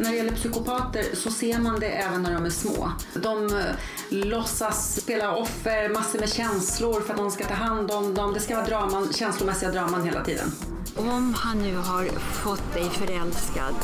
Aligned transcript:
När 0.00 0.10
det 0.10 0.16
gäller 0.16 0.32
psykopater 0.32 1.04
så 1.14 1.30
ser 1.30 1.58
man 1.58 1.80
det 1.80 1.86
även 1.86 2.22
när 2.22 2.34
de 2.34 2.44
är 2.44 2.50
små. 2.50 2.92
De 3.14 3.46
eh, 3.46 3.64
låtsas 4.08 5.00
spela 5.00 5.34
offer, 5.36 5.88
massor 5.88 6.18
med 6.18 6.32
känslor 6.32 7.00
för 7.00 7.12
att 7.12 7.18
någon 7.18 7.30
ska 7.30 7.44
ta 7.44 7.54
hand 7.54 7.90
om 7.90 8.14
dem. 8.14 8.34
Det 8.34 8.40
ska 8.40 8.56
vara 8.56 8.66
draman, 8.66 9.12
känslomässiga 9.12 9.70
draman 9.70 10.04
hela 10.04 10.24
tiden. 10.24 10.52
Om 10.96 11.34
han 11.34 11.58
nu 11.62 11.76
har 11.76 12.04
fått 12.32 12.74
dig 12.74 12.90
förälskad 12.90 13.74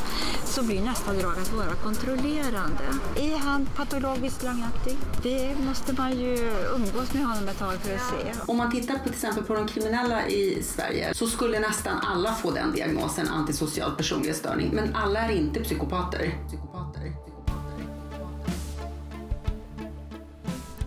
så 0.57 0.63
blir 0.63 0.81
nästa 0.81 1.13
drag 1.13 1.39
att 1.39 1.53
vara 1.53 1.75
kontrollerande. 1.75 2.85
Är 3.17 3.37
han 3.37 3.67
patologiskt 3.77 4.43
lögnaktig? 4.43 4.97
Det 5.23 5.59
måste 5.59 5.93
man 5.93 6.19
ju 6.19 6.53
umgås 6.75 7.15
med 7.15 7.27
honom 7.27 7.49
ett 7.49 7.59
tag 7.59 7.75
för 7.75 7.95
att 7.95 8.01
se. 8.01 8.41
Om 8.47 8.57
man 8.57 8.71
tittar 8.71 8.95
på 8.95 9.03
till 9.03 9.13
exempel 9.13 9.45
på 9.45 9.55
de 9.55 9.69
kriminella 9.69 10.29
i 10.29 10.63
Sverige 10.63 11.15
så 11.15 11.27
skulle 11.27 11.61
nästan 11.61 11.99
alla 11.99 12.35
få 12.35 12.51
den 12.51 12.73
diagnosen 12.73 13.29
antisocial 13.29 13.97
personlighetsstörning. 13.97 14.71
Men 14.75 14.95
alla 14.95 15.21
är 15.21 15.33
inte 15.33 15.61
psykopater. 15.61 16.39
psykopater. 16.49 17.13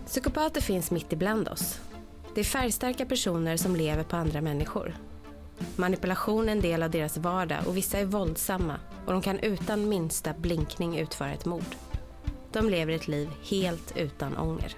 Psykopater 0.06 0.62
finns 0.62 0.92
mitt 0.92 1.14
ibland 1.14 1.48
oss. 1.48 1.80
Det 2.36 2.40
är 2.40 2.46
färgstarka 2.46 3.06
personer 3.06 3.58
som 3.58 3.76
lever 3.76 4.04
på 4.04 4.16
andra 4.16 4.42
människor. 4.42 4.96
Manipulation 5.76 6.50
är 6.50 6.52
en 6.52 6.62
del 6.62 6.84
av 6.84 6.92
deras 6.92 7.18
vardag 7.18 7.60
och 7.68 7.78
vissa 7.78 8.00
är 8.00 8.06
våldsamma 8.06 8.80
och 9.10 9.14
de 9.14 9.22
kan 9.22 9.40
utan 9.40 9.90
minsta 9.90 10.34
blinkning 10.34 10.98
utföra 10.98 11.32
ett 11.32 11.46
mord. 11.46 11.76
De 12.52 12.70
lever 12.70 12.94
ett 12.94 13.08
liv 13.08 13.30
helt 13.50 13.98
utan 13.98 14.38
ånger. 14.38 14.76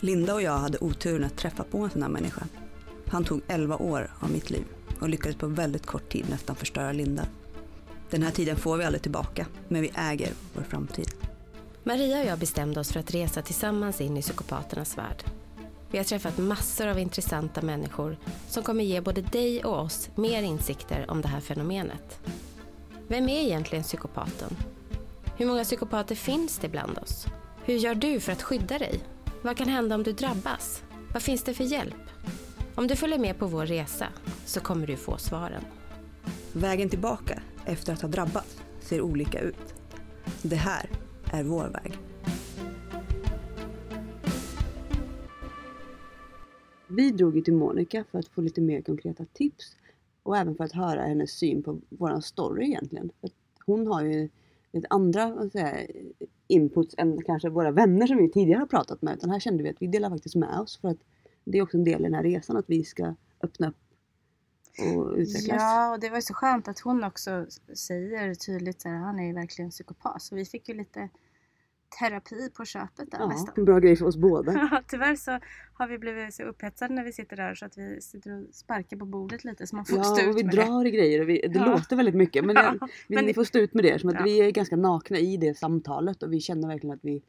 Linda 0.00 0.34
och 0.34 0.42
jag 0.42 0.58
hade 0.58 0.78
oturen 0.78 1.24
att 1.24 1.36
träffa 1.36 1.64
på 1.64 1.78
en 1.78 1.90
sån 1.90 2.02
här 2.02 2.08
människa. 2.08 2.46
Han 3.06 3.24
tog 3.24 3.40
11 3.48 3.76
år 3.76 4.10
av 4.20 4.30
mitt 4.30 4.50
liv 4.50 4.64
och 5.00 5.08
lyckades 5.08 5.36
på 5.36 5.46
väldigt 5.46 5.86
kort 5.86 6.12
tid 6.12 6.26
nästan 6.30 6.56
förstöra 6.56 6.92
Linda. 6.92 7.26
Den 8.10 8.22
här 8.22 8.30
tiden 8.30 8.56
får 8.56 8.76
vi 8.76 8.84
aldrig 8.84 9.02
tillbaka, 9.02 9.46
men 9.68 9.82
vi 9.82 9.92
äger 9.94 10.32
vår 10.54 10.62
framtid. 10.62 11.10
Maria 11.82 12.20
och 12.20 12.26
jag 12.26 12.38
bestämde 12.38 12.80
oss 12.80 12.92
för 12.92 13.00
att 13.00 13.14
resa 13.14 13.42
tillsammans 13.42 14.00
in 14.00 14.16
i 14.16 14.22
psykopaternas 14.22 14.98
värld. 14.98 15.24
Vi 15.90 15.98
har 15.98 16.04
träffat 16.04 16.38
massor 16.38 16.86
av 16.86 16.98
intressanta 16.98 17.62
människor 17.62 18.16
som 18.48 18.62
kommer 18.62 18.84
ge 18.84 19.00
både 19.00 19.22
dig 19.22 19.64
och 19.64 19.80
oss 19.80 20.10
mer 20.14 20.42
insikter 20.42 21.10
om 21.10 21.22
det 21.22 21.28
här 21.28 21.40
fenomenet. 21.40 22.20
Vem 23.12 23.28
är 23.28 23.42
egentligen 23.42 23.84
psykopaten? 23.84 24.56
Hur 25.36 25.46
många 25.46 25.64
psykopater 25.64 26.14
finns 26.14 26.58
det 26.58 26.68
bland 26.68 26.98
oss? 26.98 27.26
Hur 27.64 27.74
gör 27.74 27.94
du 27.94 28.20
för 28.20 28.32
att 28.32 28.42
skydda 28.42 28.78
dig? 28.78 29.00
Vad 29.42 29.56
kan 29.56 29.68
hända 29.68 29.94
om 29.94 30.02
du 30.02 30.12
drabbas? 30.12 30.82
Vad 31.12 31.22
finns 31.22 31.42
det 31.42 31.54
för 31.54 31.64
hjälp? 31.64 32.10
Om 32.74 32.86
du 32.86 32.96
följer 32.96 33.18
med 33.18 33.38
på 33.38 33.46
vår 33.46 33.66
resa 33.66 34.06
så 34.46 34.60
kommer 34.60 34.86
du 34.86 34.96
få 34.96 35.16
svaren. 35.16 35.64
Vägen 36.52 36.88
tillbaka 36.88 37.42
efter 37.66 37.92
att 37.92 38.02
ha 38.02 38.08
drabbats 38.08 38.62
ser 38.80 39.00
olika 39.00 39.40
ut. 39.40 39.74
Det 40.42 40.56
här 40.56 40.90
är 41.32 41.44
vår 41.44 41.68
väg. 41.68 41.98
Vi 46.86 47.10
drog 47.10 47.36
ju 47.36 47.42
till 47.42 47.54
Monica 47.54 48.04
för 48.10 48.18
att 48.18 48.28
få 48.28 48.40
lite 48.40 48.60
mer 48.60 48.82
konkreta 48.82 49.24
tips 49.32 49.76
och 50.22 50.36
även 50.36 50.54
för 50.54 50.64
att 50.64 50.72
höra 50.72 51.02
hennes 51.02 51.30
syn 51.30 51.62
på 51.62 51.80
våran 51.88 52.22
story 52.22 52.66
egentligen. 52.66 53.10
För 53.20 53.30
hon 53.66 53.86
har 53.86 54.02
ju 54.02 54.28
lite 54.72 54.86
andra 54.90 55.50
säga, 55.50 55.86
inputs 56.46 56.94
än 56.98 57.22
kanske 57.22 57.48
våra 57.48 57.70
vänner 57.70 58.06
som 58.06 58.16
vi 58.16 58.30
tidigare 58.30 58.58
har 58.58 58.66
pratat 58.66 59.02
med. 59.02 59.16
Utan 59.16 59.30
här 59.30 59.40
kände 59.40 59.62
vi 59.62 59.70
att 59.70 59.82
vi 59.82 59.86
delar 59.86 60.10
faktiskt 60.10 60.34
med 60.34 60.60
oss 60.60 60.80
för 60.80 60.88
att 60.88 60.98
det 61.44 61.58
är 61.58 61.62
också 61.62 61.76
en 61.76 61.84
del 61.84 62.00
i 62.00 62.04
den 62.04 62.14
här 62.14 62.22
resan 62.22 62.56
att 62.56 62.70
vi 62.70 62.84
ska 62.84 63.14
öppna 63.40 63.68
upp 63.68 63.76
och 64.96 65.12
utvecklas. 65.16 65.46
Ja, 65.48 65.92
och 65.92 66.00
det 66.00 66.08
var 66.08 66.16
ju 66.16 66.22
så 66.22 66.34
skönt 66.34 66.68
att 66.68 66.80
hon 66.80 67.04
också 67.04 67.46
säger 67.74 68.34
tydligt 68.34 68.86
att 68.86 68.92
han 68.92 69.20
är 69.20 69.26
ju 69.26 69.32
verkligen 69.32 69.70
psykopat. 69.70 70.22
Så 70.22 70.34
vi 70.34 70.44
fick 70.44 70.68
ju 70.68 70.74
lite 70.74 71.08
terapi 72.00 72.50
på 72.56 72.64
köpet 72.64 73.10
där 73.10 73.18
Ja, 73.18 73.28
nästan. 73.28 73.54
en 73.56 73.64
bra 73.64 73.78
grej 73.78 73.96
för 73.96 74.06
oss 74.06 74.16
båda. 74.16 74.52
Ja, 74.72 74.82
Tyvärr 74.88 75.16
så 75.16 75.38
har 75.74 75.88
vi 75.88 75.98
blivit 75.98 76.34
så 76.34 76.42
upphetsade 76.42 76.94
när 76.94 77.04
vi 77.04 77.12
sitter 77.12 77.36
där 77.36 77.54
så 77.54 77.66
att 77.66 77.78
vi 77.78 78.00
sitter 78.00 78.30
och 78.48 78.54
sparkar 78.54 78.96
på 78.96 79.04
bordet 79.04 79.44
lite 79.44 79.66
så 79.66 79.76
man 79.76 79.84
får 79.84 80.02
stå 80.02 80.18
Ja, 80.20 80.24
och 80.24 80.30
ut 80.30 80.36
vi 80.38 80.44
med 80.44 80.54
drar 80.54 80.84
i 80.86 80.90
grejer 80.90 81.20
och 81.20 81.28
vi, 81.28 81.40
det 81.48 81.58
Ja. 81.58 81.64
låter 81.66 81.96
väldigt 81.96 82.14
mycket. 82.14 82.44
Men, 82.44 82.54
det, 82.56 82.62
Ja, 82.80 82.88
vi, 83.08 83.14
men- 83.14 83.24
ni 83.24 83.34
får 83.34 83.44
stå 83.44 83.58
ut 83.58 83.74
med 83.74 83.84
det 83.84 83.98
som 84.00 84.08
att 84.10 84.14
Ja. 84.16 84.22
vi 84.24 84.40
är 84.40 84.50
ganska 84.50 84.76
nakna 84.76 85.18
i 85.18 85.36
det 85.36 85.58
samtalet 85.58 86.22
och 86.22 86.32
vi 86.32 86.40
känner 86.40 86.68
verkligen 86.68 86.94
att 86.96 87.04
vi, 87.04 87.22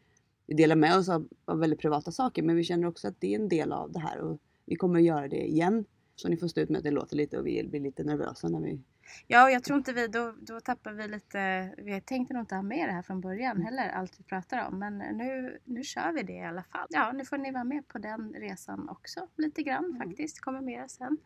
vi 0.47 0.53
delar 0.55 0.75
med 0.75 0.97
oss 0.97 1.09
av, 1.09 1.27
av 1.45 1.59
väldigt 1.59 1.79
privata 1.79 2.11
saker. 2.11 2.43
Men 2.43 2.55
vi 2.55 2.63
känner 2.63 2.87
också 2.87 3.07
att 3.07 3.15
det 3.21 3.35
är 3.35 3.39
en 3.39 3.49
del 3.49 3.71
av 3.71 3.91
det 3.91 3.99
här 3.99 4.19
och 4.19 4.39
vi 4.65 4.75
kommer 4.75 4.99
att 4.99 5.05
göra 5.05 5.27
det 5.27 5.47
igen. 5.49 5.85
Så 6.15 6.29
ni 6.29 6.37
får 6.37 6.47
stå 6.47 6.61
ut 6.61 6.69
med 6.69 6.77
att 6.77 6.83
det 6.83 6.91
låter 6.91 7.15
lite 7.15 7.37
och 7.39 7.47
vi 7.47 7.67
blir 7.67 7.79
lite 7.79 8.03
nervösa 8.03 8.47
när 8.49 8.59
vi... 8.61 8.79
Ja, 9.27 9.49
jag 9.49 9.63
tror 9.63 9.77
inte 9.77 9.93
vi, 9.93 10.07
då, 10.07 10.33
då 10.41 10.59
tappar 10.59 10.91
vi 10.91 11.07
lite, 11.07 11.73
vi 11.77 12.01
tänkte 12.01 12.33
nog 12.33 12.43
inte 12.43 12.55
ha 12.55 12.61
med 12.61 12.89
det 12.89 12.93
här 12.93 13.01
från 13.01 13.21
början 13.21 13.51
Mm. 13.57 13.65
heller, 13.65 13.89
allt 13.89 14.19
vi 14.19 14.23
pratar 14.23 14.67
om. 14.67 14.79
Men 14.79 14.97
nu, 14.97 15.59
nu 15.63 15.83
kör 15.83 16.11
vi 16.13 16.23
det 16.23 16.33
i 16.33 16.43
alla 16.45 16.63
fall. 16.63 16.87
Ja, 16.89 17.11
nu 17.11 17.25
får 17.25 17.37
ni 17.37 17.51
vara 17.51 17.63
med 17.63 17.87
på 17.87 17.97
den 17.97 18.33
resan 18.33 18.89
också, 18.89 19.27
lite 19.37 19.63
grann 19.63 19.85
Mm. 19.85 19.97
faktiskt. 19.97 20.39
kommer 20.41 20.61
mer 20.61 20.87
sen. 20.87 21.17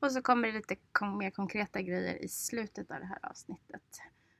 Och 0.00 0.12
så 0.12 0.22
kommer 0.22 0.48
det 0.48 0.54
lite 0.54 0.76
kon- 0.92 1.18
mer 1.18 1.30
konkreta 1.30 1.82
grejer 1.82 2.24
i 2.24 2.28
slutet 2.28 2.90
av 2.90 3.00
det 3.00 3.06
här 3.06 3.18
avsnittet. 3.22 3.82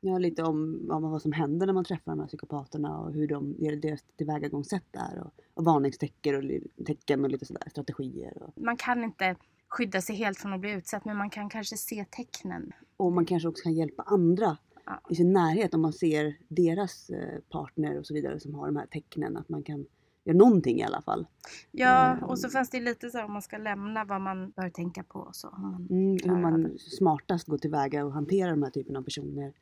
Ja, 0.01 0.19
lite 0.19 0.43
om, 0.43 0.89
om 0.91 1.03
vad 1.11 1.23
som 1.23 1.33
händer 1.33 1.67
när 1.67 1.73
man 1.75 1.85
träffar 1.85 2.13
de 2.13 2.21
här 2.21 2.27
psykopaterna 2.27 2.99
och 2.99 3.13
hur 3.13 3.29
de, 3.29 3.57
deras 3.81 4.03
tillvägagångssätt 4.17 4.97
är 4.97 5.19
och, 5.21 5.33
och 5.55 5.65
varningstecken 5.65 6.37
och, 6.37 6.87
tecken 6.87 7.25
och 7.25 7.31
lite 7.31 7.47
sådär 7.47 7.69
strategier. 7.71 8.43
Och, 8.43 8.53
Man 8.63 8.77
kan 8.77 9.05
inte 9.05 9.37
skydda 9.69 10.01
sig 10.01 10.17
helt 10.17 10.39
från 10.39 10.53
att 10.53 10.61
bli 10.61 10.71
utsatt, 10.73 11.05
men 11.05 11.17
man 11.17 11.31
kan 11.31 11.49
kanske 11.49 11.77
se 11.77 12.05
tecknen. 12.11 12.73
Och 13.03 13.13
man 13.13 13.25
kanske 13.25 13.49
också 13.49 13.63
kan 13.63 13.73
hjälpa 13.75 14.03
andra 14.03 14.57
Ja. 14.87 15.01
i 15.11 15.15
sin 15.15 15.33
närhet 15.33 15.75
om 15.75 15.81
man 15.81 15.93
ser 15.93 16.37
deras 16.49 17.11
eh, 17.11 17.39
partner 17.51 17.99
och 17.99 18.07
så 18.07 18.15
vidare 18.15 18.41
som 18.41 18.55
har 18.55 18.67
de 18.67 18.77
här 18.77 18.87
tecknen. 18.87 19.37
Att 19.37 19.49
man 19.49 19.63
kan 19.63 19.87
göra 20.25 20.37
någonting 20.37 20.79
i 20.81 20.83
alla 20.85 21.03
fall. 21.03 21.27
Ja, 21.71 22.13
Mm. 22.13 22.25
och 22.25 22.39
så 22.39 22.49
fanns 22.49 22.71
det 22.71 22.81
lite 22.81 23.11
så 23.11 23.19
här 23.19 23.25
om 23.25 23.33
man 23.33 23.43
ska 23.43 23.59
lämna 23.59 24.05
vad 24.05 24.21
man 24.21 24.51
bör 24.51 24.71
tänka 24.71 25.03
på 25.03 25.19
och 25.19 25.37
så. 25.37 25.49
Man 25.59 25.87
Mm, 25.91 26.17
hur 26.25 26.43
man 26.43 26.79
smartast 26.79 27.47
går 27.47 27.59
tillväga 27.59 28.05
och 28.05 28.13
hanterar 28.13 28.51
de 28.51 28.63
här 28.63 28.71
typen 28.71 28.97
av 28.97 29.03
personer. 29.03 29.53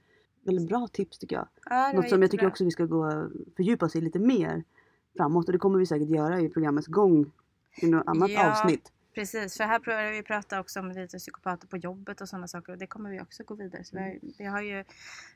Väldigt 0.45 0.69
bra 0.69 0.89
tips 0.93 1.19
tycker 1.19 1.37
jag. 1.37 1.49
Ja, 1.71 1.93
Något 1.95 2.09
som 2.09 2.23
jag 2.23 2.31
tycker 2.31 2.47
också 2.47 2.65
vi 2.65 2.71
ska 2.71 2.85
gå 2.87 3.29
fördjupa 3.57 3.87
oss 3.87 3.97
i 3.97 4.01
lite 4.01 4.19
mer 4.19 4.65
framåt 5.17 5.47
och 5.47 5.53
det 5.53 5.59
kommer 5.59 5.79
vi 5.79 5.87
säkert 5.87 6.09
göra 6.09 6.41
i 6.41 6.49
programmets 6.49 6.87
gång 6.89 7.33
i 7.83 7.87
något 7.87 8.07
annat 8.07 8.31
Ja. 8.31 8.51
avsnitt. 8.51 8.93
Precis, 9.15 9.57
för 9.57 9.65
här 9.65 9.79
börjar 9.79 10.13
vi 10.13 10.23
prata 10.23 10.61
också 10.61 10.81
om 10.81 10.91
lite 10.91 11.19
psykopater 11.19 11.67
på 11.69 11.77
jobbet 11.77 12.21
och 12.21 12.29
sådana 12.29 12.49
saker 12.49 12.73
och 12.73 12.79
det 12.79 12.87
kommer 12.87 13.11
vi 13.11 13.21
också 13.21 13.43
gå 13.45 13.55
vidare. 13.55 13.85
Så 13.85 13.97
vi, 13.97 14.03
har, 14.03 14.19
vi 14.39 14.45
har 14.45 14.63
ju, 14.63 14.85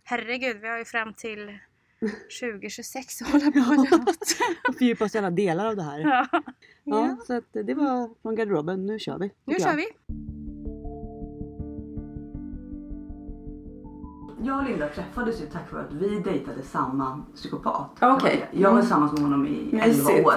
herregud, 0.05 0.57
vi 0.61 0.69
har 0.69 0.79
ju 0.79 0.85
fram 0.85 1.15
till 1.15 1.59
2026 2.41 3.23
att 3.23 3.29
hålla 3.31 3.51
på 3.53 3.59
med 3.59 3.79
något. 3.91 4.09
Och 4.69 4.75
fördjupa 4.79 5.05
oss 5.05 5.15
i 5.15 5.19
alla 5.19 5.31
delar 5.31 5.67
av 5.67 5.77
det 5.77 5.83
här. 5.83 6.01
ja. 6.01 6.27
Ja, 6.33 6.43
Ja. 6.85 7.17
så 7.27 7.37
att 7.37 7.53
det 7.53 7.75
var 7.75 8.15
från 8.23 8.35
garderoben. 8.35 8.87
Nu 8.87 8.99
kör 8.99 9.19
vi. 9.19 9.31
Nu 9.45 9.55
kör 9.61 9.77
vi! 9.77 9.87
Jag 14.45 14.59
och 14.59 14.65
Linda 14.65 14.89
träffades 14.89 15.41
ju 15.43 15.47
tack 15.47 15.73
vare 15.73 15.83
att 15.83 15.93
vi 15.93 16.19
dejtade 16.19 16.63
samma 16.63 17.23
psykopat. 17.35 17.91
Okej. 18.01 18.49
Jag 18.53 18.63
var 18.63 18.71
Mm. 18.71 18.83
tillsammans 18.83 19.13
med 19.13 19.23
honom 19.23 19.47
i 19.47 19.69
11 19.73 19.87
Mysigt. 19.87 20.27
år. 20.27 20.35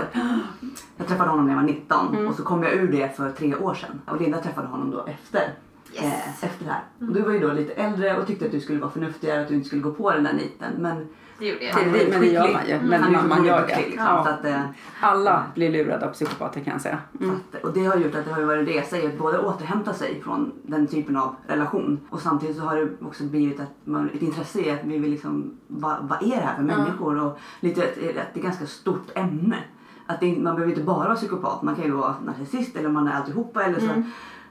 Jag 0.97 1.07
träffade 1.07 1.29
honom 1.29 1.45
när 1.45 1.53
jag 1.53 1.61
var 1.61 1.67
19 1.67 2.07
Mm. 2.15 2.27
och 2.27 2.35
så 2.35 2.43
kom 2.43 2.63
jag 2.63 2.73
ur 2.73 2.91
det 2.91 3.15
för 3.17 3.31
tre 3.31 3.55
år 3.55 3.73
sedan. 3.73 4.01
Och 4.07 4.21
Linda 4.21 4.41
träffade 4.41 4.67
honom 4.67 4.91
då 4.91 5.05
efter. 5.05 5.53
Eh, 6.01 6.43
efter 6.43 6.65
det 6.65 6.71
här. 6.71 6.83
Och 6.99 7.13
du 7.13 7.21
var 7.21 7.31
ju 7.31 7.39
då 7.39 7.53
lite 7.53 7.73
äldre 7.73 8.17
och 8.17 8.27
tyckte 8.27 8.45
att 8.45 8.51
du 8.51 8.59
skulle 8.61 8.79
vara 8.79 8.91
förnuftigare, 8.91 9.41
att 9.41 9.47
du 9.47 9.53
inte 9.55 9.67
skulle 9.67 9.81
gå 9.81 9.91
på 9.91 10.11
den 10.11 10.23
där 10.23 10.33
niten. 10.33 10.73
Men 10.79 11.07
Det 11.39 11.45
gjorde 11.47 11.65
jag. 11.65 11.75
väldigt 11.75 12.09
men 12.09 12.21
det 12.21 12.27
gör 12.27 12.53
man 12.53 12.67
ju. 12.67 12.73
Mm. 12.73 12.87
Men 12.87 13.03
Han 13.03 13.15
är 13.15 13.17
man- 13.17 13.29
man 13.29 13.37
otroligt 13.37 13.51
gör 13.51 13.67
det. 13.67 13.73
skicklig, 13.75 13.89
liksom. 13.89 14.05
Ja. 14.07 14.23
Så 14.23 14.29
att, 14.29 14.45
eh, 14.45 14.61
Alla 15.01 15.43
blir 15.55 15.69
lurade 15.71 16.05
av 16.07 16.11
psykopater 16.13 16.61
kan 16.61 16.73
jag 16.73 16.81
säga. 16.81 16.97
Mm. 17.21 17.35
att, 17.35 17.63
och 17.63 17.73
det 17.73 17.85
har 17.85 17.95
gjort 17.97 18.15
att 18.15 18.25
det 18.25 18.33
har 18.33 18.41
varit 18.41 18.59
en 18.59 18.73
resa 18.73 18.97
i 18.97 19.07
att 19.07 19.17
både 19.17 19.39
återhämta 19.39 19.93
sig 19.93 20.21
från 20.23 20.51
den 20.63 20.87
typen 20.87 21.17
av 21.17 21.35
relation 21.47 21.99
och 22.09 22.21
samtidigt 22.21 22.57
så 22.57 22.61
har 22.63 22.75
det 22.75 22.89
också 23.05 23.23
blivit 23.23 23.59
att 23.59 23.71
man, 23.83 24.09
ett 24.15 24.21
intresse 24.21 24.59
i 24.61 24.71
att 24.71 24.83
vi 24.83 24.97
vill 24.97 25.11
liksom, 25.11 25.57
vad, 25.67 25.97
vad 26.01 26.23
är 26.23 26.35
det 26.35 26.45
här 26.45 26.55
för 26.55 26.63
människor? 26.63 27.21
Och 27.23 27.39
lite 27.59 27.81
att, 27.83 27.87
att 27.89 27.95
det 27.99 28.09
är 28.19 28.21
ett 28.35 28.43
ganska 28.43 28.65
stort 28.65 29.07
ämne. 29.15 29.57
Att 30.05 30.19
det, 30.19 30.25
man 30.39 30.55
behöver 30.55 30.69
inte 30.73 30.83
bara 30.83 30.97
vara 31.07 31.15
psykopat, 31.15 31.61
man 31.61 31.75
kan 31.75 31.85
ju 31.85 31.91
vara 31.91 32.15
narcissist 32.25 32.75
eller 32.75 32.89
man 32.89 33.07
är 33.07 33.13
alltihopa 33.13 33.63
eller 33.63 33.79
så. 33.79 34.03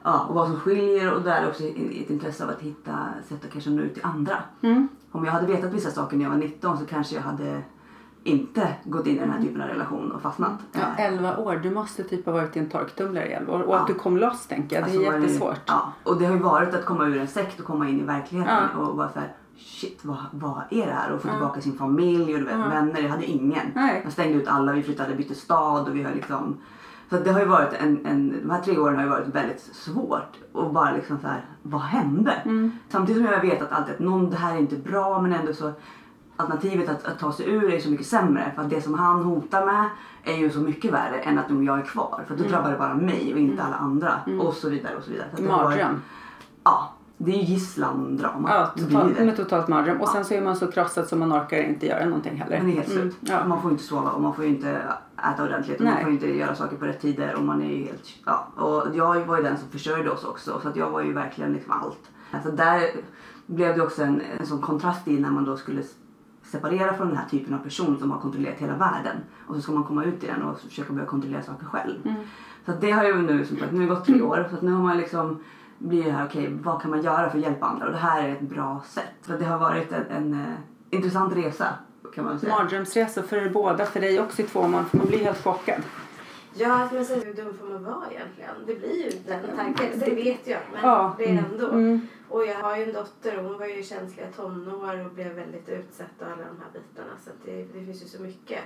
Ja, 0.03 0.27
och 0.29 0.35
vad 0.35 0.47
som 0.49 0.61
skiljer 0.61 1.13
och 1.15 1.23
där 1.23 1.43
är 1.43 1.49
också 1.49 1.63
ett 1.65 2.11
intresse 2.11 2.45
av 2.45 2.51
att 2.51 2.61
hitta 2.61 2.99
sätt 3.29 3.45
att 3.45 3.53
kanske 3.53 3.71
nå 3.71 3.83
ut 3.83 3.95
till 3.95 4.05
andra. 4.05 4.37
Mm. 4.63 4.89
Om 5.17 5.25
jag 5.25 5.33
hade 5.33 5.47
vetat 5.47 5.73
vissa 5.73 5.91
saker 5.91 6.17
när 6.17 6.25
jag 6.25 6.31
var 6.31 6.39
19 6.39 6.79
så 6.79 6.87
kanske 6.87 7.15
jag 7.15 7.23
hade 7.23 7.63
inte 8.25 8.69
gått 8.85 9.07
in 9.07 9.17
i 9.17 9.19
den 9.19 9.31
här 9.31 9.43
typen 9.43 9.63
av 9.63 9.69
relation 9.69 10.13
och 10.13 10.23
fastnat. 10.23 10.53
Ja, 10.73 10.81
11 10.99 11.37
år, 11.37 11.57
du 11.63 11.71
måste 11.71 12.05
typ 12.05 12.27
ha 12.27 12.33
varit 12.33 12.57
i 12.57 12.59
en 12.59 12.69
torktumlare 12.71 13.27
i 13.29 13.33
11 13.33 13.53
år. 13.53 13.61
Och 13.63 13.75
Ja. 13.75 13.79
att 13.79 13.87
du 13.87 13.95
kom 13.95 14.17
loss 14.17 14.47
tänker 14.47 14.77
jag, 14.77 14.85
det 14.85 14.91
Alltså 14.97 15.13
är 15.13 15.19
jättesvårt. 15.19 15.61
Ja, 15.67 15.93
och 16.03 16.19
det 16.19 16.25
har 16.27 16.33
ju 16.35 16.39
varit 16.43 16.75
att 16.75 16.85
komma 16.85 17.07
ur 17.07 17.17
en 17.21 17.27
sekt 17.29 17.61
och 17.61 17.67
komma 17.67 17.89
in 17.89 18.01
i 18.01 18.03
verkligheten 18.03 18.55
Ja. 18.75 18.81
och 18.81 18.97
vara 18.97 19.09
såhär 19.13 19.33
shit 19.59 19.99
vad, 20.03 20.17
vad 20.31 20.63
är 20.71 20.87
det 20.87 20.93
här? 20.93 21.13
Och 21.13 21.23
få 21.23 21.29
tillbaka 21.29 21.61
sin 21.61 21.79
familj 21.79 22.35
och 22.35 22.41
du 22.41 22.45
vet, 22.47 22.55
Ja. 22.59 22.69
vänner. 22.69 23.01
Jag 23.03 23.09
hade 23.11 23.25
ingen. 23.25 23.67
Nej. 23.75 24.01
Jag 24.05 24.13
stängde 24.13 24.39
ut 24.39 24.49
alla, 24.49 24.73
vi 24.73 24.83
flyttade, 24.83 25.15
bytte 25.15 25.35
stad 25.35 25.89
och 25.89 25.97
vi 25.97 26.03
har 26.03 26.13
liksom 26.13 26.57
så 27.11 27.19
det 27.19 27.33
har 27.33 27.41
ju 27.41 27.47
varit 27.47 27.73
en, 27.73 28.07
en, 28.07 28.41
de 28.43 28.51
här 28.51 28.61
tre 28.63 28.79
åren 28.79 28.97
har 28.97 29.03
ju 29.03 29.09
varit 29.09 29.27
väldigt 29.27 29.61
svårt 29.61 30.37
och 30.53 30.73
bara 30.73 30.93
liksom 30.93 31.19
så 31.19 31.27
här, 31.27 31.45
vad 31.63 31.81
hände? 31.81 32.33
Mm. 32.33 32.73
Samtidigt 32.89 33.23
som 33.23 33.33
jag 33.33 33.41
vet 33.41 33.63
att 33.63 33.73
alltid 33.73 33.95
att 33.95 34.01
någon, 34.01 34.31
det 34.31 34.37
här 34.37 34.55
är 34.55 34.59
inte 34.59 34.77
bra 34.77 35.21
men 35.21 35.33
ändå 35.33 35.53
så 35.53 35.73
alternativet 36.37 36.89
att, 36.89 37.05
att 37.05 37.19
ta 37.19 37.33
sig 37.33 37.51
ur 37.51 37.73
är 37.73 37.81
så 37.81 37.91
mycket 37.91 38.07
sämre. 38.07 38.53
För 38.55 38.63
att 38.63 38.71
det 38.71 38.81
som 38.81 38.95
han 38.95 39.23
hotar 39.23 39.67
med 39.67 39.89
är 40.25 40.37
ju 40.37 40.51
så 40.51 40.61
mycket 40.61 40.93
värre 40.93 41.19
än 41.19 41.39
att 41.39 41.51
om 41.51 41.65
jag 41.65 41.79
är 41.79 41.83
kvar. 41.83 42.25
För 42.29 42.37
då 42.37 42.45
drabbar 42.45 42.71
det 42.71 42.79
bara 42.79 42.95
mig 42.95 43.33
och 43.33 43.39
inte 43.39 43.63
alla 43.63 43.77
andra. 43.77 44.13
Och 44.41 44.55
så 44.55 44.69
vidare 44.69 44.97
och 44.97 45.03
så 45.03 45.11
vidare. 45.11 45.29
Så 45.37 45.43
Mardröm. 45.43 46.03
Ja, 46.65 46.93
det 47.19 47.33
är 47.33 47.37
ju 47.37 47.43
gisslandrama. 47.43 48.51
Ja, 48.51 48.83
totalt, 48.83 49.19
med 49.19 49.37
totalt 49.37 49.69
mardröm. 49.69 50.01
Och 50.01 50.09
sen 50.09 50.25
så 50.25 50.35
är 50.35 50.43
man 50.43 50.57
så 50.57 50.67
krossad 50.67 51.09
så 51.09 51.17
man 51.17 51.33
orkar 51.33 51.63
inte 51.63 51.87
göra 51.87 52.05
någonting 52.05 52.37
heller. 52.37 52.59
Man 52.59 52.71
är 52.71 52.75
helt 52.75 52.89
slut. 52.89 53.03
Mm, 53.03 53.15
ja. 53.21 53.47
Man 53.47 53.63
får 53.63 53.71
inte 53.71 53.85
sova 53.85 54.11
och 54.11 54.23
man 54.23 54.35
får 54.35 54.45
inte 54.45 54.83
äta 55.19 55.45
ordentligt 55.45 55.79
och 55.79 55.85
man 55.85 55.95
Nej. 55.95 56.05
får 56.05 56.13
inte 56.13 56.27
göra 56.27 56.55
saker 56.55 56.77
på 56.77 56.85
rätt 56.85 57.01
tider 57.01 57.35
och 57.35 57.43
man 57.43 57.63
är 57.63 57.71
ju 57.71 57.85
helt... 57.85 58.09
Ja. 58.25 58.49
Och 58.57 58.97
jag 58.97 59.25
var 59.25 59.37
ju 59.37 59.43
den 59.43 59.59
som 59.59 59.69
försörjde 59.69 60.11
oss 60.11 60.25
också 60.25 60.61
så 60.63 60.69
att 60.69 60.77
jag 60.77 60.91
var 60.91 61.03
ju 61.03 61.13
verkligen 61.13 61.53
liksom 61.53 61.73
allt. 61.73 62.11
Alltså 62.31 62.51
där 62.51 62.83
blev 63.47 63.77
det 63.77 63.83
också 63.83 64.03
en, 64.03 64.23
en 64.39 64.47
sån 64.47 64.61
kontrast 64.61 65.09
i 65.09 65.21
när 65.21 65.31
man 65.31 65.45
då 65.45 65.57
skulle 65.57 65.83
separera 66.43 66.95
från 66.95 67.09
den 67.09 67.17
här 67.17 67.29
typen 67.29 67.55
av 67.55 67.59
person 67.59 67.99
som 67.99 68.11
har 68.11 68.21
kontrollerat 68.21 68.59
hela 68.59 68.77
världen 68.77 69.17
och 69.47 69.55
så 69.55 69.61
ska 69.61 69.73
man 69.73 69.85
komma 69.85 70.05
ut 70.05 70.25
i 70.25 70.27
den 70.27 70.43
och 70.43 70.61
försöka 70.61 70.93
börja 70.93 71.07
kontrollera 71.07 71.43
saker 71.43 71.67
själv. 71.67 71.97
Mm. 72.05 72.17
Så 72.67 72.73
det 72.81 72.91
har 72.91 73.05
ju 73.05 73.23
nu, 73.23 73.45
som 73.45 73.57
sagt, 73.57 73.73
nu 73.73 73.79
har 73.79 73.87
det 73.87 73.95
gått 73.95 74.05
tre 74.05 74.23
år 74.23 74.47
så 74.51 74.57
att 74.57 74.63
nu 74.63 74.73
har 74.73 74.83
man 74.83 74.97
liksom 74.97 75.41
blir 75.79 76.05
det 76.05 76.11
här, 76.11 76.27
okej 76.27 76.59
vad 76.63 76.83
kan 76.83 76.91
man 76.91 77.03
göra 77.03 77.31
för 77.31 77.39
att 77.39 77.45
hjälpa 77.45 77.67
andra? 77.67 77.87
Och 77.87 77.93
det 77.93 77.99
här 77.99 78.29
är 78.29 78.33
ett 78.33 78.41
bra 78.41 78.83
sätt. 78.87 79.15
För 79.23 79.39
det 79.39 79.45
har 79.45 79.59
varit 79.59 79.93
en, 79.93 80.07
en 80.07 80.33
eh, 80.33 80.55
intressant 80.91 81.37
resa 81.37 81.67
kan 82.15 82.25
man 82.25 82.41
säga. 82.41 82.53
Mardrömsresor 82.57 83.23
för 83.23 83.37
er 83.37 83.49
båda, 83.49 83.87
för 83.87 84.01
dig 84.01 84.21
också 84.21 84.43
i 84.43 84.45
två 84.45 84.63
månader, 84.63 84.85
för 84.85 84.97
man 84.99 85.07
blir 85.07 85.19
helt 85.25 85.45
chockad. 85.45 85.83
Ja, 86.55 86.89
men 86.93 87.05
sen 87.05 87.21
hur 87.23 87.35
dum 87.35 87.59
får 87.61 87.67
man 87.67 87.85
vara 87.85 88.05
egentligen? 88.11 88.51
Det 88.67 88.75
blir 88.75 89.05
ju 89.05 89.11
den 89.27 89.41
tanken. 89.57 89.99
Det 89.99 90.11
vet 90.15 90.47
jag, 90.47 90.61
men 90.73 90.81
Ja. 90.83 91.15
det 91.19 91.25
är 91.25 91.45
ändå. 91.53 91.69
Mm. 91.71 92.01
Och 92.29 92.47
jag 92.47 92.55
har 92.59 92.77
ju 92.77 92.83
en 92.83 92.93
dotter 92.93 93.39
och 93.39 93.45
hon 93.45 93.59
var 93.59 93.67
ju 93.67 93.83
känsliga 93.83 94.27
tonår 94.37 95.05
och 95.07 95.11
blev 95.13 95.33
väldigt 95.33 95.69
utsatt 95.69 96.07
av 96.23 96.27
alla 96.27 96.37
de 96.37 96.43
här 96.63 96.71
bitarna. 96.73 97.13
Så 97.25 97.31
att 97.31 97.37
det, 97.45 97.63
det 97.79 97.85
finns 97.87 98.03
ju 98.03 98.07
så 98.09 98.23
mycket. 98.23 98.59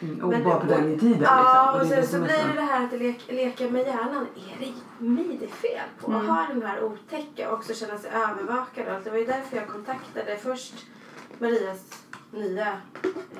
Mm, 0.00 0.20
och 0.24 0.28
Men- 0.28 0.44
bara 0.44 0.60
på 0.60 0.66
den 0.66 0.98
tiden 0.98 1.22
Ja, 1.22 1.78
liksom. 1.80 1.92
och 1.92 1.98
är 1.98 2.02
sen 2.02 2.06
så 2.10 2.16
är 2.16 2.20
blir 2.20 2.48
det 2.54 2.60
det 2.60 2.66
här 2.66 2.84
att 2.84 2.92
leka, 2.92 3.32
leka 3.32 3.70
med 3.70 3.86
hjärnan. 3.86 4.26
Är 4.36 4.56
det 4.98 5.04
mig 5.04 5.36
det 5.40 5.46
är 5.46 5.48
fel 5.48 5.80
på? 6.00 6.06
Mm. 6.12 6.20
Att 6.20 6.26
ha 6.36 6.46
den 6.54 6.62
här 6.62 6.84
otäcka 6.84 7.50
och 7.50 7.58
också 7.58 7.74
känna 7.74 7.98
sig 7.98 8.10
övervakad. 8.10 8.86
och 8.88 8.94
allt. 8.94 9.04
Det 9.04 9.10
var 9.10 9.18
ju 9.18 9.26
därför 9.26 9.56
jag 9.56 9.68
kontaktade 9.68 10.36
först 10.42 10.86
Marias 11.38 12.04
nya 12.32 12.66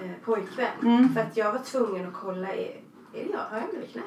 eh, 0.03 0.11
pojkvän. 0.25 0.67
Mm. 0.83 1.09
För 1.15 1.21
att 1.21 1.37
jag 1.37 1.53
var 1.53 1.59
tvungen 1.59 2.07
att 2.09 2.15
kolla, 2.15 2.49
är, 2.49 2.81
är 3.13 3.25
det 3.25 3.31
jag? 3.33 3.39
Har 3.39 3.59
jag 3.59 3.71
blivit 3.71 3.93
knäpp? 3.93 4.05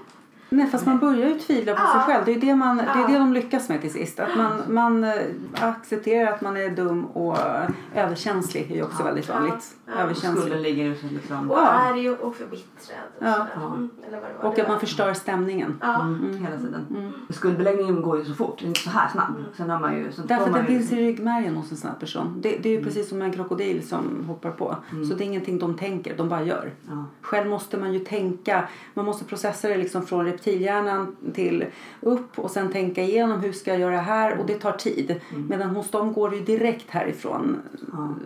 Nej, 0.50 0.68
fast 0.68 0.86
man 0.86 1.00
börjar 1.00 1.28
ju 1.30 1.40
tvivla 1.40 1.74
på 1.76 1.82
Ja. 1.82 1.94
sig 1.94 2.02
själv. 2.14 2.26
Det 2.26 2.32
är 2.34 2.40
det, 2.40 2.56
man, 2.56 2.78
det, 2.78 2.84
är 2.84 3.08
det 3.08 3.18
de 3.20 3.34
lyckas 3.34 3.70
med 3.70 3.82
till 3.82 3.92
sist. 3.94 4.20
Att 4.20 4.38
man, 4.38 4.62
man 4.68 5.04
eh, 5.04 5.14
accepterar 5.60 6.32
att 6.32 6.42
man 6.42 6.58
är 6.58 6.70
dum 6.70 7.06
och 7.06 7.38
eh, 7.40 7.70
överkänslig 7.96 8.72
är 8.72 8.76
ju 8.76 8.84
också 8.84 9.04
väldigt 9.04 9.30
vanligt. 9.30 9.76
Ja. 9.96 10.02
Överkänslig. 10.04 10.42
Skulden 10.42 10.62
ligger 10.62 10.84
ju 10.84 10.96
så 10.96 11.08
liksom... 11.12 11.52
Och 11.52 11.58
Ja. 11.58 11.68
arg 11.68 12.10
och, 12.10 12.20
och 12.20 12.36
förbittrad. 12.36 12.98
Och 13.20 13.26
Ja. 13.26 13.48
Ja. 13.56 13.66
Mm, 13.68 13.90
Eller 14.08 14.22
vad 14.22 14.30
det 14.30 14.34
var. 14.38 14.50
Och 14.50 14.56
Det 14.56 14.62
att 14.62 14.68
man 14.68 14.80
förstör 14.80 15.14
stämningen. 15.14 15.78
Ja. 15.82 16.02
Mm, 16.02 16.46
hela 16.46 16.58
tiden. 16.58 17.14
Skuldbeläggningen 17.30 18.02
går 18.02 18.18
ju 18.18 18.26
så 18.26 18.34
fort, 18.34 18.62
inte 18.62 18.80
så 18.80 18.90
här 18.90 19.10
snabb. 19.10 19.34
Sen 19.58 19.70
har 19.70 19.80
man 19.80 19.98
ju... 19.98 20.12
Så 20.12 20.22
Därför 20.22 20.46
att 20.46 20.54
den 20.54 20.62
ju 20.62 20.68
finns 20.68 20.92
i 20.92 20.96
ryggmärgen 20.96 21.56
hos 21.56 21.72
en 21.72 21.78
sån 21.78 21.90
här 21.90 21.98
person. 21.98 22.38
Det, 22.42 22.58
det 22.58 22.70
är 22.70 22.78
ju 22.78 22.84
precis 22.84 23.10
som 23.10 23.22
en 23.22 23.32
krokodil 23.32 23.88
som 23.88 24.26
hoppar 24.28 24.52
på. 24.52 24.76
Så 25.10 25.16
det 25.16 25.24
är 25.24 25.26
ingenting 25.26 25.60
de 25.60 25.78
tänker, 25.78 26.18
de 26.18 26.30
bara 26.30 26.44
gör. 26.44 26.72
Ja. 26.90 27.06
Själv 27.22 27.50
måste 27.50 27.78
man 27.78 27.94
ju 27.94 28.00
tänka, 28.00 28.68
man 28.94 29.06
måste 29.06 29.26
processa 29.26 29.68
det 29.68 29.78
liksom 29.78 30.06
från 30.06 30.26
reptilhjärnan 30.26 31.16
till 31.34 31.66
upp 32.02 32.40
och 32.40 32.52
sen 32.52 32.72
tänka 32.72 33.04
igenom 33.04 33.40
hur 33.40 33.52
ska 33.52 33.72
jag 33.72 33.80
göra 33.80 33.98
här 33.98 34.38
och 34.40 34.46
det 34.46 34.60
tar 34.60 34.72
tid. 34.72 35.22
Medan 35.50 35.70
hos 35.70 35.92
dem 35.92 36.14
går 36.14 36.30
det 36.30 36.36
ju 36.36 36.44
direkt 36.44 36.90
härifrån 36.90 37.58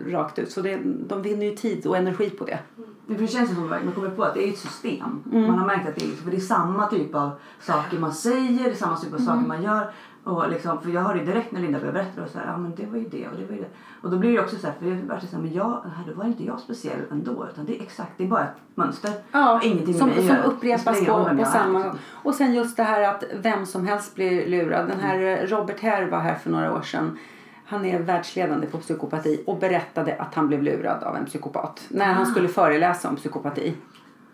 rakt 0.06 0.38
ut. 0.38 0.50
Så 0.50 0.60
det, 0.62 0.78
de 0.84 1.22
vinner 1.22 1.46
ju 1.46 1.55
tid 1.56 1.86
och 1.86 1.96
energi 1.96 2.30
på 2.30 2.44
det. 2.44 2.58
Det 3.06 3.14
för 3.14 3.22
det 3.22 3.28
känns 3.28 3.54
som 3.54 3.72
att 3.72 3.84
man 3.84 3.94
kommer 3.94 4.10
på 4.10 4.24
att 4.24 4.34
det 4.34 4.48
är 4.48 4.52
ett 4.52 4.58
system. 4.58 5.22
Mm. 5.32 5.46
Man 5.46 5.58
har 5.58 5.66
märkt 5.66 5.88
att 5.88 5.94
det 5.96 6.04
är, 6.04 6.10
för 6.10 6.30
det 6.30 6.36
är 6.36 6.40
samma 6.40 6.86
typ 6.86 7.14
av 7.14 7.30
saker 7.60 7.98
man 7.98 8.12
säger, 8.12 8.64
det 8.64 8.70
är 8.70 8.74
samma 8.74 8.96
typ 8.96 9.12
av 9.12 9.20
Mm. 9.20 9.26
saker 9.26 9.48
man 9.48 9.62
gör. 9.62 9.90
Och 10.24 10.50
liksom, 10.50 10.82
för 10.82 10.90
jag 10.90 11.00
hörde 11.02 11.24
direkt 11.24 11.52
när 11.52 11.60
Linda 11.60 11.78
började 11.78 11.98
berätta 11.98 12.22
och 12.22 12.28
så 12.28 12.38
här, 12.38 12.46
ja 12.46 12.56
men 12.56 12.74
det 12.74 12.86
var 12.86 12.98
ju 12.98 13.08
det 13.08 13.28
och 13.28 13.36
det 13.36 13.44
var 13.46 13.54
ju 13.54 13.60
det. 13.60 13.68
Och 14.02 14.10
då 14.10 14.18
blir 14.18 14.32
det 14.32 14.40
också 14.40 14.56
så 14.56 14.66
här, 14.66 14.74
för 14.80 14.86
jag 14.86 14.96
vart 14.96 15.20
så 15.20 15.36
här, 15.36 15.42
men 15.42 15.52
jag, 15.54 15.82
då 16.06 16.14
var 16.14 16.24
inte 16.24 16.44
jag 16.44 16.60
speciell 16.60 16.98
ändå 17.10 17.46
utan 17.52 17.64
det 17.66 17.78
är 17.78 17.82
exakt, 17.82 18.10
det 18.16 18.24
är 18.24 18.28
bara 18.28 18.42
ett 18.44 18.56
mönster. 18.74 19.10
Ja, 19.32 19.60
Ingenting 19.62 19.94
som, 19.94 20.10
som. 20.12 20.26
Det 20.26 20.42
upprepas 20.44 21.06
på, 21.06 21.24
på 21.38 21.44
samma... 21.44 21.78
liksom. 21.78 21.98
Och 22.10 22.34
sen 22.34 22.54
just 22.54 22.76
det 22.76 22.82
här 22.82 23.02
att 23.14 23.24
vem 23.34 23.66
som 23.66 23.86
helst 23.86 24.14
blir 24.14 24.46
lurad. 24.48 24.88
Den 24.88 25.00
här 25.00 25.18
eh, 25.22 25.46
Robert 25.46 25.80
Herr 25.80 26.10
var 26.10 26.18
här 26.20 26.34
för 26.34 26.50
några 26.50 26.74
år 26.76 26.82
sedan. 26.82 27.18
Han 27.66 27.84
är 27.84 27.98
världsledande 27.98 28.66
på 28.66 28.78
psykopati 28.78 29.42
och 29.46 29.58
berättade 29.58 30.16
att 30.18 30.34
han 30.34 30.48
blev 30.48 30.62
lurad 30.62 31.02
av 31.02 31.16
en 31.16 31.26
psykopat. 31.26 31.84
När 31.88 32.12
han 32.12 32.26
skulle 32.26 32.48
föreläsa 32.48 33.08
om 33.08 33.16
psykopati. 33.16 33.74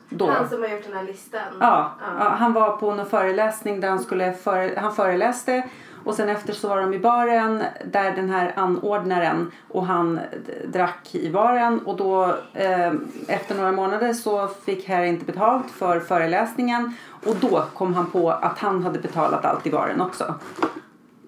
Då. 0.08 0.30
Han 0.30 0.48
som 0.48 0.62
har 0.62 0.68
gjort 0.68 0.84
den 0.84 0.96
här 0.96 1.04
listan. 1.04 1.40
Ja, 1.60 1.94
ja, 2.18 2.28
han 2.28 2.52
var 2.52 2.76
på 2.76 2.94
någon 2.94 3.06
föreläsning 3.06 3.80
där 3.80 3.88
han 3.88 3.98
skulle 3.98 4.32
före, 4.32 4.80
han 4.80 4.94
föreläste 4.94 5.62
och 6.04 6.14
sen 6.14 6.28
efter 6.28 6.52
så 6.52 6.68
var 6.68 6.80
de 6.80 6.94
i 6.94 6.98
baren 6.98 7.62
där 7.84 8.16
den 8.16 8.30
här 8.30 8.52
anordnaren 8.56 9.50
och 9.68 9.86
han 9.86 10.20
drack 10.66 11.14
i 11.14 11.30
baren 11.30 11.78
och 11.78 11.96
då 11.96 12.24
eh, 12.52 12.92
efter 13.28 13.54
några 13.54 13.72
månader 13.72 14.12
så 14.12 14.48
fick 14.48 14.88
herr 14.88 15.04
inte 15.04 15.24
betalt 15.24 15.70
för 15.70 16.00
föreläsningen 16.00 16.94
och 17.26 17.36
då 17.36 17.64
kom 17.74 17.94
han 17.94 18.10
på 18.10 18.30
att 18.30 18.58
han 18.58 18.84
hade 18.84 18.98
betalat 18.98 19.44
allt 19.44 19.66
i 19.66 19.70
baren 19.70 20.00
också. 20.00 20.34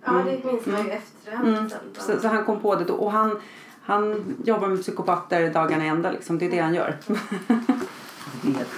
Ja, 0.05 0.13
det 0.13 0.45
minns 0.45 0.67
man 0.67 0.85
ju 0.85 0.91
efterhand. 0.91 1.49
Mm. 1.49 1.71
Så, 1.99 2.21
så 2.21 2.29
han 2.29 2.45
kom 2.45 2.61
på 2.61 2.75
det 2.75 2.85
då 2.85 2.95
och 2.95 3.13
han, 3.13 3.39
han 3.83 4.35
jobbar 4.45 4.69
med 4.69 4.83
psykopater 4.83 5.51
dagarna 5.51 5.85
i 5.85 5.89
ända 5.89 6.11
liksom. 6.11 6.39
Det 6.39 6.47
är 6.47 6.51
det 6.51 6.59
han 6.59 6.75
gör. 6.75 6.97
Det 8.43 8.49
är 8.49 8.55
helt 8.55 8.69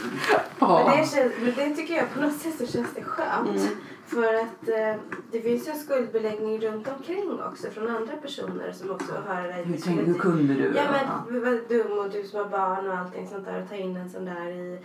Men 0.60 0.98
det, 1.00 1.06
känns, 1.10 1.32
men 1.40 1.54
det 1.70 1.76
tycker 1.76 1.94
jag 1.94 2.14
på 2.14 2.20
något 2.20 2.36
sätt 2.36 2.54
så 2.58 2.66
känns 2.66 2.88
det 2.94 3.02
skönt. 3.02 3.48
Mm. 3.48 3.76
För 4.06 4.34
att 4.34 4.68
eh, 4.68 5.02
det 5.32 5.40
finns 5.40 5.68
ju 5.68 5.72
en 5.72 5.78
skuldbeläggning 5.78 6.60
runt 6.60 6.88
omkring 6.88 7.40
också 7.50 7.70
från 7.70 7.88
andra 7.88 8.16
personer 8.16 8.72
som 8.72 8.90
också 8.90 9.12
hör 9.26 9.42
dig. 9.42 9.64
Hur, 9.64 9.78
tänk, 9.84 10.06
hur 10.06 10.14
kunde 10.14 10.54
du? 10.54 10.72
Ja 10.76 10.82
Ja. 10.92 11.24
men 11.28 11.44
vad 11.44 11.68
dum 11.68 11.98
och 11.98 12.10
du 12.10 12.24
som 12.24 12.38
har 12.38 12.48
barn 12.48 12.88
och 12.88 12.96
allting 12.98 13.28
sånt 13.28 13.44
där 13.44 13.62
och 13.62 13.68
ta 13.68 13.74
in 13.74 13.96
en 13.96 14.10
sån 14.10 14.24
där 14.24 14.48
i 14.48 14.78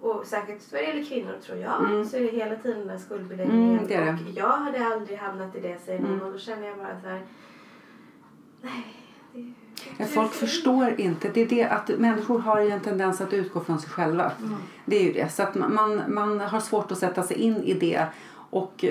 och, 0.00 0.26
säkert 0.26 0.72
vad 0.72 0.80
det 0.80 0.86
gäller 0.86 1.04
kvinnor 1.04 1.34
tror 1.46 1.58
jag 1.58 2.06
så 2.06 2.16
är 2.16 2.20
det 2.20 2.28
hela 2.28 2.56
tiden 2.56 2.78
den 2.78 2.88
där 2.88 2.98
skuldbeläggningen. 2.98 3.72
Mm, 3.72 3.86
det 3.88 3.96
det. 3.96 4.10
Och 4.10 4.38
jag 4.38 4.48
hade 4.48 4.86
aldrig 4.86 5.18
hamnat 5.18 5.56
i 5.56 5.60
det 5.60 5.78
säger 5.84 6.00
någon 6.00 6.12
Mm. 6.12 6.26
och 6.26 6.32
då 6.32 6.38
känner 6.38 6.66
jag 6.66 6.78
bara 6.78 7.00
så 7.00 7.08
här. 7.08 7.22
Nej. 8.62 8.94
Det, 9.98 10.04
folk 10.04 10.32
förstår 10.32 10.94
inte. 11.00 11.30
Det 11.34 11.40
är 11.40 11.46
det 11.46 11.64
att 11.64 11.88
människor 11.88 12.38
har 12.38 12.60
ju 12.60 12.70
en 12.70 12.80
tendens 12.80 13.20
att 13.20 13.32
utgå 13.32 13.60
från 13.60 13.80
sig 13.80 13.90
själva. 13.90 14.32
Det 14.84 14.96
är 14.96 15.02
ju 15.02 15.12
det. 15.12 15.32
Så 15.32 15.42
att 15.42 15.54
man, 15.54 16.02
man 16.08 16.40
har 16.40 16.60
svårt 16.60 16.92
att 16.92 16.98
sätta 16.98 17.22
sig 17.22 17.36
in 17.36 17.56
i 17.56 17.74
det. 17.74 18.06
Och, 18.50 18.84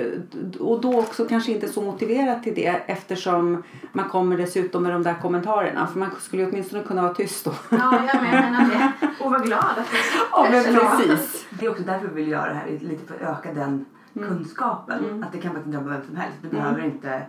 och 0.60 0.82
då 0.82 1.00
också 1.00 1.26
kanske 1.26 1.52
inte 1.52 1.68
så 1.70 1.82
motiverat 1.82 2.44
till 2.44 2.56
det 2.56 2.82
eftersom 2.86 3.64
man 3.92 4.10
kommer 4.10 4.38
dessutom 4.38 4.84
med 4.84 4.92
de 4.92 5.04
där 5.04 5.16
kommentarerna. 5.22 5.88
För 5.88 6.00
man 6.00 6.10
skulle 6.20 6.44
ju 6.44 6.50
åtminstone 6.50 6.84
kunna 6.84 7.02
vara 7.02 7.14
tyst 7.14 7.46
då. 7.46 7.54
Ja, 7.70 8.02
jag 8.14 8.22
menar 8.24 8.70
det. 8.70 9.08
Och 9.24 9.32
var 9.32 9.40
glad 9.40 9.60
att 9.64 9.76
det 9.92 9.98
Ja, 10.32 10.48
men 10.52 10.64
precis. 10.64 11.46
Det 11.50 11.66
är 11.66 11.70
också 11.70 11.84
därför 11.84 12.08
vi 12.08 12.14
vill 12.16 12.32
göra 12.32 12.50
det 12.50 12.56
här, 12.56 12.80
lite 12.82 13.06
för 13.08 13.16
att 13.16 13.40
öka 13.40 13.54
den 13.54 13.86
Mm. 14.16 14.30
kunskapen. 14.30 15.24
Att 15.24 15.32
det 15.32 15.38
kan 15.38 15.54
faktiskt 15.54 15.74
drabba 15.74 15.90
vem 15.90 16.06
som 16.06 16.16
helst. 16.16 16.38
Det 16.42 16.48
behöver 16.48 16.86
inte 16.86 17.14
eh, 17.14 17.22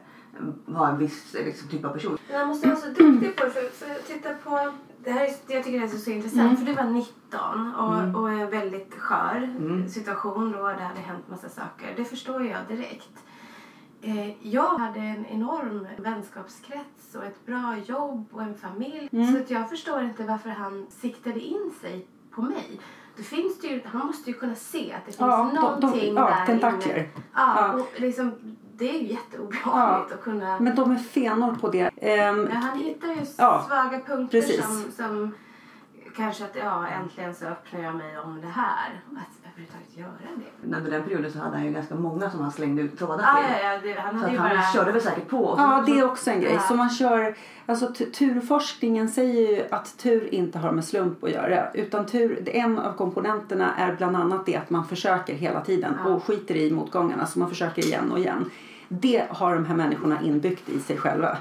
vara 0.66 0.88
en 0.88 0.98
viss 0.98 1.34
liksom, 1.44 1.68
typ 1.68 1.84
av 1.84 1.92
person. 1.92 2.18
Men 2.30 2.38
man 2.38 2.48
måste 2.48 2.68
vara 2.68 2.78
så 2.78 2.86
duktig 2.88 3.36
på 3.36 3.44
det. 3.44 3.50
För, 3.50 3.60
för 3.60 4.12
titta 4.12 4.28
på... 4.44 4.72
Det 5.04 5.10
här 5.10 5.24
är, 5.24 5.30
jag 5.54 5.64
tycker 5.64 5.78
det 5.78 5.84
är 5.84 5.88
så, 5.88 5.98
så 5.98 6.10
intressant. 6.10 6.58
För 6.58 6.66
du 6.66 6.74
var 6.74 6.84
19 6.84 7.74
och, 7.74 8.20
och 8.22 8.30
en 8.32 8.50
väldigt 8.50 8.94
skör 8.94 9.48
situation 9.88 10.52
då. 10.52 10.66
Det 10.66 10.82
hade 10.82 11.00
hänt 11.00 11.28
massa 11.28 11.48
saker. 11.48 11.94
Det 11.96 12.04
förstår 12.04 12.46
jag 12.46 12.58
direkt. 12.68 13.10
Eh, 14.02 14.46
jag 14.48 14.78
hade 14.78 15.00
en 15.00 15.26
enorm 15.26 15.86
vänskapskrets 15.98 17.14
och 17.14 17.24
ett 17.24 17.46
bra 17.46 17.76
jobb 17.86 18.28
och 18.32 18.42
en 18.42 18.54
familj. 18.54 19.08
Så 19.32 19.38
att 19.38 19.50
jag 19.50 19.70
förstår 19.70 20.02
inte 20.02 20.24
varför 20.24 20.50
han 20.50 20.86
siktade 20.90 21.40
in 21.40 21.70
sig 21.80 22.06
på 22.30 22.42
mig. 22.42 22.80
Det 23.16 23.22
finns 23.22 23.60
det 23.60 23.66
ju, 23.66 23.80
han 23.84 24.06
måste 24.06 24.30
ju 24.30 24.36
kunna 24.38 24.54
se 24.54 24.92
att 24.92 25.00
det 25.06 25.12
finns 25.12 25.20
Ja, 25.20 25.36
de- 25.36 25.54
de- 25.54 25.60
någonting 25.60 26.14
ja, 26.14 26.28
där 26.28 26.46
tentakler. 26.46 26.96
inne. 26.98 27.08
Ja, 27.34 27.54
Ja. 27.56 27.72
och 27.74 28.00
liksom, 28.00 28.32
det 28.78 28.90
är 28.90 29.00
ju 29.00 29.06
jätteobehagligt 29.06 30.10
Ja. 30.10 30.14
att 30.16 30.22
kunna... 30.22 30.60
Men 30.60 30.74
de 30.74 30.90
är 30.92 30.96
fenor 30.96 31.54
på 31.60 31.68
det. 31.70 31.90
Ehm, 31.96 32.48
Ja, 32.52 32.56
han 32.58 32.78
hittar 32.78 33.08
ju 33.08 33.14
Ja, 33.38 33.64
svaga 33.68 34.00
punkter 34.06 34.40
precis. 34.40 34.64
som, 34.64 34.92
som 34.96 35.34
kanske 36.16 36.44
att 36.44 36.56
ja, 36.56 36.86
äntligen 36.88 37.34
så 37.34 37.44
öppnar 37.46 37.80
jag 37.80 37.94
mig 37.94 38.18
om 38.18 38.40
det 38.40 38.46
här. 38.46 39.00
Att 39.10 39.50
överhuvudtaget 39.52 39.96
göra 39.96 40.08
det. 40.60 40.76
Under 40.76 40.90
den 40.90 41.02
perioden 41.02 41.32
så 41.32 41.38
hade 41.38 41.56
han 41.56 41.66
ju 41.66 41.72
ganska 41.72 41.94
många 41.94 42.30
som 42.30 42.40
han 42.40 42.52
slängde 42.52 42.82
ut 42.82 42.98
trådar 42.98 43.14
Ah, 43.24 43.36
till. 43.42 43.56
ja, 43.64 43.72
ja, 43.72 43.78
det, 43.82 44.00
han 44.00 44.12
Så 44.14 44.18
hade 44.20 44.32
ju 44.32 44.38
han 44.38 44.50
bara... 44.50 44.62
körde 44.72 44.92
väl 44.92 45.00
säkert 45.02 45.28
på. 45.28 45.38
Och 45.44 45.58
så, 45.58 45.62
Ja, 45.64 45.82
det 45.86 45.92
är 45.92 46.00
så, 46.00 46.06
också 46.06 46.30
en 46.30 46.40
grej. 46.40 46.52
Ja. 46.54 46.60
Så 46.60 46.74
man 46.74 46.90
kör, 46.90 47.36
alltså 47.66 47.86
turforskningen 48.18 49.08
säger 49.08 49.56
ju 49.56 49.64
att 49.70 49.98
tur 49.98 50.34
inte 50.34 50.58
har 50.58 50.72
med 50.72 50.84
slump 50.84 51.24
att 51.24 51.30
göra. 51.30 51.70
Utan 51.72 52.06
tur, 52.06 52.48
en 52.48 52.78
av 52.78 52.92
komponenterna 52.92 53.74
är 53.74 53.96
bland 53.96 54.16
annat 54.16 54.46
det 54.46 54.56
att 54.56 54.70
man 54.70 54.84
försöker 54.86 55.34
hela 55.34 55.60
tiden 55.60 55.94
Ja. 56.04 56.10
och 56.10 56.24
skiter 56.24 56.56
i 56.56 56.70
motgångarna. 56.70 57.26
Så 57.26 57.38
man 57.38 57.48
försöker 57.48 57.84
igen 57.84 58.12
och 58.12 58.18
igen. 58.18 58.50
Det 58.88 59.24
har 59.30 59.54
de 59.54 59.64
här 59.64 59.74
människorna 59.74 60.22
inbyggt 60.22 60.68
i 60.68 60.80
sig 60.80 60.96
själva. 60.96 61.38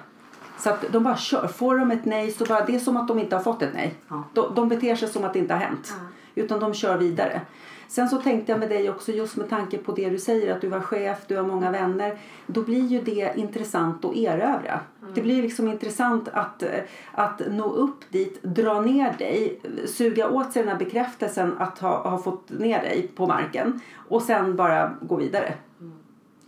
Så 0.60 0.70
att 0.70 0.86
de 0.92 1.04
bara 1.04 1.18
kör. 1.18 1.48
Får 1.48 1.78
de 1.78 1.92
ett 1.92 2.06
nej 2.06 2.32
så 2.32 2.46
bara, 2.46 2.66
det 2.66 2.76
är 2.76 2.80
som 2.80 2.98
att 2.98 3.08
de 3.08 3.20
inte 3.20 3.36
har 3.36 3.44
fått 3.44 3.62
ett 3.62 3.74
nej. 3.74 3.94
Ja. 4.08 4.24
De, 4.34 4.56
de 4.56 4.70
beter 4.70 4.96
sig 4.96 5.08
som 5.08 5.24
att 5.24 5.34
det 5.34 5.40
inte 5.40 5.54
har 5.54 5.62
hänt. 5.62 5.94
Utan 6.36 6.60
de 6.60 6.74
kör 6.74 6.98
vidare. 6.98 7.42
Sen 7.88 8.10
så 8.10 8.18
tänkte 8.18 8.52
jag 8.52 8.60
med 8.60 8.70
dig 8.70 8.90
också 8.90 9.12
just 9.12 9.36
med 9.36 9.50
tanke 9.50 9.78
på 9.78 9.92
det 9.92 10.10
du 10.10 10.20
säger 10.20 10.56
att 10.56 10.62
du 10.62 10.68
var 10.68 10.80
chef, 10.80 11.18
du 11.28 11.36
har 11.36 11.44
många 11.44 11.72
vänner. 11.72 12.18
Då 12.48 12.62
blir 12.62 12.88
ju 12.88 13.02
det 13.02 13.34
intressant 13.36 14.06
att 14.06 14.16
erövra. 14.16 14.80
Det 15.16 15.22
blir 15.22 15.42
liksom 15.42 15.68
intressant 15.68 16.30
att, 16.34 16.64
att 17.12 17.42
nå 17.50 17.72
upp 17.72 18.12
dit, 18.12 18.44
dra 18.44 18.82
ner 18.82 19.14
dig, 19.18 19.62
suga 19.86 20.30
åt 20.30 20.54
sig 20.54 20.64
den 20.64 20.72
här 20.72 20.80
bekräftelsen 20.80 21.58
att 21.58 21.80
ha, 21.80 22.10
ha 22.10 22.18
fått 22.18 22.50
ner 22.50 22.82
dig 22.82 23.12
på 23.16 23.28
marken 23.28 23.82
och 24.10 24.22
sen 24.22 24.56
bara 24.56 24.94
gå 25.02 25.16
vidare. 25.16 25.54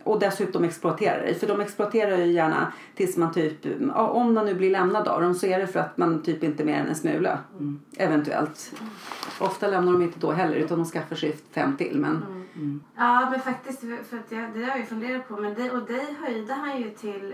Och 0.10 0.20
dessutom 0.20 0.64
exploatera 0.64 1.18
dig. 1.18 1.36
För 1.36 1.48
de 1.48 1.62
exploaterar 1.62 2.18
ju 2.18 2.32
gärna 2.32 2.74
tills 2.96 3.18
man 3.18 3.34
typ, 3.34 3.66
ja, 3.96 4.08
om 4.08 4.34
man 4.34 4.46
nu 4.46 4.56
blir 4.56 4.72
lämnad 4.72 5.08
av 5.08 5.22
dem 5.22 5.36
så 5.36 5.46
är 5.46 5.60
det 5.60 5.68
för 5.68 5.80
att 5.80 5.98
man 5.98 6.22
typ 6.22 6.44
inte 6.44 6.64
är 6.64 6.66
mer 6.66 6.80
än 6.80 6.88
en 6.88 6.96
smula. 6.96 7.40
Eventuellt. 7.98 8.74
Ofta 9.40 9.68
lämnar 9.68 9.92
de 9.92 10.02
inte 10.02 10.20
då 10.20 10.32
heller 10.32 10.56
utan 10.56 10.78
de 10.78 10.86
skaffar 10.86 11.16
sig 11.16 11.38
fem 11.52 11.78
till. 11.78 12.00
Men 12.00 12.46
Ja, 12.96 13.30
men 13.32 13.40
faktiskt, 13.40 13.80
för 13.80 14.18
att 14.18 14.32
jag, 14.32 14.54
det 14.54 14.60
har 14.60 14.70
jag 14.70 14.78
ju 14.80 14.86
funderat 14.86 15.28
på. 15.28 15.38
Men 15.38 15.54
det, 15.54 15.72
och 15.72 15.86
dig 15.86 16.16
höjde 16.26 16.54
han 16.54 16.82
ju 16.82 16.90
till... 16.90 17.34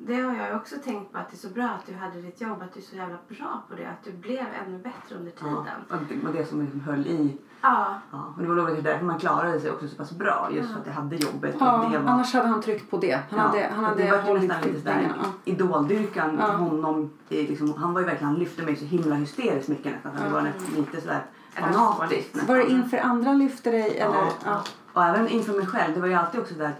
Det 0.00 0.14
har 0.20 0.34
jag 0.34 0.48
ju 0.48 0.54
också 0.56 0.74
tänkt 0.84 1.12
på 1.12 1.18
att 1.18 1.30
det 1.30 1.34
är 1.36 1.48
så 1.48 1.48
bra 1.48 1.64
att 1.64 1.86
du 1.86 1.94
hade 1.94 2.20
ditt 2.20 2.40
jobb, 2.40 2.62
att 2.62 2.74
du 2.74 2.80
är 2.80 2.84
så 2.84 2.96
jävla 2.96 3.16
bra 3.28 3.62
på 3.68 3.74
det. 3.74 3.86
Att 3.86 4.04
du 4.04 4.12
blev 4.12 4.46
ännu 4.66 4.78
bättre 4.78 5.16
under 5.16 5.30
tiden. 5.30 5.64
Ja, 5.88 5.96
och 5.96 6.02
det 6.08 6.26
var 6.26 6.32
det 6.32 6.44
som 6.44 6.60
liksom 6.62 6.80
höll 6.80 7.06
i. 7.06 7.36
Ja. 7.60 8.00
Ja, 8.12 8.34
och 8.36 8.42
det 8.42 8.48
var 8.48 8.54
nog 8.54 8.82
därför 8.84 9.04
man 9.04 9.18
klarade 9.18 9.60
sig 9.60 9.70
också 9.70 9.88
så 9.88 9.96
pass 9.96 10.12
bra. 10.12 10.48
Just 10.52 10.72
för 10.72 10.80
att 10.80 10.86
jag 10.86 10.92
hade 10.94 11.16
jobbet. 11.16 11.56
ja, 11.60 11.84
och 11.84 11.90
det 11.90 11.98
var, 11.98 12.10
annars 12.10 12.34
hade 12.34 12.48
han 12.48 12.62
tryckt 12.62 12.90
på 12.90 12.98
det. 12.98 13.20
Han 13.30 13.38
hade, 13.38 13.70
han 13.74 13.84
hade 13.84 14.02
det 14.02 14.10
var 14.10 14.18
ju 14.18 14.22
hållit 14.24 14.48
nästan 14.48 14.68
lite 14.68 14.78
sådär. 14.80 15.12
Ja. 15.22 15.24
idoldyrkan 15.44 16.36
Ja. 16.40 16.46
honom. 16.46 17.10
Liksom, 17.28 17.74
han 17.74 17.94
var 17.94 18.00
ju 18.00 18.06
verkligen, 18.06 18.28
han 18.28 18.38
lyfte 18.38 18.62
mig 18.62 18.76
så 18.76 18.84
himla 18.84 19.14
hysteriskt 19.14 19.68
mycket 19.68 19.92
nästan. 19.92 20.12
Det 20.26 20.32
var 20.32 20.52
lite 20.76 21.00
sådär 21.00 21.22
fanatiskt. 21.54 22.34
nästan. 22.34 22.56
Var 22.56 22.64
det 22.64 22.70
inför 22.70 22.98
andra 22.98 23.28
han 23.30 23.38
lyfte 23.38 23.70
dig? 23.70 23.98
Eller? 23.98 24.14
Ja. 24.14 24.28
Ja. 24.44 24.62
Och 24.92 25.04
även 25.04 25.28
inför 25.28 25.52
mig 25.52 25.66
själv. 25.66 25.94
Det 25.94 26.00
var 26.00 26.08
ju 26.08 26.14
alltid 26.14 26.40
också 26.40 26.54
där. 26.54 26.72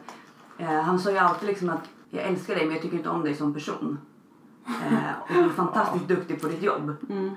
Eh, 0.59 0.81
han 0.81 0.99
sa 0.99 1.11
ju 1.11 1.19
alltid 1.19 1.49
liksom 1.49 1.71
att 1.71 1.89
jag 2.15 2.25
älskar 2.25 2.55
dig 2.55 2.65
men 2.65 2.73
jag 2.75 2.83
tycker 2.83 2.97
inte 2.97 3.09
om 3.09 3.23
dig 3.25 3.35
som 3.35 3.55
person. 3.55 3.99
Eh, 4.67 5.21
och 5.23 5.29
du 5.35 5.41
är 5.41 5.49
fantastiskt 5.49 6.09
duktig 6.09 6.41
på 6.41 6.49
ditt 6.49 6.63
jobb. 6.63 6.97
Mm. 7.11 7.31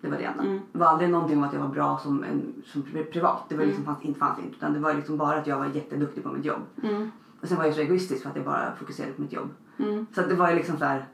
Det 0.00 0.08
var 0.10 0.16
det 0.18 0.24
enda. 0.24 0.42
Mm. 0.42 0.60
Det 0.72 0.78
var 0.78 0.86
aldrig 0.86 1.10
någonting 1.10 1.38
om 1.38 1.44
att 1.44 1.52
jag 1.52 1.60
var 1.60 1.68
bra 1.68 1.98
som, 2.02 2.24
en, 2.24 2.62
som 2.66 2.82
pri- 2.82 3.04
privat. 3.12 3.44
Det 3.48 3.56
var 3.56 3.64
liksom, 3.64 3.84
fanns, 3.84 4.02
inte 4.02 4.18
fanns 4.20 4.38
inte. 4.38 4.56
Utan 4.56 4.72
det 4.72 4.78
var 4.78 4.94
liksom 4.94 5.16
bara 5.16 5.36
att 5.38 5.46
jag 5.46 5.58
var 5.58 5.66
jätteduktig 5.66 6.22
på 6.24 6.28
mitt 6.32 6.44
jobb. 6.44 6.62
Mm. 6.82 7.10
Och 7.40 7.48
sen 7.48 7.56
var 7.58 7.64
jag 7.64 7.74
så 7.74 7.80
egoistisk 7.80 8.22
för 8.22 8.30
att 8.30 8.36
jag 8.36 8.44
bara 8.44 8.72
fokuserade 8.78 9.12
på 9.12 9.22
mitt 9.22 9.32
jobb. 9.32 9.48
Mm. 9.78 10.06
Så 10.14 10.20
att 10.20 10.28
det 10.28 10.34
var 10.34 10.50
ju 10.50 10.56
liksom 10.56 10.78
så 10.78 10.84
här. 10.84 11.04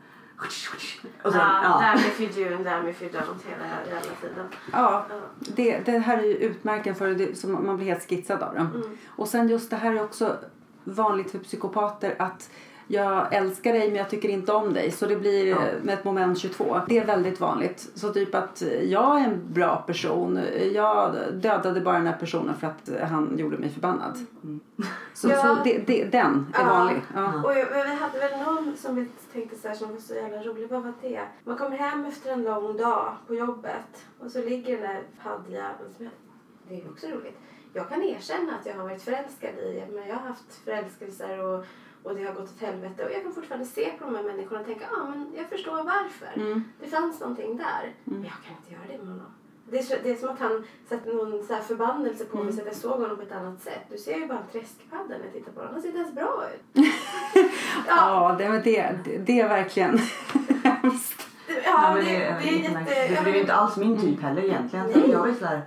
Och 1.25 1.33
sen, 1.33 1.41
ja, 1.41 1.61
ja. 1.63 1.81
damn 1.81 1.99
if 1.99 2.21
you 2.21 2.49
do 2.51 2.57
and 2.57 2.65
damn 2.65 2.89
if 2.89 3.03
you 3.03 3.11
don't 3.13 3.49
hela 3.49 3.67
jävla 3.87 4.13
tiden. 4.21 4.47
Ja, 4.73 5.07
Ja. 5.11 5.17
det, 5.57 5.79
det 5.87 5.99
här 5.99 6.19
är 6.19 6.23
ju 6.23 6.35
utmärken 6.35 6.95
för 6.95 7.09
det, 7.11 7.39
som 7.39 7.67
man 7.67 7.77
blir 7.77 7.87
helt 7.87 8.09
skitsad 8.09 8.43
av 8.43 8.55
dem. 8.55 8.67
Mm. 8.75 8.97
Och 9.09 9.29
sen 9.29 9.49
just 9.49 9.71
det 9.71 9.77
här 9.77 9.95
är 9.95 10.03
också 10.03 10.37
vanligt 10.85 11.31
för 11.31 11.39
psykopater 11.39 12.15
att 12.19 12.51
jag 12.87 13.35
älskar 13.35 13.73
dig 13.73 13.89
men 13.89 13.97
jag 13.97 14.11
tycker 14.11 14.29
inte 14.29 14.53
om 14.53 14.73
dig. 14.73 14.91
Så 14.91 15.07
det 15.07 15.17
blir 15.17 15.47
Ja. 15.47 15.59
med 15.83 15.95
ett 15.95 16.05
moment 16.05 16.39
22. 16.39 16.81
Det 16.89 16.99
är 16.99 17.05
väldigt 17.07 17.41
vanligt. 17.41 17.91
Så 17.95 18.13
typ 18.13 18.35
att 18.35 18.63
jag 18.83 19.21
är 19.21 19.25
en 19.25 19.41
bra 19.53 19.77
person. 19.77 20.41
Jag 20.73 21.15
dödade 21.33 21.81
bara 21.81 21.95
den 21.99 22.07
här 22.07 22.17
personen 22.17 22.55
för 22.55 22.67
att 22.67 22.91
han 23.11 23.39
gjorde 23.39 23.59
mig 23.59 23.71
förbannad. 23.71 24.19
Så, 25.15 25.29
Ja. 25.29 25.43
så 25.43 25.57
det, 25.65 25.79
det, 25.87 26.05
den 26.05 26.47
är 26.55 26.61
Ja. 26.61 26.67
vanlig. 26.67 27.01
Ja. 27.15 27.43
Och 27.45 27.51
jag, 27.59 27.67
vi 27.85 27.95
hade 27.95 28.19
väl 28.19 28.41
någon 28.45 28.77
som 28.77 28.95
vi 28.97 29.07
tänkte 29.33 29.57
så 29.59 29.69
här, 29.69 29.75
som 29.75 29.91
var 29.93 29.99
så 30.01 30.15
jävla 30.15 30.43
rolig. 30.43 30.69
Vad 30.69 30.83
var 30.83 30.93
det? 31.03 31.21
Man 31.45 31.57
kommer 31.57 31.77
hem 31.79 32.05
efter 32.05 32.33
en 32.33 32.43
lång 32.43 32.77
dag 32.77 33.13
på 33.27 33.35
jobbet 33.35 34.07
och 34.21 34.31
så 34.31 34.39
ligger 34.39 34.73
den 34.73 34.83
där 34.83 35.03
paddjäveln. 35.23 36.11
Det 36.69 36.75
är 36.75 36.91
också 36.91 37.07
roligt. 37.07 37.39
Jag 37.73 37.89
kan 37.89 38.03
erkänna 38.03 38.53
att 38.61 38.67
jag 38.67 38.75
har 38.75 38.83
varit 38.83 39.03
förälskad 39.03 39.51
i 39.59 39.85
men 39.95 40.09
jag 40.09 40.15
har 40.15 40.29
haft 40.29 40.55
förälskelser 40.65 41.45
och, 41.45 41.65
och 42.03 42.15
det 42.15 42.25
har 42.25 42.33
gått 42.33 42.51
åt 42.55 42.61
helvete. 42.61 43.05
Och 43.05 43.13
jag 43.13 43.23
kan 43.23 43.33
fortfarande 43.33 43.67
se 43.67 43.91
på 43.99 44.05
de 44.05 44.15
här 44.15 44.23
människorna 44.23 44.61
och 44.61 44.67
tänka 44.67 44.85
ah, 45.01 45.05
men 45.09 45.33
jag 45.37 45.49
förstår 45.49 45.77
varför. 45.77 46.41
Mm. 46.41 46.65
Det 46.81 46.87
fanns 46.87 47.21
någonting 47.21 47.57
där. 47.57 47.95
Men 48.05 48.23
jag 48.23 48.33
kan 48.33 48.57
inte 48.61 48.73
göra 48.73 48.83
det 48.89 48.99
med 49.05 49.09
honom. 49.13 49.27
Det 49.71 49.79
är, 49.79 49.83
så, 49.83 49.95
det 50.03 50.11
är 50.11 50.17
som 50.17 50.29
att 50.29 50.39
han 50.39 50.65
satte 50.89 51.13
någon 51.13 51.45
så 51.45 51.55
här 51.55 51.61
förbannelse 51.63 52.25
på 52.25 52.43
mig 52.43 52.53
så 52.53 52.61
att 52.61 52.67
jag 52.67 52.77
såg 52.77 53.01
honom 53.01 53.17
på 53.17 53.23
ett 53.23 53.33
annat 53.33 53.63
sätt. 53.63 53.81
Du 53.91 53.99
ser 53.99 54.17
ju 54.17 54.27
bara 54.27 54.39
en 54.39 54.61
träskpadda 54.61 55.05
när 55.09 55.25
jag 55.25 55.33
tittar 55.33 55.53
på 55.53 55.61
honom. 55.61 55.73
Han 55.75 55.83
ser 55.83 55.89
inte 55.89 56.01
ens 56.01 56.15
bra 56.15 56.45
ut. 56.55 56.87
Ja, 57.87 58.35
det, 58.39 58.49
men 58.49 58.63
det, 58.63 58.95
det, 59.05 59.19
det 59.19 59.41
är 59.41 59.49
verkligen 59.49 59.99
hemskt. 60.65 61.27
Ja, 61.65 61.95
Nej, 61.95 61.95
men 61.95 62.05
det, 62.05 62.19
det, 62.19 62.49
är 62.49 62.53
inte 62.53 62.93
jätte... 62.93 63.13
ja, 63.13 63.17
det 63.17 63.23
blev 63.23 63.35
ju 63.35 63.41
inte 63.41 63.55
alls 63.55 63.77
min 63.77 63.89
Mm. 63.95 64.01
typ 64.01 64.21
heller 64.23 64.43
egentligen. 64.43 64.87
Nej. 64.87 65.03
Så 65.03 65.11
jag 65.11 65.19
var 65.19 65.27
ju 65.27 65.35
sådär, 65.35 65.63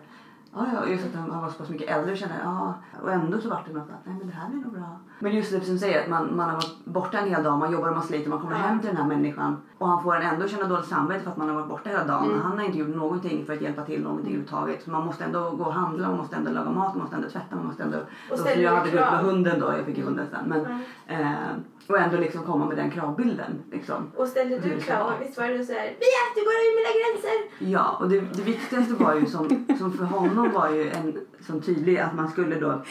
ja, 0.55 0.65
ja, 0.73 0.85
just 0.87 1.05
att 1.05 1.15
han 1.15 1.31
han 1.31 1.41
var 1.41 1.49
så 1.49 1.57
pass 1.57 1.69
mycket 1.69 1.89
äldre 1.89 2.11
och 2.11 2.17
kände, 2.17 2.35
ja, 2.43 2.73
och 3.01 3.11
ändå 3.11 3.41
så 3.41 3.49
vart 3.49 3.65
det 3.67 3.73
något 3.73 3.89
att, 3.89 4.05
nej 4.05 4.15
men 4.19 4.27
det 4.27 4.33
här 4.33 4.49
blir 4.49 4.61
nog 4.61 4.73
bra. 4.73 4.99
Men 5.19 5.31
just 5.35 5.51
det 5.51 5.61
som 5.61 5.77
säger 5.77 6.01
att 6.03 6.09
man, 6.09 6.35
man 6.35 6.49
har 6.49 6.55
varit 6.55 6.85
borta 6.85 7.19
en 7.19 7.29
hel 7.29 7.43
dag, 7.43 7.59
man 7.59 7.71
jobbar 7.71 7.87
och 7.89 7.95
man 7.95 8.03
sliter, 8.03 8.29
man 8.29 8.39
kommer 8.39 8.55
hem 8.55 8.79
till 8.79 8.87
den 8.89 8.97
här 8.97 9.07
människan 9.07 9.57
och 9.77 9.87
han 9.87 10.03
får 10.03 10.15
en 10.15 10.21
ändå 10.21 10.47
känna 10.47 10.67
dåligt 10.67 10.85
samvete 10.87 11.23
för 11.23 11.31
att 11.31 11.37
man 11.37 11.47
har 11.49 11.55
varit 11.55 11.67
borta 11.69 11.89
hela 11.89 12.03
dagen. 12.03 12.29
Mm. 12.29 12.41
Han 12.41 12.57
har 12.57 12.65
inte 12.65 12.77
gjort 12.77 12.95
någonting 12.95 13.45
för 13.45 13.53
att 13.53 13.61
hjälpa 13.61 13.81
till 13.81 14.01
någonting 14.03 14.25
överhuvudtaget. 14.27 14.83
Så 14.83 14.91
man 14.91 15.05
måste 15.05 15.23
ändå 15.23 15.49
gå 15.51 15.63
och 15.63 15.73
handla, 15.73 16.07
man 16.07 16.17
måste 16.17 16.35
ändå 16.35 16.51
laga 16.51 16.69
mat, 16.69 16.93
man 16.95 17.01
måste 17.01 17.15
ändå 17.15 17.29
tvätta, 17.29 17.55
man 17.55 17.65
måste 17.65 17.83
ändå... 17.83 17.97
Och 18.31 18.37
så 18.37 18.43
ställer 18.43 18.63
jag 18.63 18.73
du 18.73 18.77
hade 18.77 18.91
gått 18.91 19.11
med 19.11 19.19
hunden 19.19 19.59
då, 19.59 19.73
jag 19.73 19.85
fick 19.85 19.97
ju 19.97 20.03
hunden 20.03 20.25
sen. 20.31 20.49
Men, 20.49 20.65
Mm. 20.65 20.81
eh, 21.07 21.37
och 21.87 21.97
ändå 21.97 22.17
liksom 22.17 22.43
komma 22.43 22.65
med 22.65 22.77
den 22.77 22.91
kravbilden. 22.91 23.63
Liksom. 23.71 24.11
Och 24.15 24.27
ställde 24.27 24.59
du 24.59 24.79
ska 24.81 24.91
krav? 24.93 25.11
Visst 25.25 25.37
var 25.37 25.47
det 25.47 25.65
så 25.65 25.73
här, 25.73 25.83
Mia, 25.83 26.23
du 26.35 26.41
går 26.41 26.53
över 26.53 26.75
mina 26.79 26.93
gränser! 26.99 27.71
Ja, 27.71 27.97
och 27.99 28.09
det, 28.09 28.19
det 28.19 28.41
viktigaste 28.41 28.93
var 28.93 29.15
ju 29.15 29.25
som, 29.25 29.65
som 29.79 29.93
för 29.93 30.05
honom 30.05 30.51
var 30.51 30.69
ju 30.69 30.89
en 30.89 31.19
som 31.47 31.61
tydlig 31.61 31.97
att 31.99 32.15
man 32.15 32.29
skulle 32.31 32.55
då, 32.59 32.81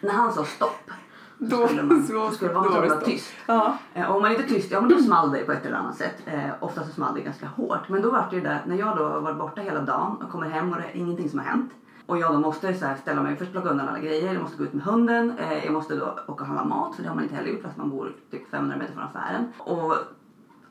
när 0.00 0.12
han 0.12 0.32
sa 0.32 0.44
stopp, 0.44 0.90
Då- 1.38 1.66
skulle 1.66 1.82
man, 1.82 2.02
så- 2.06 2.30
skulle 2.30 2.52
man 2.54 2.64
då 2.64 2.70
var 2.70 2.82
det 2.82 3.00
tyst. 3.04 3.32
Ja. 3.46 3.76
Eh, 3.94 4.10
och 4.10 4.16
om 4.16 4.22
man 4.22 4.30
inte 4.30 4.42
är 4.42 4.48
tyst, 4.48 4.70
ja 4.70 4.80
men 4.80 4.90
då 4.90 4.96
small 4.98 5.32
det 5.32 5.38
på 5.44 5.52
ett 5.52 5.66
eller 5.66 5.76
annat 5.76 5.96
sätt. 5.96 6.14
Eh, 6.26 6.50
ofta 6.60 6.84
så 6.84 6.92
small 6.92 7.14
det 7.14 7.20
ganska 7.20 7.46
hårt. 7.46 7.88
Men 7.88 8.02
då 8.02 8.10
var 8.10 8.26
det 8.30 8.36
ju 8.36 8.42
där, 8.42 8.62
när 8.66 8.76
jag 8.76 8.96
då 8.96 9.04
har 9.04 9.20
varit 9.20 9.38
borta 9.38 9.60
hela 9.60 9.80
dagen 9.80 10.16
och 10.22 10.30
kommer 10.30 10.48
hem 10.48 10.70
och 10.72 10.76
det 10.76 10.82
är 10.82 10.96
ingenting 10.96 11.28
som 11.30 11.38
har 11.38 11.46
hänt. 11.46 11.70
Och 12.06 12.18
jag 12.18 12.32
då 12.32 12.40
måste 12.40 12.74
så 12.74 12.86
här 12.86 12.96
ställa 12.96 13.22
mig, 13.22 13.36
först 13.36 13.52
plocka 13.52 13.68
undan 13.68 13.88
alla 13.88 13.98
grejer, 13.98 14.32
jag 14.32 14.42
måste 14.42 14.58
gå 14.58 14.64
ut 14.64 14.72
med 14.72 14.84
hunden, 14.84 15.38
eh, 15.38 15.64
jag 15.64 15.72
måste 15.72 15.96
då 15.96 16.06
åka 16.26 16.42
och 16.42 16.46
handla 16.46 16.64
mat 16.64 16.94
för 16.94 17.02
det 17.02 17.08
har 17.08 17.14
man 17.14 17.24
inte 17.24 17.36
heller 17.36 17.50
gjort 17.50 17.62
fast 17.62 17.76
man 17.76 17.90
bor 17.90 18.16
typ 18.30 18.50
500 18.50 18.76
meter 18.76 18.92
från 18.92 19.02
affären. 19.02 19.52
Och 19.58 19.94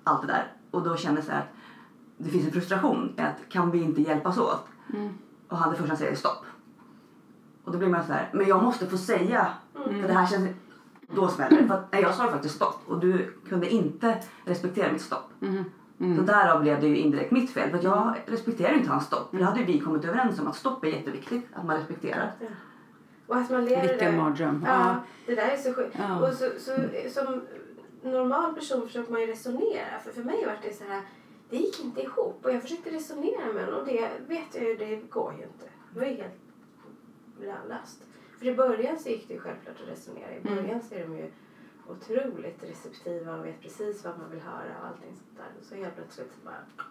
allt 0.04 0.22
det 0.22 0.28
där. 0.28 0.54
Och 0.72 0.84
då 0.84 0.96
kände 0.96 1.18
jag 1.18 1.26
så 1.26 1.32
här 1.32 1.40
att 1.40 1.48
det 2.18 2.30
finns 2.30 2.46
en 2.46 2.52
frustration 2.52 3.14
i 3.18 3.22
att 3.22 3.50
kan 3.50 3.72
vi 3.72 3.82
inte 3.82 4.02
hjälpas 4.02 4.38
åt? 4.38 4.68
Och 5.48 5.58
han 5.58 5.72
det 5.72 5.78
första 5.78 5.96
säger 5.96 6.16
stopp. 6.16 6.46
Och 7.64 7.72
då 7.72 7.78
blir 7.78 7.90
man 7.90 8.06
så 8.06 8.14
här, 8.14 8.30
men 8.34 8.48
jag 8.48 8.64
måste 8.64 8.88
få 8.88 8.98
säga, 8.98 9.48
för 9.74 10.08
det 10.08 10.14
här 10.14 10.28
känns, 10.28 10.50
då 11.16 11.28
smäller 11.28 11.62
det. 11.62 11.68
För 11.68 11.74
att, 11.74 11.92
nej, 11.92 12.02
jag 12.02 12.14
sa 12.14 12.32
faktiskt 12.32 12.56
stopp 12.56 12.82
och 12.86 13.00
du 13.00 13.34
kunde 13.50 13.70
inte 13.70 14.18
respektera 14.46 14.92
mitt 14.92 15.02
stopp. 15.02 15.30
Så 16.18 16.22
därav 16.22 16.62
blev 16.62 16.82
det 16.82 16.88
ju 16.88 16.98
indirekt 16.98 17.32
mitt 17.32 17.52
fel. 17.52 17.70
För 17.70 17.78
att 17.78 17.84
jag 17.84 18.14
respekterar 18.26 18.74
inte 18.74 18.90
hans 18.90 19.06
stopp. 19.06 19.30
För 19.30 19.38
det 19.38 19.44
hade 19.44 19.60
ju 19.60 19.66
vi 19.66 19.80
kommit 19.80 20.06
överens 20.06 20.40
om 20.40 20.48
att 20.48 20.56
stopp 20.56 20.84
är 20.84 20.88
jätteviktigt, 20.88 21.46
att 21.54 21.66
man 21.66 21.78
respekterar. 21.78 22.32
Och 23.28 23.36
att 23.38 23.50
man 23.50 23.66
lever 23.66 23.88
Vilken 23.88 24.18
mardröm. 24.18 24.64
Ja, 24.68 24.72
Ja. 24.74 24.96
det 25.26 25.36
där 25.36 25.48
är 25.50 25.58
så 25.58 25.74
sjukt. 25.74 25.96
Ja. 26.00 26.28
Och 26.28 26.34
så, 26.34 26.46
så, 26.60 26.72
som 27.22 27.42
normal 28.04 28.54
person 28.54 28.82
försöker 28.88 29.12
man 29.12 29.22
ju 29.22 29.28
resonera. 29.28 30.00
För 30.04 30.12
för 30.12 30.24
mig 30.24 30.46
var 30.46 30.58
det 30.64 30.74
så 30.74 30.84
här, 30.84 31.02
det 31.50 31.58
gick 31.58 31.84
inte 31.84 32.02
ihop. 32.02 32.40
Och 32.46 32.52
jag 32.54 32.62
försökte 32.62 32.90
resonera 32.90 33.54
med 33.54 33.66
honom 33.66 33.80
och 33.80 33.86
det 33.86 34.10
vet 34.28 34.56
jag 34.56 34.64
ju, 34.64 34.76
det 34.76 34.96
går 35.10 35.34
ju 35.34 35.44
inte. 35.44 35.66
Det 35.94 36.00
var 36.00 36.08
ju 36.08 36.14
helt 36.14 36.40
lönlöst. 37.42 38.04
För 38.40 38.46
i 38.48 38.56
början 38.56 39.00
så 39.00 39.10
gick 39.10 39.28
det 39.28 39.34
ju 39.34 39.40
självklart 39.40 39.76
att 39.84 39.90
resonera. 39.90 40.32
I 40.32 40.40
Mm. 40.48 40.56
början 40.56 40.82
så 40.82 40.96
är 40.96 41.04
de 41.08 41.18
ju 41.18 41.32
otroligt 41.88 42.64
receptiva 42.64 43.36
och 43.36 43.46
vet 43.46 43.62
precis 43.62 44.04
vad 44.04 44.20
man 44.20 44.32
vill 44.32 44.42
höra 44.42 44.80
och 44.82 44.88
allting 44.88 45.16
sånt 45.16 45.38
där. 45.38 45.60
Och 45.60 45.66
så 45.66 45.76
helt 45.76 45.96
plötsligt 45.96 46.32
så 46.34 46.46
bara... 46.46 46.88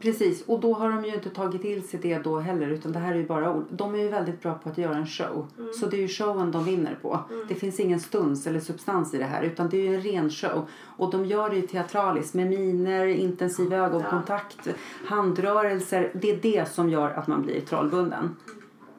Precis, 0.00 0.44
och 0.46 0.60
då 0.60 0.74
har 0.74 0.90
de 0.90 1.04
ju 1.04 1.14
inte 1.14 1.30
tagit 1.30 1.62
till 1.62 1.88
sig 1.88 2.00
det 2.00 2.18
då 2.18 2.38
heller 2.38 2.68
utan 2.68 2.92
det 2.92 2.98
här 2.98 3.12
är 3.12 3.18
ju 3.18 3.26
bara 3.26 3.54
ord. 3.54 3.64
De 3.70 3.94
är 3.94 3.98
ju 3.98 4.08
väldigt 4.08 4.42
bra 4.42 4.54
på 4.54 4.68
att 4.68 4.78
göra 4.78 4.96
en 4.96 5.06
show. 5.06 5.46
Så 5.80 5.86
det 5.86 5.96
är 5.96 6.00
ju 6.00 6.08
showen 6.08 6.50
de 6.50 6.64
vinner 6.64 6.98
på. 7.02 7.20
Det 7.48 7.54
finns 7.54 7.80
ingen 7.80 8.00
stuns 8.00 8.46
eller 8.46 8.60
substans 8.60 9.14
i 9.14 9.18
det 9.18 9.24
här 9.24 9.42
utan 9.42 9.68
det 9.68 9.76
är 9.76 9.82
ju 9.82 9.94
en 9.94 10.00
ren 10.00 10.30
show. 10.30 10.68
Och 10.96 11.10
de 11.10 11.24
gör 11.24 11.50
det 11.50 11.56
ju 11.56 11.62
teatraliskt 11.62 12.34
med 12.34 12.46
miner, 12.46 13.06
intensiv 13.06 13.72
ögonkontakt, 13.72 14.68
handrörelser. 15.06 16.10
Det 16.14 16.30
är 16.30 16.36
det 16.36 16.68
som 16.68 16.88
gör 16.88 17.10
att 17.10 17.26
man 17.26 17.42
blir 17.42 17.60
trollbunden. 17.60 18.36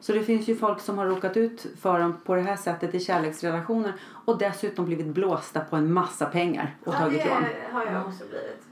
Så 0.04 0.12
det 0.12 0.22
finns 0.22 0.48
ju 0.48 0.56
folk 0.56 0.80
som 0.80 0.98
har 0.98 1.06
råkat 1.06 1.36
ut 1.36 1.66
för 1.80 1.98
dem 1.98 2.16
på 2.24 2.34
det 2.34 2.40
här 2.40 2.56
sättet 2.56 2.94
i 2.94 3.00
kärleksrelationer 3.00 3.92
och 4.24 4.38
dessutom 4.38 4.84
blivit 4.84 5.06
blåsta 5.06 5.60
på 5.60 5.76
en 5.76 5.92
massa 5.92 6.26
pengar 6.26 6.76
och 6.84 6.94
Ja, 6.94 6.98
tagit 6.98 7.22
det 7.22 7.28
lån. 7.28 7.44
har 7.72 7.84
jag 7.86 8.06
också 8.06 8.24
blivit. 8.28 8.62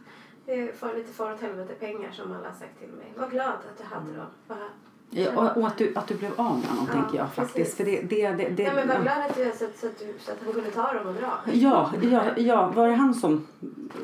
Det 0.46 0.52
är 0.68 0.72
för 0.72 0.94
lite 0.94 1.12
far 1.12 1.32
åt 1.32 1.40
helvete 1.40 1.74
pengar 1.74 2.10
som 2.12 2.32
alla 2.32 2.48
har 2.48 2.54
sagt 2.54 2.78
till 2.78 2.88
mig. 2.88 3.12
Var 3.16 3.28
glad 3.28 3.48
att 3.48 3.78
du 3.78 3.84
hade 3.84 4.12
dem. 4.16 4.26
Bara 4.48 4.58
Ja, 5.14 5.52
och, 5.56 5.66
att, 5.66 5.78
du, 5.78 5.92
att 5.94 6.08
du 6.08 6.14
blev 6.14 6.30
av 6.36 6.58
med 6.58 6.68
honom 6.68 6.86
Ja, 6.88 6.92
tänker 6.92 7.18
jag 7.18 7.32
faktiskt. 7.32 7.56
precis. 7.56 7.76
För 7.76 7.84
det, 7.84 8.00
det, 8.00 8.30
det, 8.30 8.48
det, 8.48 8.62
Ja, 8.62 8.72
men 8.74 8.88
ja. 8.88 9.02
glad 9.02 9.18
att, 9.30 9.36
du, 9.36 9.44
så, 9.52 9.66
så, 9.80 9.86
att 9.86 9.98
du, 9.98 10.14
så 10.18 10.32
att 10.32 10.38
han 10.44 10.52
kunde 10.52 10.70
ta 10.70 10.92
dem 10.92 11.06
och 11.06 11.14
dra. 11.14 11.40
Ja, 11.52 11.92
ja, 12.02 12.24
ja, 12.36 12.72
var 12.76 12.88
det 12.88 12.94
han 12.94 13.14
som... 13.14 13.46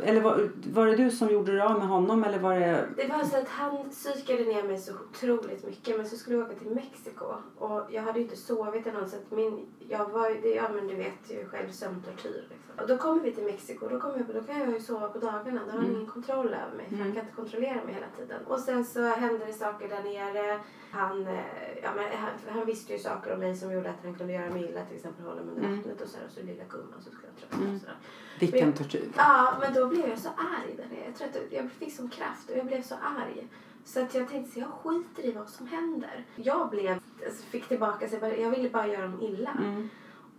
Eller 0.05 0.21
var, 0.21 0.50
var 0.73 0.87
det 0.87 0.97
du 0.97 1.11
som 1.11 1.29
gjorde 1.29 1.57
det 1.57 1.65
av 1.65 1.79
med 1.79 1.88
honom 1.88 2.25
eller 2.25 2.38
var 2.38 2.55
det... 2.55 2.88
Det 2.97 3.07
var 3.07 3.25
så 3.25 3.37
att 3.37 3.49
han 3.49 3.91
psykade 3.91 4.45
ner 4.45 4.62
mig 4.62 4.79
så 4.79 4.93
otroligt 5.11 5.67
mycket 5.67 5.97
men 5.97 6.09
så 6.09 6.17
skulle 6.17 6.37
jag 6.37 6.47
åka 6.47 6.55
till 6.55 6.71
Mexiko 6.71 7.25
och 7.59 7.83
jag 7.91 8.03
hade 8.03 8.19
ju 8.19 8.25
inte 8.25 8.37
sovit 8.37 8.87
eller 8.87 9.00
något 9.00 9.11
så 9.11 9.17
att 9.17 9.31
min, 9.31 9.67
jag 9.88 10.09
var 10.11 10.43
det, 10.43 10.49
ja 10.49 10.69
men 10.75 10.88
du 10.88 10.95
vet 10.95 11.31
ju 11.31 11.47
själv 11.49 11.71
sömntortyr 11.71 12.45
liksom. 12.50 12.67
Och 12.80 12.88
då 12.88 12.99
kommer 12.99 13.23
vi 13.23 13.32
till 13.32 13.44
Mexiko 13.44 13.88
då, 13.88 14.00
kommer 14.00 14.18
jag, 14.18 14.26
då 14.35 14.42
kan 14.42 14.61
jag 14.61 14.70
ju 14.70 14.80
sova 14.80 15.08
på 15.08 15.18
dagarna, 15.18 15.61
då 15.66 15.70
har 15.70 15.78
han 15.78 15.90
ingen 15.90 16.06
kontroll 16.06 16.54
över 16.54 16.76
mig 16.76 16.87
för 16.88 16.97
han 16.97 17.12
kan 17.12 17.23
inte 17.23 17.37
kontrollera 17.37 17.85
mig 17.85 17.94
hela 17.94 18.06
tiden. 18.16 18.47
Och 18.47 18.61
sen 18.61 18.85
så 18.85 19.02
hände 19.02 19.47
det 19.47 19.52
saker 19.52 19.88
där 19.88 20.02
nere. 20.02 20.61
Han, 20.90 21.26
eh, 21.26 21.78
ja, 21.82 21.90
men 21.97 22.04
han, 22.18 22.30
han 22.49 22.66
visste 22.66 22.92
ju 22.92 22.99
saker 22.99 23.35
om 23.35 23.40
mig 23.40 23.56
som 23.56 23.73
gjorde 23.73 23.90
att 23.90 24.04
han 24.04 24.14
kunde 24.14 24.32
göra 24.32 24.50
mig 24.50 24.64
illa, 24.64 24.85
till 24.85 24.97
exempel 24.97 25.25
hålla 25.25 25.42
mig 25.42 25.54
under 25.54 25.76
vattnet 25.76 26.00
och 26.00 26.08
så 26.08 26.18
här, 26.18 26.26
och 26.26 26.32
så 26.32 26.40
lilla 26.40 26.64
gumman 26.64 27.02
så 27.02 27.11
skulle 27.11 27.28
jag 27.28 27.37
tröttna 27.50 27.75
och 27.75 27.80
sådär. 27.80 27.97
Vilken 28.40 28.73
tortyr. 28.73 29.08
Ja, 29.16 29.56
men 29.61 29.75
då 29.75 29.87
blev 29.87 30.08
jag 30.08 30.18
så 30.18 30.28
arg 30.28 30.76
där 30.76 30.87
nere. 30.87 31.04
Jag 31.06 31.14
tror 31.14 31.28
att 31.28 31.52
jag 31.52 31.70
fick 31.70 31.97
sån 31.97 32.08
kraft 32.08 32.50
och 32.50 32.56
jag 32.56 32.66
blev 32.66 32.82
så 32.82 32.94
arg. 32.94 33.49
Så 33.85 34.00
att 34.00 34.14
jag 34.14 34.28
tänkte 34.28 34.52
så 34.52 34.61
jag 34.61 34.68
skiter 34.68 35.26
i 35.26 35.32
vad 35.32 35.49
som 35.49 35.66
händer. 35.66 36.25
Jag 36.37 36.70
blev, 36.70 36.99
alltså, 37.26 37.42
fick 37.42 37.68
tillbaka 37.68 38.08
sig, 38.08 38.40
jag 38.42 38.50
ville 38.50 38.70
bara 38.70 38.87
göra 38.87 39.02
dem 39.02 39.23
illa. 39.23 39.50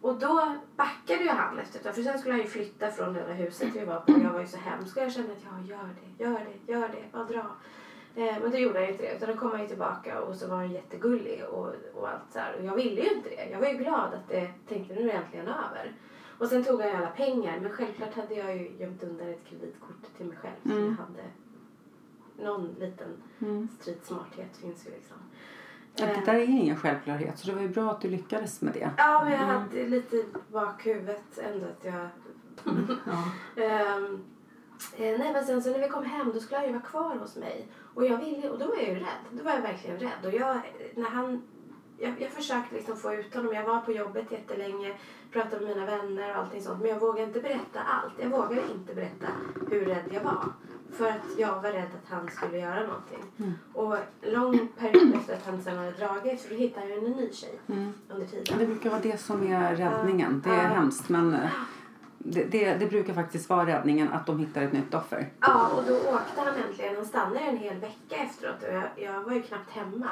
Och 0.01 0.20
då 0.20 0.56
backade 0.75 1.24
ju 1.24 1.29
han 1.29 1.60
efter 1.60 1.94
för 1.94 2.01
sen 2.01 2.20
skulle 2.20 2.34
han 2.34 2.41
ju 2.41 2.48
flytta 2.48 2.91
från 2.91 3.13
det 3.13 3.20
där 3.20 3.34
huset 3.34 3.75
vi 3.75 3.86
var 3.86 4.00
på. 4.00 4.12
Jag 4.12 4.34
var 4.34 4.39
ju 4.39 4.48
så 4.48 4.58
hemsk 4.58 4.98
och 4.98 5.03
jag 5.03 5.12
kände 5.12 5.32
att 5.32 5.44
ja, 5.44 5.75
gör 5.75 5.89
det, 6.18 6.24
gör 6.24 6.39
det, 6.39 6.74
gör 6.74 6.88
det, 6.88 7.12
bara 7.12 7.24
dra. 7.24 7.46
Eh, 8.15 8.39
men 8.41 8.51
det 8.51 8.60
gjorde 8.60 8.79
han 8.79 8.89
inte 8.89 9.03
det, 9.03 9.15
utan 9.15 9.29
då 9.29 9.38
kom 9.38 9.51
han 9.51 9.62
ju 9.62 9.68
tillbaka 9.68 10.22
och 10.22 10.36
så 10.36 10.48
var 10.48 10.56
han 10.56 10.72
jättegullig 10.72 11.44
och, 11.46 11.74
och 11.94 12.10
allt 12.10 12.32
så 12.34 12.39
här. 12.39 12.56
Och 12.60 12.65
jag 12.65 12.75
ville 12.75 13.01
ju 13.01 13.13
inte 13.13 13.29
det. 13.29 13.50
Jag 13.51 13.60
var 13.60 13.68
ju 13.68 13.77
glad 13.77 14.13
att 14.13 14.27
det, 14.27 14.51
tänkte 14.68 14.94
nu 14.94 15.01
är 15.01 15.06
det 15.06 15.12
äntligen 15.12 15.48
över. 15.48 15.94
Och 16.38 16.48
sen 16.48 16.63
tog 16.63 16.82
han 16.82 16.89
ju 16.89 16.96
alla 16.96 17.10
pengar, 17.10 17.60
men 17.60 17.72
självklart 17.72 18.15
hade 18.15 18.36
jag 18.36 18.58
ju 18.58 18.72
gömt 18.79 19.03
undan 19.03 19.29
ett 19.29 19.46
kreditkort 19.46 20.18
till 20.18 20.25
mig 20.25 20.38
själv. 20.38 20.56
Så 20.63 20.70
jag 20.70 20.91
hade 20.91 21.24
någon 22.38 22.75
liten 22.79 23.24
stridsmarthet 23.79 24.58
finns 24.58 24.88
ju 24.88 24.91
liksom. 24.91 25.18
Ja, 26.00 26.06
Det 26.06 26.32
där 26.32 26.36
är 26.39 26.44
ingen 26.44 26.75
självklarhet 26.77 27.39
så 27.39 27.48
det 27.48 27.53
var 27.56 27.62
ju 27.62 27.70
bra 27.70 27.91
att 27.91 28.01
du 28.01 28.10
lyckades 28.10 28.62
med 28.62 28.74
det. 28.74 28.91
Ja, 28.98 29.22
men 29.24 29.34
jag 29.34 29.39
hade 29.39 29.88
lite 29.88 30.15
i 30.15 30.25
bakhuvudet 30.51 31.38
ändå 31.38 31.65
att 31.65 31.86
jag... 31.86 32.08
Ehm, 33.65 34.24
eh, 34.98 35.20
nej, 35.20 35.34
men 35.34 35.46
sen 35.46 35.63
så 35.63 35.72
när 35.72 35.79
vi 35.79 35.88
kom 35.89 36.06
hem 36.06 36.32
då 36.34 36.39
skulle 36.39 36.58
han 36.58 36.68
ju 36.68 36.74
vara 36.74 36.84
kvar 36.84 37.15
hos 37.15 37.36
mig. 37.36 37.68
Och, 37.94 38.06
jag 38.06 38.18
ville, 38.18 38.50
och 38.50 38.60
då 38.60 38.65
var 38.65 38.75
jag 38.75 38.88
ju 38.88 38.96
rädd. 38.96 39.24
Då 39.32 39.44
var 39.44 39.51
jag 39.51 39.62
verkligen 39.62 40.00
rädd. 40.00 40.25
Och 40.25 40.34
jag, 40.34 40.62
när 40.96 41.10
han, 41.10 41.41
jag, 42.01 42.13
jag 42.20 42.32
försökte 42.32 42.75
liksom 42.75 42.98
få 42.98 43.13
ut 43.13 43.36
honom. 43.36 43.53
Jag 43.53 43.63
var 43.65 43.79
på 43.82 43.91
jobbet 43.91 44.32
jättelänge, 44.32 44.94
pratade 45.32 45.65
med 45.65 45.75
mina 45.75 45.86
vänner 45.86 46.29
och 46.32 46.38
allting 46.38 46.62
sånt. 46.62 46.79
Men 46.82 46.89
jag 46.89 47.00
vågade 47.00 47.24
inte 47.27 47.39
berätta 47.39 47.79
allt. 47.79 48.13
Jag 48.22 48.29
vågade 48.29 48.62
inte 48.75 48.96
berätta 48.96 49.27
hur 49.70 49.86
rädd 49.86 50.03
jag 50.12 50.22
var. 50.24 50.44
För 50.94 51.08
att 51.10 51.15
jag 51.38 51.62
var 51.62 51.72
rädd 51.72 51.84
att 52.03 52.10
han 52.12 52.27
skulle 52.29 52.58
göra 52.58 52.88
någonting. 52.88 53.53
Och 53.74 53.96
lång 54.22 54.68
period 54.77 55.15
efter 55.15 55.34
att 55.34 55.46
han 55.46 55.62
sen 55.62 55.77
hade 55.77 55.91
dragit, 55.91 56.50
då 56.50 56.56
hittade 56.56 56.88
jag 56.89 56.98
en 57.03 57.12
ny 57.12 57.34
tjej 57.34 57.60
under 58.10 58.25
tiden. 58.27 58.58
Det 58.60 58.65
brukar 58.65 58.89
vara 58.89 59.01
det 59.01 59.18
som 59.18 59.48
är 59.53 59.75
räddningen. 59.75 60.41
Det 60.46 60.50
är 60.50 60.63
Ja. 60.63 60.70
hemskt 60.70 61.10
men 61.10 61.34
eh, 61.34 61.50
det, 62.18 62.44
det, 62.44 62.74
det 62.74 62.86
brukar 62.86 63.13
faktiskt 63.13 63.50
vara 63.50 63.65
räddningen 63.65 64.10
att 64.13 64.25
de 64.25 64.39
hittar 64.39 64.62
ett 64.62 64.74
nytt 64.74 64.94
offer. 64.94 65.29
Ja, 65.39 65.68
och 65.77 65.84
då 65.88 65.94
åkte 65.96 66.41
han 66.41 66.56
äntligen. 66.70 66.96
Han 66.96 67.06
stannade 67.06 67.39
en 67.39 67.58
hel 67.58 67.77
vecka 67.79 68.15
efteråt 68.15 68.63
och 68.63 68.74
jag, 68.74 68.84
jag 68.96 69.22
var 69.24 69.32
ju 69.34 69.41
knappt 69.41 69.70
hemma. 69.72 70.10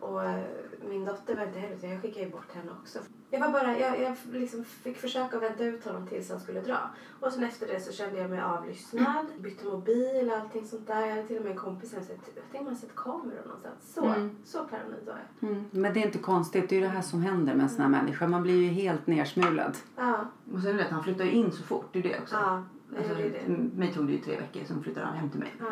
Och 0.00 0.24
eh, 0.24 0.40
min 0.88 1.04
dotter 1.04 1.36
var 1.36 1.46
inte 1.46 1.58
heller 1.58 1.76
så 1.78 1.86
jag 1.86 2.02
skickade 2.02 2.24
ju 2.26 2.30
bort 2.32 2.52
henne 2.54 2.70
också. 2.82 2.98
Jag 3.30 3.40
var 3.40 3.52
bara, 3.52 3.78
jag, 3.78 4.00
jag 4.00 4.16
liksom 4.32 4.64
fick 4.64 4.96
försöka 4.96 5.38
vänta 5.38 5.64
ut 5.64 5.84
honom 5.84 6.06
tills 6.06 6.30
han 6.30 6.40
skulle 6.40 6.60
dra. 6.60 6.78
Och 7.20 7.32
sen 7.32 7.44
efter 7.44 7.66
det 7.66 7.80
så 7.80 7.92
kände 7.92 8.18
jag 8.20 8.30
mig 8.30 8.40
avlyssnad, 8.40 9.26
bytte 9.38 9.64
mobil 9.66 10.30
och 10.30 10.36
allting 10.36 10.64
sånt 10.66 10.86
där. 10.86 11.00
Jag 11.00 11.08
hade 11.16 11.26
till 11.26 11.36
och 11.36 11.42
med 11.42 11.52
en 11.52 11.58
kompis 11.58 11.90
som 11.90 12.02
sett, 12.02 12.18
jag 12.34 12.44
tänkte 12.50 12.64
man 12.70 12.76
sett 12.76 12.94
kameror 12.96 13.42
någonstans. 13.44 13.94
Så, 13.94 14.14
så 14.44 14.64
paranoid 14.64 15.06
var 15.06 15.18
jag. 15.40 15.48
Mm. 15.50 15.64
Men 15.70 15.94
det 15.94 16.00
är 16.02 16.06
inte 16.06 16.18
konstigt, 16.18 16.68
det 16.68 16.74
är 16.76 16.80
ju 16.80 16.86
det 16.86 16.92
här 16.92 17.02
som 17.02 17.22
händer 17.22 17.54
med 17.54 17.62
en 17.62 17.68
sån 17.70 17.80
här 17.82 17.88
människa. 17.88 18.26
Man 18.28 18.42
blir 18.42 18.62
ju 18.62 18.68
helt 18.68 19.06
nersmulad. 19.06 19.76
Ja, 19.96 20.24
Och 20.54 20.60
sen 20.60 20.76
vet 20.76 20.90
han 20.90 21.04
flyttar 21.04 21.24
in 21.24 21.52
så 21.52 21.62
fort, 21.62 21.88
det 21.92 21.98
är 21.98 22.02
det 22.02 22.20
också. 22.20 22.34
ja, 22.34 22.64
det 22.90 22.98
Alltså, 22.98 23.14
det. 23.14 23.48
mig 23.76 23.92
tog 23.94 24.06
det 24.06 24.12
ju 24.12 24.18
tre 24.18 24.36
veckor, 24.36 24.60
sen 24.66 24.82
flyttade 24.82 25.06
han 25.06 25.16
hem 25.16 25.30
till 25.30 25.40
mig. 25.40 25.54
Ja. 25.60 25.66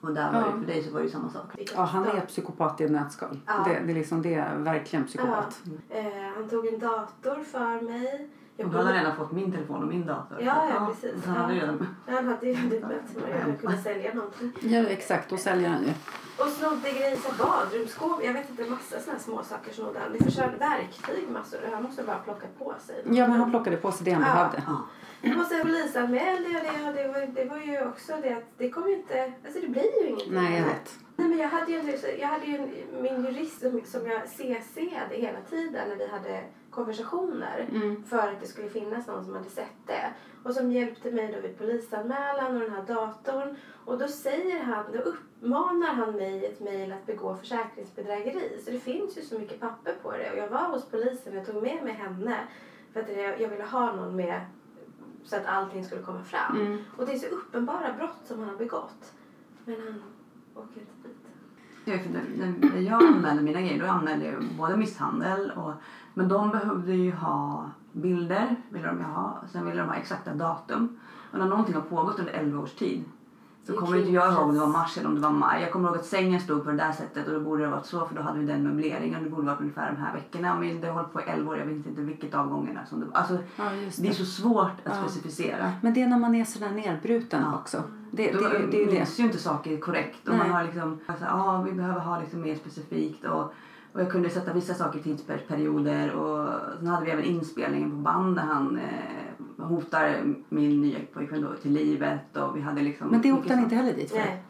Och 0.00 0.14
där 0.14 0.32
var 0.32 0.40
Ja. 0.40 0.46
det, 0.46 0.58
för 0.60 0.66
dig 0.66 0.82
så 0.84 0.90
var 0.92 1.00
det 1.00 1.06
ju 1.06 1.12
samma 1.12 1.28
sak. 1.30 1.44
Ja, 1.74 1.82
han 1.82 2.06
är 2.08 2.20
psykopat 2.20 2.80
i 2.80 2.84
ett 2.84 2.90
nötskal. 2.90 3.40
Ja. 3.46 3.52
Det, 3.66 3.70
det, 3.86 3.92
är 3.92 3.94
liksom, 3.94 4.22
det 4.22 4.34
är 4.34 4.56
verkligen 4.58 5.06
psykopat. 5.06 5.60
Eh, 5.90 6.04
han 6.36 6.48
tog 6.48 6.66
en 6.66 6.78
dator 6.78 7.44
för 7.44 7.80
mig. 7.80 8.28
Jag 8.56 8.66
Och 8.66 8.72
då 8.72 8.78
hade 8.78 8.90
han 8.90 8.98
redan 8.98 9.16
fått 9.16 9.32
min 9.32 9.52
telefon 9.52 9.82
och 9.82 9.88
min 9.88 10.06
dator. 10.06 10.38
Ja, 10.40 10.68
ja, 10.74 10.86
precis. 10.86 11.24
Så 11.24 11.30
han 11.30 11.36
hade 11.38 11.54
Ja. 11.54 11.62
redan... 11.62 11.86
Han 12.06 12.26
hade 12.28 12.46
ju 12.46 12.54
det 12.68 12.80
bättre 12.80 13.56
kunna 13.60 13.76
sälja 13.76 14.14
någonting. 14.14 14.52
Ja, 14.60 14.78
exakt. 14.78 15.30
Då 15.30 15.36
säljer 15.36 15.68
han 15.68 15.82
ju. 15.82 15.92
Och 16.38 16.46
snodde 16.50 16.90
grejer, 16.90 17.16
här 17.16 17.38
badrumsskåp, 17.46 18.24
jag 18.24 18.32
vet 18.32 18.50
inte, 18.50 18.70
massa 18.70 18.96
här 19.12 19.18
små 19.18 19.42
saker 19.42 19.72
snodde 19.72 19.98
han. 19.98 20.12
Det 20.12 20.24
förstörde 20.24 20.56
verktyg 20.56 21.28
massor. 21.32 21.58
Han 21.72 21.82
måste 21.82 22.02
bara 22.02 22.18
plocka 22.18 22.46
på 22.58 22.74
sig. 22.86 23.02
Ja, 23.04 23.28
men 23.28 23.40
han 23.40 23.50
plockade 23.50 23.76
på 23.76 23.92
sig 23.92 24.04
det 24.04 24.10
han 24.10 24.22
Ja. 24.22 24.34
behövde. 24.34 24.62
Och 25.22 25.46
sen 25.46 25.60
polisanmälde 25.62 26.48
jag 26.48 26.62
det 26.62 26.88
och 26.88 26.94
det 26.94 27.08
var, 27.08 27.26
det 27.34 27.44
var 27.44 27.58
ju 27.58 27.88
också 27.88 28.12
det 28.22 28.32
att 28.36 28.44
det 28.58 28.70
kommer 28.70 28.88
ju 28.88 28.94
inte, 28.94 29.32
alltså 29.44 29.60
det 29.60 29.68
blir 29.68 30.02
ju 30.02 30.06
ingenting. 30.08 30.34
Nej, 30.34 30.58
jag 30.58 30.64
vet. 30.66 30.98
Nej, 31.16 31.28
men 31.28 31.38
jag 31.38 31.48
hade 31.48 31.72
ju, 31.72 31.98
jag 32.20 32.28
hade 32.28 32.46
ju 32.46 32.56
en, 32.56 32.70
min 33.02 33.24
jurist 33.24 33.60
som, 33.60 33.80
som 33.84 34.06
jag 34.10 34.22
CC'ade 34.22 35.14
hela 35.14 35.40
tiden 35.40 35.88
när 35.88 35.96
vi 35.96 36.06
hade 36.06 36.44
konversationer 36.70 37.66
Mm. 37.70 38.04
för 38.04 38.18
att 38.18 38.40
det 38.40 38.46
skulle 38.46 38.68
finnas 38.68 39.06
någon 39.06 39.24
som 39.24 39.34
hade 39.34 39.48
sett 39.50 39.86
det. 39.86 40.10
Och 40.44 40.54
som 40.54 40.72
hjälpte 40.72 41.10
mig 41.10 41.32
då 41.34 41.40
vid 41.40 41.58
polisanmälan 41.58 42.54
och 42.56 42.60
den 42.60 42.70
här 42.70 42.82
datorn. 42.82 43.56
Och 43.84 43.98
då 43.98 44.08
säger 44.08 44.60
han, 44.60 44.84
då 44.92 44.98
uppmanar 44.98 45.94
han 45.94 46.12
mig 46.16 46.32
i 46.32 46.46
ett 46.46 46.60
mejl 46.60 46.92
att 46.92 47.06
begå 47.06 47.36
försäkringsbedrägeri. 47.36 48.60
Så 48.64 48.70
det 48.70 48.78
finns 48.80 49.18
ju 49.18 49.22
så 49.22 49.38
mycket 49.38 49.60
papper 49.60 49.94
på 50.02 50.12
det. 50.12 50.30
Och 50.32 50.38
jag 50.38 50.48
var 50.48 50.68
hos 50.68 50.90
polisen, 50.90 51.34
jag 51.34 51.46
tog 51.46 51.62
med 51.62 51.84
mig 51.84 51.92
henne. 51.92 52.36
För 52.92 53.00
att 53.00 53.16
jag, 53.16 53.40
jag 53.40 53.48
ville 53.48 53.64
ha 53.64 53.92
någon 53.96 54.16
med 54.16 54.40
så 55.24 55.36
att 55.36 55.46
allting 55.46 55.84
skulle 55.84 56.02
komma 56.02 56.22
fram. 56.24 56.60
Mm. 56.60 56.78
Och 56.96 57.06
det 57.06 57.12
är 57.12 57.18
så 57.18 57.26
uppenbara 57.26 57.92
brott 57.98 58.20
som 58.24 58.38
han 58.38 58.48
har 58.48 58.56
begått. 58.56 59.12
Men 59.64 59.74
han 59.74 60.02
åker 60.54 60.80
inte 60.80 61.08
dit. 61.08 61.28
När 62.72 62.80
jag 62.80 63.04
anmälde 63.04 63.42
mina 63.42 63.60
grejer, 63.60 63.80
då 63.80 63.86
anmälde 63.86 64.26
jag 64.26 64.44
både 64.58 64.76
misshandel 64.76 65.50
och... 65.56 65.72
Men 66.14 66.28
de 66.28 66.50
behövde 66.50 66.94
ju 66.94 67.12
ha 67.12 67.70
bilder, 67.92 68.56
ville 68.70 68.86
de 68.86 68.98
ju 68.98 69.04
ha. 69.04 69.42
Sen 69.52 69.66
ville 69.66 69.80
de 69.80 69.88
ha 69.88 69.94
exakta 69.94 70.34
datum. 70.34 71.00
Och 71.32 71.38
när 71.38 71.46
någonting 71.46 71.74
har 71.74 71.82
pågått 71.82 72.18
under 72.18 72.32
11 72.32 72.60
års 72.60 72.74
tid 72.74 73.04
så 73.66 73.72
Det 73.72 73.78
kommer 73.78 73.96
inte 73.98 74.10
jag 74.10 74.32
ihåg 74.32 74.42
om 74.42 74.54
det 74.54 74.60
var 74.60 74.66
mars 74.66 74.98
eller 74.98 75.08
om 75.08 75.14
det 75.14 75.20
var 75.20 75.30
maj. 75.30 75.62
Jag 75.62 75.72
kommer 75.72 75.88
ihåg 75.88 75.96
att 75.98 76.04
sängen 76.06 76.40
stod 76.40 76.64
på 76.64 76.70
det 76.70 76.76
där 76.76 76.92
sättet 76.92 77.26
och 77.26 77.32
då 77.34 77.40
borde 77.40 77.62
det 77.64 77.68
varit 77.70 77.86
så 77.86 78.06
för 78.06 78.14
då 78.14 78.22
hade 78.22 78.38
vi 78.38 78.46
den 78.46 78.62
möbleringen. 78.62 79.24
Det 79.24 79.30
borde 79.30 79.46
varit 79.46 79.60
ungefär 79.60 79.92
de 79.92 80.02
här 80.02 80.14
veckorna. 80.14 80.56
Men 80.60 80.80
det 80.80 80.86
har 80.86 80.94
hållit 80.94 81.12
på 81.12 81.20
i 81.20 81.24
11 81.26 81.50
år, 81.50 81.58
jag 81.58 81.66
vet 81.66 81.86
inte 81.86 82.00
vilket 82.00 82.34
av 82.34 82.48
gångerna 82.48 82.86
som 82.86 83.00
det 83.00 83.06
var. 83.06 83.14
Alltså, 83.14 83.38
Ja, 83.56 83.72
just 83.74 84.02
det 84.02 84.08
är 84.08 84.10
det. 84.10 84.14
så 84.14 84.24
svårt 84.24 84.70
att 84.84 84.96
Ja. 84.96 85.02
specificera. 85.02 85.72
Men 85.82 85.94
det 85.94 86.02
är 86.02 86.06
när 86.08 86.18
man 86.18 86.34
är 86.34 86.44
sådär 86.44 86.70
nedbruten 86.70 87.42
Ja. 87.42 87.58
också. 87.58 87.82
Det, 88.10 88.32
Då 88.32 88.40
det, 88.40 88.48
det, 88.48 88.66
det 88.70 88.76
ju 88.76 88.84
det. 88.86 88.92
minns 88.92 89.20
ju 89.20 89.24
inte 89.24 89.38
saker 89.38 89.76
korrekt. 89.80 90.28
Och 90.28 90.34
Nej. 90.34 90.38
man 90.38 90.50
har 90.56 90.64
liksom, 90.64 90.98
alltså, 91.06 91.24
ah, 91.24 91.62
vi 91.62 91.72
behöver 91.72 92.00
ha 92.00 92.20
liksom 92.20 92.40
mer 92.40 92.54
specifikt. 92.54 93.24
Och, 93.24 93.52
och 93.92 94.00
jag 94.00 94.10
kunde 94.10 94.30
sätta 94.30 94.52
vissa 94.52 94.74
saker 94.74 94.98
i 94.98 95.02
tidsperioder. 95.02 96.12
Och 96.12 96.48
sen 96.78 96.86
hade 96.86 97.04
vi 97.04 97.10
även 97.10 97.24
inspelningen 97.24 97.90
på 97.90 97.96
band 97.96 98.36
där 98.36 98.42
han 98.42 98.76
eh, 98.78 99.27
hotar 99.66 100.34
min 100.48 100.80
nya 100.82 100.98
pojkvän 101.12 101.42
då 101.42 101.54
till 101.62 101.72
livet. 101.72 102.36
Och 102.36 102.56
vi 102.56 102.60
hade 102.60 102.82
liksom 102.82 103.08
Men 103.08 103.20
det 103.22 103.32
åkte 103.32 103.54
han 103.54 103.62
inte 103.62 103.74
heller 103.74 103.92
dit 103.94 104.10
för. 104.10 104.18
Nej. 104.18 104.42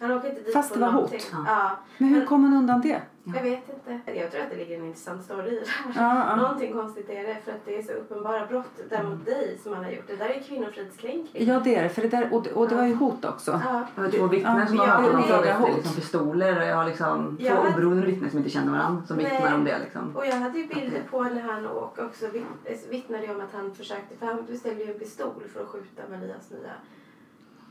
Han 0.00 0.10
åker 0.10 0.28
inte 0.28 0.40
dit 0.42 0.52
Fast 0.52 0.74
det 0.74 0.80
var 0.80 0.92
någonting. 0.92 1.20
hot. 1.32 1.44
Ja. 1.46 1.70
Men 1.98 2.08
hur 2.08 2.26
kom 2.26 2.44
han 2.44 2.54
undan 2.54 2.80
det? 2.80 3.02
Jag 3.24 3.42
vet 3.42 3.62
inte. 3.68 4.12
Jag 4.20 4.30
tror 4.30 4.42
att 4.42 4.50
det 4.50 4.56
ligger 4.56 4.78
en 4.78 4.84
intressant 4.86 5.24
story 5.24 5.50
i 5.50 5.60
det 5.60 5.66
här. 5.68 5.92
Ja, 5.96 6.26
ja. 6.28 6.36
Någonting 6.36 6.72
konstigt 6.72 7.10
är 7.10 7.26
det 7.26 7.36
för 7.44 7.52
att 7.52 7.64
det 7.64 7.78
är 7.78 7.82
så 7.82 7.92
uppenbara 7.92 8.46
brott 8.46 8.80
där 8.90 9.02
mot 9.02 9.24
dig 9.24 9.58
som 9.62 9.72
han 9.74 9.84
har 9.84 9.90
gjort. 9.90 10.04
Det 10.06 10.16
där 10.16 10.28
är 10.28 10.40
kvinnofridskränkning. 10.42 11.46
Ja, 11.48 11.60
det 11.64 11.74
är 11.76 11.82
det. 11.82 11.88
För 11.88 12.02
det 12.02 12.08
där, 12.08 12.28
och, 12.34 12.42
det- 12.42 12.52
och 12.52 12.68
det 12.68 12.74
var 12.74 12.86
ju 12.86 12.94
hot 12.94 13.24
också. 13.24 13.60
Ja. 13.64 13.86
Jag 13.96 14.02
har 14.02 14.10
två 14.10 14.26
vittnen 14.26 14.58
Ja, 14.58 14.66
som 14.66 14.78
har 14.78 14.86
ja, 14.86 14.92
hört 14.92 15.04
honom 15.12 15.44
efter 15.44 15.74
liksom, 15.74 15.94
pistoler. 15.94 16.58
Och 16.60 16.64
jag 16.66 16.76
har 16.76 16.84
liksom 16.84 17.36
Ja. 17.40 17.54
två 17.56 17.62
oberoende 17.68 18.06
vittnen 18.06 18.30
som 18.30 18.38
inte 18.38 18.50
känner 18.50 18.72
varandra 18.72 19.02
som 19.06 19.16
vittnar 19.18 19.40
Nej. 19.40 19.54
om 19.54 19.64
det. 19.64 19.78
Liksom. 19.78 20.16
Och 20.16 20.26
jag 20.26 20.36
hade 20.36 20.58
ju 20.58 20.66
bilder 20.66 21.02
på 21.10 21.22
när 21.22 21.42
han 21.42 21.66
och 21.66 21.98
också 21.98 22.26
vitt- 22.26 22.88
vittnade 22.90 23.34
om 23.34 23.40
att 23.40 23.52
han 23.52 23.74
försökte, 23.74 24.16
för 24.18 24.26
han 24.26 24.44
beställde 24.46 24.84
ju 24.84 24.92
en 24.92 24.98
pistol 24.98 25.42
för 25.54 25.60
att 25.60 25.68
skjuta 25.68 26.02
Malias 26.10 26.50
nya. 26.50 26.72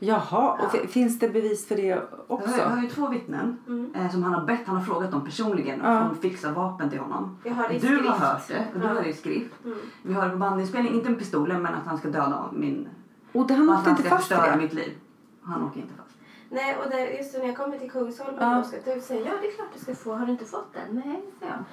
Jaha, 0.04 0.52
och 0.52 0.58
Ja. 0.64 0.68
fi- 0.68 0.86
finns 0.86 1.18
det 1.18 1.28
bevis 1.28 1.68
för 1.68 1.76
det 1.76 1.82
Jag 1.82 1.96
har, 1.96 2.02
jag 2.28 2.38
också? 2.40 2.62
har 2.62 2.82
ju 2.82 2.88
två 2.88 3.08
vittnen 3.08 3.56
Mm. 3.66 3.94
eh, 3.94 4.10
som 4.10 4.22
han 4.22 4.34
har 4.34 4.44
bett, 4.44 4.60
han 4.66 4.76
har 4.76 4.82
frågat 4.84 5.10
dem 5.10 5.24
personligen 5.24 5.80
Ja. 5.84 6.00
om 6.04 6.10
att 6.12 6.20
fixa 6.20 6.52
vapen 6.52 6.90
till 6.90 6.98
honom. 6.98 7.38
Jag 7.44 7.54
har 7.54 7.68
du 7.68 7.78
skrift. 7.78 8.06
har 8.08 8.18
hört 8.26 8.48
det 8.48 8.58
och 8.74 8.80
du 8.80 8.86
Ja. 8.86 8.94
har 8.94 9.02
det 9.02 9.08
i 9.08 9.12
skrift. 9.12 9.64
Mm. 9.64 9.78
Vi 10.02 10.14
har 10.14 10.28
på 10.30 10.36
bandinspelning, 10.36 10.92
inte 10.94 11.10
med 11.10 11.18
pistolen 11.18 11.62
men 11.62 11.74
att 11.74 11.86
han 11.86 11.98
ska 11.98 12.08
döda 12.08 12.48
min... 12.52 12.88
Och 13.32 13.46
det, 13.46 13.54
han 13.54 13.70
åkte 13.70 13.90
inte 13.90 14.02
fast 14.02 14.28
för 14.28 14.34
förstöra 14.36 14.56
det? 14.56 14.62
mitt 14.62 14.72
liv. 14.72 14.92
Han 15.42 15.62
åker 15.64 15.80
inte 15.80 15.94
fast. 15.94 16.16
Nej, 16.48 16.76
och 16.84 16.90
det, 16.90 17.10
just 17.16 17.34
när 17.38 17.46
jag 17.46 17.56
kommer 17.56 17.78
till 17.78 17.90
Kungsholmen 17.90 18.36
Ja. 18.40 18.58
och 18.58 18.66
ska 18.66 18.76
ta 18.76 18.92
ut 18.94 19.04
säger 19.04 19.26
ja 19.26 19.32
det 19.42 19.48
är 19.48 19.52
klart 19.56 19.68
du 19.74 19.80
ska 19.80 19.94
få. 19.94 20.14
Har 20.14 20.26
du 20.26 20.32
inte 20.32 20.44
fått 20.44 20.72
den? 20.74 20.94
Nej, 21.04 21.24
säger 21.38 21.52
jag. 21.52 21.64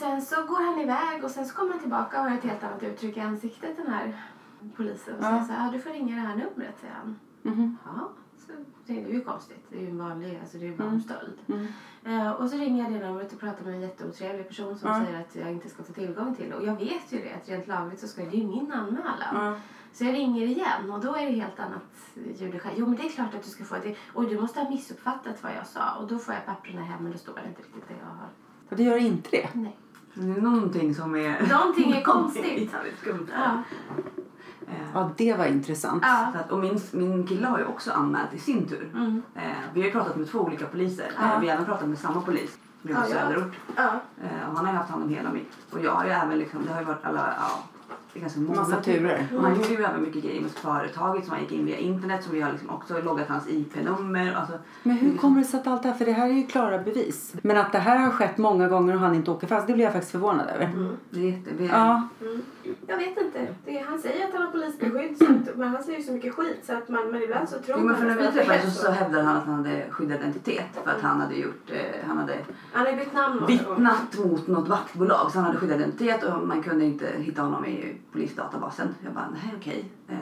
Sen 0.00 0.22
så 0.22 0.36
går 0.46 0.64
han 0.72 0.80
iväg 0.80 1.24
och 1.24 1.30
sen 1.30 1.46
så 1.46 1.54
kommer 1.56 1.70
han 1.70 1.80
tillbaka 1.80 2.18
och 2.20 2.26
har 2.30 2.36
ett 2.36 2.44
helt 2.44 2.64
annat 2.64 2.82
uttryck 2.82 3.16
i 3.16 3.20
ansiktet 3.20 3.76
den 3.76 3.86
här 3.92 4.16
polisen. 4.76 5.14
Och 5.16 5.24
Ja. 5.24 5.28
säger 5.28 5.44
så 5.44 5.52
här, 5.52 5.66
ja, 5.66 5.72
du 5.72 5.78
får 5.80 5.90
ringa 5.90 6.14
det 6.14 6.20
här 6.20 6.36
numret, 6.36 6.74
säger 6.80 6.94
han. 6.94 7.16
Mhm. 7.42 7.76
Ja, 7.84 8.08
så 8.46 8.52
det 8.86 9.04
är 9.04 9.08
ju 9.08 9.20
konstigt. 9.20 9.64
Det 9.70 9.76
är 9.76 9.80
ju 9.82 9.90
en 9.90 9.98
vanlig, 9.98 10.38
alltså 10.40 10.58
det 10.58 10.64
är 10.64 10.70
ju 10.70 10.76
bara 10.76 10.84
Mm. 10.84 10.94
en 10.94 11.00
stöld. 11.02 11.38
Mm. 11.48 11.66
Eh, 12.04 12.30
och 12.32 12.50
så 12.50 12.56
ringer 12.56 12.82
jag 12.84 12.92
det 13.00 13.06
numret 13.08 13.32
och 13.32 13.40
pratar 13.40 13.64
med 13.64 13.74
en 13.74 13.80
jätteotrevlig 13.80 14.48
person 14.48 14.78
som 14.78 14.88
Ja. 14.90 15.04
säger 15.04 15.20
att 15.20 15.36
jag 15.36 15.52
inte 15.52 15.68
ska 15.68 15.82
få 15.82 15.92
tillgång 15.92 16.34
till 16.34 16.48
det. 16.50 16.54
Och 16.56 16.64
jag 16.64 16.76
vet 16.76 17.12
ju 17.12 17.18
det, 17.18 17.32
att 17.34 17.48
rent 17.48 17.66
lagligt 17.66 18.00
så 18.00 18.06
ska 18.08 18.22
det 18.22 18.28
är 18.36 18.40
ju 18.40 18.46
min 18.46 18.72
anmälan. 18.72 19.34
Ja. 19.34 19.54
Så 19.92 20.04
jag 20.04 20.14
ringer 20.14 20.42
igen 20.46 20.90
och 20.90 21.00
då 21.00 21.14
är 21.16 21.26
det 21.26 21.32
helt 21.32 21.60
annat 21.60 21.82
ljud. 22.38 22.60
Jo 22.76 22.86
men 22.86 22.96
det 22.96 23.02
är 23.06 23.10
klart 23.10 23.34
att 23.34 23.42
du 23.42 23.50
ska 23.50 23.64
få 23.64 23.74
det. 23.74 23.96
Och 24.14 24.28
du 24.28 24.40
måste 24.40 24.60
ha 24.60 24.70
missuppfattat 24.70 25.42
vad 25.42 25.52
jag 25.52 25.66
sa. 25.66 25.94
Och 26.00 26.06
då 26.08 26.18
får 26.18 26.34
jag 26.34 26.46
papperna 26.46 26.82
hem 26.82 27.02
men 27.02 27.12
då 27.12 27.18
står 27.18 27.34
det 27.34 27.48
inte 27.48 27.62
riktigt 27.62 27.88
det 27.88 27.94
jag 28.00 28.06
har. 28.06 28.28
Och 28.70 28.76
det 28.76 28.82
gör 28.82 28.96
inte 28.96 29.28
det. 29.30 29.48
Nej. 29.54 29.76
Det 30.14 30.22
är 30.30 30.40
någonting 30.40 30.94
som 30.94 31.14
är... 31.16 31.46
Någonting 31.48 31.92
är 31.92 32.02
konstigt. 32.12 32.72
jävligt 32.72 32.98
skumt 32.98 33.26
där. 33.26 33.34
Ja. 33.44 33.62
Ja, 34.94 35.10
det 35.16 35.34
var 35.34 35.46
intressant. 35.46 36.02
Ja. 36.06 36.30
Så 36.32 36.38
att, 36.38 36.50
och 36.52 36.58
min, 36.58 36.80
min 36.92 37.26
kille 37.26 37.46
har 37.46 37.58
ju 37.58 37.64
också 37.64 37.90
anmält 37.90 38.34
i 38.34 38.38
sin 38.38 38.68
tur. 38.68 38.90
Mm. 38.94 39.22
Eh, 39.34 39.42
vi 39.74 39.80
har 39.80 39.86
ju 39.86 39.92
pratat 39.92 40.16
med 40.16 40.30
två 40.30 40.38
olika 40.38 40.66
poliser. 40.66 41.06
Ja. 41.18 41.34
Eh, 41.34 41.40
vi 41.40 41.48
har 41.48 41.54
även 41.54 41.66
pratat 41.66 41.88
med 41.88 41.98
samma 41.98 42.20
polis 42.20 42.58
ligger 42.82 43.00
Ja, 43.00 43.06
ja. 43.08 43.14
Söderort. 43.20 43.52
Ja. 43.76 44.00
Eh, 44.22 44.48
och 44.50 44.56
han 44.56 44.66
har 44.66 44.72
ju 44.72 44.78
haft 44.78 44.90
hand 44.90 45.02
om 45.04 45.08
hela 45.08 45.30
mitt. 45.32 45.52
Och 45.70 45.80
jag 45.84 45.90
har 45.92 46.04
ju 46.04 46.10
även 46.10 46.38
liksom, 46.38 46.60
det 46.66 46.72
har 46.72 46.80
ju 46.80 46.86
varit 46.86 47.04
alla, 47.04 47.34
ja, 47.40 47.62
det 48.12 48.18
är 48.18 48.20
ganska 48.20 48.40
många. 48.40 48.60
Massa 48.60 48.80
turer. 48.80 49.28
Och 49.36 49.42
han 49.42 49.54
gjorde 49.54 49.68
ju 49.68 49.84
även 49.84 50.02
mycket 50.02 50.22
grejer 50.22 50.42
med 50.42 50.50
företaget 50.50 51.24
som 51.24 51.32
han 51.32 51.42
gick 51.42 51.52
in 51.52 51.66
via 51.66 51.76
internet 51.76 52.24
som 52.24 52.34
vi 52.34 52.40
har 52.40 52.52
liksom 52.52 52.70
också 52.70 53.00
loggat 53.02 53.28
hans 53.28 53.48
IP-nummer. 53.48 54.34
Alltså, 54.34 54.58
Men 54.82 54.96
hur 54.96 55.16
kommer 55.16 55.38
det 55.40 55.46
sig 55.46 55.60
att 55.60 55.66
allt 55.66 55.82
det 55.82 55.88
här, 55.88 55.96
för 55.96 56.04
det 56.04 56.12
här 56.12 56.26
är 56.28 56.32
ju 56.32 56.46
klara 56.46 56.78
bevis. 56.78 57.34
Men 57.42 57.56
att 57.56 57.72
det 57.72 57.78
här 57.78 57.98
har 57.98 58.10
skett 58.10 58.38
många 58.38 58.68
gånger 58.68 58.94
och 58.94 59.00
han 59.00 59.14
inte 59.14 59.30
åker 59.30 59.46
fast, 59.46 59.66
det 59.66 59.72
blir 59.72 59.84
jag 59.84 59.92
faktiskt 59.92 60.12
förvånad 60.12 60.48
över. 60.48 60.94
det 61.10 61.20
är 61.20 61.24
jätte, 61.30 61.50
vi, 61.58 61.66
Ja, 61.66 62.08
Mm. 62.20 62.42
Jag 62.86 62.96
vet 62.96 63.18
inte. 63.20 63.46
Det, 63.64 63.78
han 63.78 63.98
säger 63.98 64.26
att 64.26 64.32
han 64.32 64.42
har 64.42 64.50
polisbeskydd. 64.52 65.22
att- 65.48 65.56
Men 65.56 65.68
han 65.68 65.82
säger 65.82 65.98
ju 65.98 66.04
så 66.04 66.12
mycket 66.12 66.34
skit 66.34 66.60
så 66.64 66.72
att 66.72 66.88
man, 66.88 67.10
men 67.10 67.22
ibland 67.22 67.48
så 67.48 67.58
tror 67.58 67.64
Jo, 67.68 67.76
men 67.76 67.86
man 67.86 67.96
för 67.96 68.04
när 68.06 68.12
att 68.12 68.20
vi 68.20 68.26
är 68.40 68.44
träffades 68.44 68.76
så, 68.78 68.84
så. 68.86 68.90
hävdade 68.92 69.24
han 69.24 69.36
att 69.36 69.44
han 69.44 69.54
hade 69.54 69.86
skyddad 69.90 70.16
identitet 70.20 70.64
för 70.84 70.90
att 70.90 71.00
han 71.00 71.20
hade 71.20 71.34
gjort, 71.34 71.70
eh, 71.70 72.06
han 72.06 72.18
hade 72.18 72.38
Han 72.72 72.86
ju 72.90 72.96
bytt 72.96 73.12
namn 73.14 73.46
vittnat 73.46 74.18
mot 74.18 74.46
något 74.46 74.68
vaktbolag 74.68 75.30
så 75.32 75.38
han 75.38 75.44
hade 75.46 75.58
skyddad 75.58 75.80
identitet 75.80 76.22
och 76.22 76.46
man 76.48 76.62
kunde 76.62 76.84
inte 76.84 77.06
hitta 77.18 77.42
honom 77.42 77.66
i 77.66 77.96
polisdatabasen. 78.12 78.94
Jag 79.04 79.12
bara, 79.12 79.28
nej 79.32 79.54
okej. 79.56 79.84
Eh, 80.08 80.16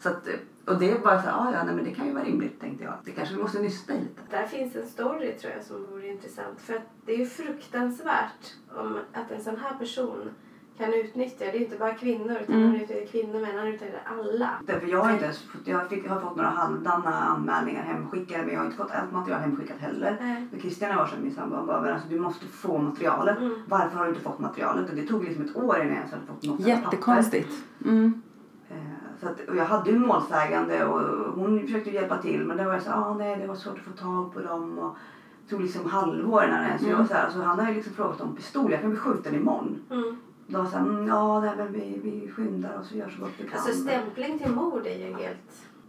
så 0.00 0.08
att, 0.08 0.28
eh, 0.28 0.34
och 0.66 0.78
det 0.78 1.04
var 1.04 1.12
så 1.16 1.22
här, 1.22 1.32
ah, 1.32 1.52
ja 1.52 1.64
nej, 1.64 1.74
men 1.74 1.84
det 1.84 1.90
kan 1.90 2.06
ju 2.06 2.12
vara 2.12 2.24
rimligt 2.24 2.60
tänkte 2.60 2.84
jag. 2.84 2.92
Det 3.04 3.10
kanske 3.10 3.34
vi 3.34 3.42
måste 3.42 3.58
nysta 3.62 3.92
i 3.94 4.00
lite. 4.00 4.20
Där 4.30 4.46
finns 4.46 4.76
en 4.76 4.86
story 4.86 5.32
tror 5.32 5.52
jag 5.56 5.64
som 5.64 5.86
vore 5.90 6.06
intressant. 6.08 6.60
För 6.60 6.74
att 6.74 6.82
det 7.06 7.12
är 7.14 7.18
ju 7.18 7.26
fruktansvärt 7.26 8.54
om 8.76 8.98
att 9.12 9.30
en 9.30 9.44
sån 9.44 9.56
här 9.56 9.74
person 9.78 10.30
kan 10.78 10.94
utnyttja, 10.94 11.44
det 11.44 11.50
är 11.56 11.60
inte 11.60 11.76
bara 11.76 11.94
kvinnor 11.94 12.36
utan 12.42 12.54
Mm. 12.54 12.66
han 12.66 12.74
utnyttjar 12.80 13.06
kvinnor 13.06 13.40
men 13.40 13.58
han 13.58 13.66
utnyttjar 13.68 14.00
alla. 14.18 14.50
Därför 14.66 14.86
jag 14.88 14.98
har 15.04 15.10
inte 15.12 15.24
ens 15.24 15.44
jag, 15.64 15.88
fick, 15.88 16.06
jag 16.06 16.10
har 16.10 16.20
fått 16.20 16.36
några 16.36 16.50
halvdana 16.50 17.10
anmälningar 17.14 17.82
hemskickade 17.82 18.44
men 18.44 18.52
jag 18.54 18.60
har 18.60 18.64
inte 18.66 18.76
fått 18.76 18.90
allt 18.90 19.12
material 19.12 19.40
hemskickat 19.40 19.78
heller. 19.78 20.16
Nej. 20.20 20.46
För 20.52 20.58
Christian 20.60 20.96
var 20.96 21.06
så 21.06 21.16
min 21.22 21.34
sambo 21.34 21.56
han 21.56 21.66
bara, 21.66 21.80
men 21.80 21.92
alltså, 21.92 22.08
du 22.08 22.20
måste 22.20 22.46
få 22.46 22.78
materialet. 22.78 23.38
Mm. 23.38 23.54
Varför 23.68 23.96
har 23.96 24.04
du 24.04 24.08
inte 24.10 24.22
fått 24.22 24.38
materialet? 24.38 24.90
Och 24.90 24.96
det 24.96 25.06
tog 25.06 25.24
liksom 25.24 25.44
ett 25.44 25.56
år 25.56 25.76
innan 25.76 25.86
jag 25.88 25.96
ens 25.96 26.10
hade 26.12 26.26
fått 26.26 26.42
något 26.42 26.60
jättekonstigt. 26.60 27.50
Mm. 27.84 28.22
Eh, 28.70 28.76
Så 29.20 29.26
att, 29.28 29.40
och 29.48 29.56
jag 29.56 29.64
hade 29.64 29.90
ju 29.90 29.96
en 29.96 30.06
målsägande 30.06 30.84
och 30.84 31.00
hon 31.34 31.60
försökte 31.60 31.90
hjälpa 31.90 32.16
till 32.18 32.44
men 32.44 32.56
det 32.56 32.64
var 32.64 32.78
så 32.78 32.90
ah, 32.90 33.14
nej 33.14 33.36
det 33.40 33.46
var 33.46 33.54
svårt 33.54 33.74
att 33.78 33.84
få 33.84 33.90
tag 33.90 34.34
på 34.34 34.40
dem 34.40 34.78
och 34.78 34.96
det 35.44 35.50
tog 35.50 35.60
liksom 35.62 35.90
halvår 35.90 36.44
innan 36.44 36.64
ens 36.64 36.82
Mm. 36.82 36.94
jag 36.98 37.08
så, 37.08 37.14
här, 37.14 37.30
så 37.30 37.42
han 37.42 37.58
hade 37.58 37.68
ju 37.70 37.74
liksom 37.76 37.92
frågat 37.94 38.20
om 38.20 38.36
pistol, 38.36 38.70
jag 38.72 38.80
kan 38.80 38.90
bli 38.90 38.98
skjuten 38.98 39.34
imorgon. 39.34 39.78
Mm. 39.90 40.16
Då 40.46 40.62
här, 40.62 40.80
mm, 40.80 41.06
ja 41.06 41.40
nej, 41.40 41.52
men 41.56 41.72
vi, 41.72 42.00
vi 42.02 42.28
skyndar 42.28 42.78
oss 42.78 42.90
och 42.90 42.96
gör 42.96 43.08
så 43.08 43.20
gott 43.20 43.32
vi 43.38 43.48
kan. 43.48 43.58
Alltså 43.58 43.82
stämpling 43.82 44.38
till 44.38 44.50
mord 44.50 44.86
är 44.86 44.98
ju 44.98 45.14
helt... 45.14 45.38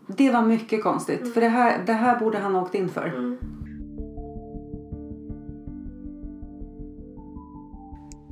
Det 0.07 0.31
var 0.31 0.41
mycket 0.41 0.83
konstigt. 0.83 1.33
För 1.33 1.41
det 1.41 1.47
här, 1.47 1.83
det 1.85 1.93
här 1.93 2.19
borde 2.19 2.37
han 2.37 2.55
ha 2.55 2.61
åkt 2.61 2.75
in 2.75 2.89
för. 2.89 3.07
Mm. 3.07 3.37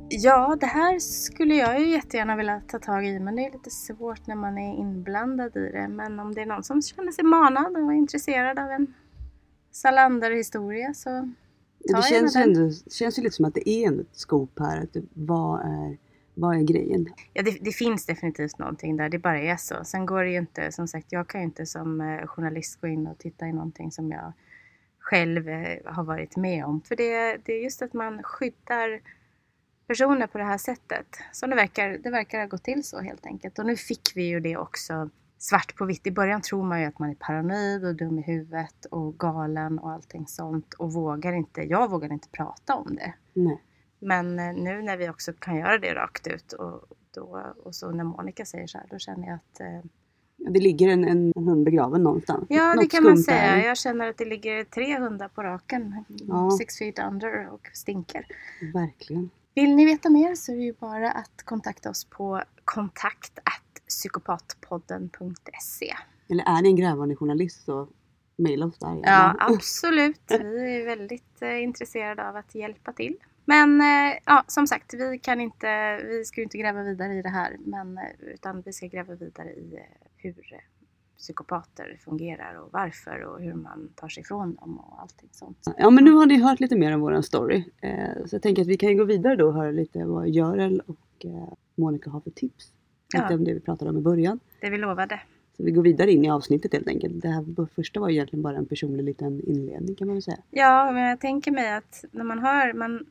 Ja, 0.10 0.58
det 0.60 0.66
här 0.66 1.00
skulle 1.00 1.56
jag 1.56 1.80
ju 1.80 1.90
jättegärna 1.90 2.36
vilja 2.36 2.62
ta 2.68 2.80
tag 2.80 3.06
i 3.06 3.20
men 3.20 3.36
det 3.36 3.46
är 3.46 3.52
lite 3.52 3.70
svårt 3.70 4.28
när 4.28 4.36
man 4.36 4.58
är 4.58 4.78
inblandad 4.80 5.58
i 5.58 5.72
det. 5.72 5.88
Men 5.88 6.20
om 6.20 6.34
det 6.34 6.42
är 6.42 6.46
någon 6.46 6.64
som 6.64 6.82
känner 6.82 7.12
sig 7.12 7.24
manad 7.24 7.78
och 7.78 7.94
är 7.94 7.96
intresserad 7.96 8.60
av 8.60 8.70
en 8.70 8.94
Salander-historia 9.72 10.94
så 10.94 11.10
Ta 11.92 11.98
det 11.98 12.04
känns, 12.04 12.36
ändå, 12.36 12.72
känns 12.92 13.20
ju 13.20 13.24
lite 13.24 13.36
som 13.36 13.46
att 13.46 13.54
det 13.54 13.70
är 13.70 14.02
ett 14.02 14.08
scoop 14.12 14.60
här. 14.60 14.84
Att 14.84 14.94
det, 14.94 15.04
vad, 15.14 15.60
är, 15.60 15.98
vad 16.34 16.58
är 16.58 16.62
grejen? 16.62 17.08
Ja, 17.34 17.43
det, 17.43 17.58
det 17.62 17.72
finns 17.72 18.06
definitivt 18.06 18.58
någonting 18.58 18.98
där, 18.98 19.10
det 19.10 19.19
bara 19.19 19.39
är 19.39 19.58
så. 19.58 19.84
Sen 19.84 20.06
går 20.06 20.24
det 20.24 20.30
ju 20.30 20.38
inte, 20.38 20.72
som 20.72 20.88
sagt, 20.88 21.12
jag 21.12 21.28
kan 21.28 21.41
ju 21.41 21.46
inte 21.46 21.65
som 21.65 22.02
eh, 22.02 22.28
journalist 22.28 22.82
gå 22.82 22.88
in 22.88 23.08
och 23.08 23.17
titta 23.17 23.48
i 23.48 23.54
någonting 23.54 23.91
som 23.91 24.12
jag 24.12 24.34
själv 25.00 25.50
eh, 25.50 25.78
har 25.86 26.04
varit 26.04 26.38
med 26.38 26.65
om. 26.65 26.82
För 26.82 26.96
det, 26.96 27.38
det 27.46 27.54
är 27.54 27.63
just 27.63 27.82
att 27.82 27.93
man 27.93 28.24
skyddar 28.24 29.02
personer 29.88 30.28
på 30.28 30.38
det 30.38 30.43
här 30.43 30.58
sättet. 30.58 31.08
Så 31.32 31.48
det 31.48 31.56
verkar, 31.56 31.98
det 31.98 32.10
verkar 32.10 32.39
ha 32.39 32.46
gått 32.46 32.63
till 32.63 32.84
så 32.84 33.02
helt 33.02 33.26
enkelt. 33.26 33.60
Och 33.60 33.65
nu 33.65 33.76
fick 33.76 34.12
vi 34.15 34.24
ju 34.24 34.39
det 34.39 34.58
också 34.58 35.10
svart 35.38 35.76
på 35.76 35.86
vitt. 35.86 36.08
I 36.08 36.12
början 36.12 36.41
tror 36.41 36.63
man 36.63 36.82
ju 36.82 36.86
att 36.86 37.00
man 37.00 37.10
är 37.10 37.15
paranoid 37.15 37.86
och 37.86 37.96
dum 37.96 38.19
i 38.19 38.22
huvudet 38.22 38.86
och 38.86 39.19
galen 39.19 39.80
och 39.80 39.91
allting 39.91 40.28
sånt. 40.28 40.74
Och 40.74 40.93
vågar 40.93 41.34
inte, 41.34 41.62
jag 41.62 41.91
vågar 41.91 42.13
inte 42.13 42.30
prata 42.30 42.76
om 42.76 42.96
det. 42.96 43.13
Nej. 43.34 43.62
Men 44.04 44.39
eh, 44.39 44.54
nu 44.54 44.82
när 44.82 44.98
vi 44.98 45.10
också 45.10 45.34
kan 45.34 45.58
göra 45.58 45.78
det 45.78 45.94
rakt 45.94 46.28
ut 46.28 46.54
och, 46.54 46.84
då, 47.13 47.54
och 47.63 47.76
så 47.76 47.92
när 47.92 48.04
Monica 48.04 48.46
säger 48.46 48.68
så 48.68 48.78
här, 48.78 48.88
då 48.89 49.00
känner 49.00 49.28
jag 49.28 49.36
att 49.36 49.60
eh, 49.60 49.80
Det 50.38 50.60
ligger 50.60 50.88
en, 50.88 51.06
en, 51.06 51.34
hund 51.36 51.66
begraven 51.66 52.04
någonstans. 52.04 52.46
Ja, 52.50 52.63
det 52.63 52.76
Något 52.76 52.92
kan 52.92 53.04
man 53.04 53.18
säga. 53.18 53.56
där. 53.56 53.66
Jag 53.66 53.78
känner 53.78 54.10
att 54.10 54.18
det 54.18 54.26
ligger 54.26 54.63
tre 54.63 55.00
hundar 55.00 55.28
på 55.28 55.44
raken. 55.44 56.06
Ja. 56.08 56.52
Six 56.52 56.78
feet 56.78 57.00
under 57.00 57.54
och 57.54 57.70
stinker. 57.74 58.26
Verkligen. 58.74 59.30
Vill 59.56 59.76
ni 59.76 59.86
veta 59.86 60.10
mer 60.10 60.36
så 60.36 60.52
är 60.52 60.56
det 60.56 60.63
ju 60.63 60.74
bara 60.74 61.12
att 61.12 61.44
kontakta 61.46 61.89
oss 61.89 62.06
på 62.06 62.44
kontakt 62.66 63.39
psykopatpodden.se. 63.88 65.94
Eller 66.30 66.44
är 66.44 66.62
ni 66.62 66.70
en 66.70 66.76
grävande 66.76 67.16
journalist 67.16 67.66
så 67.66 67.88
mejla 68.36 68.66
oss 68.66 68.80
där. 68.80 69.00
Ja, 69.04 69.36
absolut. 69.39 70.22
Vi 70.30 70.82
är 70.82 70.86
väldigt 70.86 71.42
eh, 71.42 71.63
intresserade 71.63 72.30
av 72.30 72.36
att 72.36 72.56
hjälpa 72.56 72.94
till. 72.94 73.18
Men 73.45 73.82
eh, 73.82 74.17
ja, 74.25 74.43
som 74.47 74.67
sagt, 74.67 74.93
vi 74.93 75.19
kan 75.19 75.41
inte, 75.41 75.97
vi 76.03 76.25
ska 76.25 76.41
ju 76.41 76.43
inte 76.43 76.58
gräva 76.58 76.84
vidare 76.84 77.13
i 77.13 77.21
det 77.21 77.29
här, 77.29 77.58
men, 77.65 77.97
eh, 77.97 78.03
utan 78.34 78.62
vi 78.62 78.73
ska 78.73 78.88
gräva 78.88 79.15
vidare 79.15 79.49
i 79.49 79.73
eh, 79.75 79.82
hur 80.17 80.53
eh, 80.53 80.60
psykopater 81.17 81.97
fungerar 82.06 82.56
och 82.56 82.69
varför 82.71 83.19
och 83.23 83.41
hur 83.41 83.53
man 83.53 83.89
tar 83.95 84.08
sig 84.08 84.21
ifrån 84.21 84.56
dem 84.56 84.79
och 84.79 85.01
allting 85.01 85.29
sånt. 85.32 85.58
Ja 85.77 85.89
men 85.89 86.03
nu 86.03 86.12
har 86.12 86.25
ni 86.25 86.38
hört 86.41 86.60
lite 86.60 86.75
mer 86.75 86.93
om 86.95 87.01
våran 87.01 87.23
story. 87.23 87.63
Eh, 87.82 88.25
så 88.25 88.36
jag 88.36 88.41
tänker 88.41 88.62
att 88.62 88.67
vi 88.67 88.77
kan 88.77 88.97
gå 88.97 89.03
vidare 89.03 89.36
då 89.36 89.47
och 89.47 89.53
höra 89.53 89.71
lite 89.71 90.06
vad 90.06 90.29
Görel 90.29 90.82
och 90.86 91.25
eh, 91.25 91.53
Monica 91.75 92.10
har 92.10 92.21
för 92.21 92.32
tips. 92.32 92.71
Lite 93.13 93.25
Ja. 93.29 93.36
om 93.36 93.43
det 93.43 93.53
vi 93.53 93.60
pratade 93.60 93.91
om 93.91 93.97
i 93.97 94.01
början. 94.01 94.39
Det 94.62 94.69
vi 94.69 94.77
lovade. 94.77 95.19
Så 95.58 95.63
vi 95.63 95.72
går 95.72 95.84
vidare 95.84 96.12
in 96.12 96.26
i 96.26 96.30
avsnittet 96.32 96.74
helt 96.74 96.88
enkelt. 96.88 97.22
Det 97.22 97.28
här 97.28 97.66
första 97.76 98.00
var 98.00 98.10
egentligen 98.10 98.44
bara 98.44 98.58
en 98.58 98.66
personlig 98.66 99.04
liten 99.04 99.42
inledning 99.48 99.96
kan 99.96 100.08
man 100.08 100.16
väl 100.16 100.24
säga. 100.24 100.38
Ja, 100.52 100.92
men 100.92 101.04
jag 101.04 101.20
tänker 101.20 101.52
mig 101.52 101.74
att 101.74 102.06
när 102.12 102.24
man 102.24 102.39
hör, 102.39 102.74
man, 102.74 103.06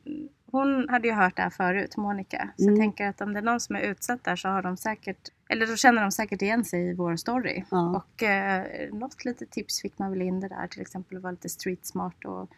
hon 0.51 0.89
hade 0.89 1.07
ju 1.07 1.13
hört 1.13 1.35
det 1.35 1.41
här 1.41 1.49
förut, 1.49 1.97
Monica. 1.97 2.49
Så 2.57 2.63
Mm. 2.63 2.75
jag 2.75 2.81
tänker 2.83 3.07
att 3.09 3.21
om 3.21 3.33
det 3.33 3.39
är 3.39 3.43
någon 3.43 3.59
som 3.59 3.75
är 3.75 3.81
utsatt 3.81 4.23
där 4.23 4.35
så 4.35 4.47
har 4.47 4.61
de 4.61 4.77
säkert, 4.77 5.29
eller 5.49 5.67
då 5.67 5.75
känner 5.75 6.01
de 6.01 6.11
säkert 6.11 6.41
igen 6.41 6.65
sig 6.65 6.89
i 6.89 6.93
vår 6.93 7.15
story. 7.15 7.63
Ja. 7.71 7.95
Och 8.03 8.23
eh, 8.23 8.63
något 8.93 9.25
litet 9.25 9.51
tips 9.51 9.81
fick 9.81 9.99
man 9.99 10.11
väl 10.11 10.21
in 10.21 10.39
det 10.39 10.47
där, 10.47 10.67
till 10.67 10.81
exempel 10.81 11.19
vara 11.19 11.31
lite 11.31 11.49
street 11.49 11.85
smart 11.85 12.25
och 12.25 12.49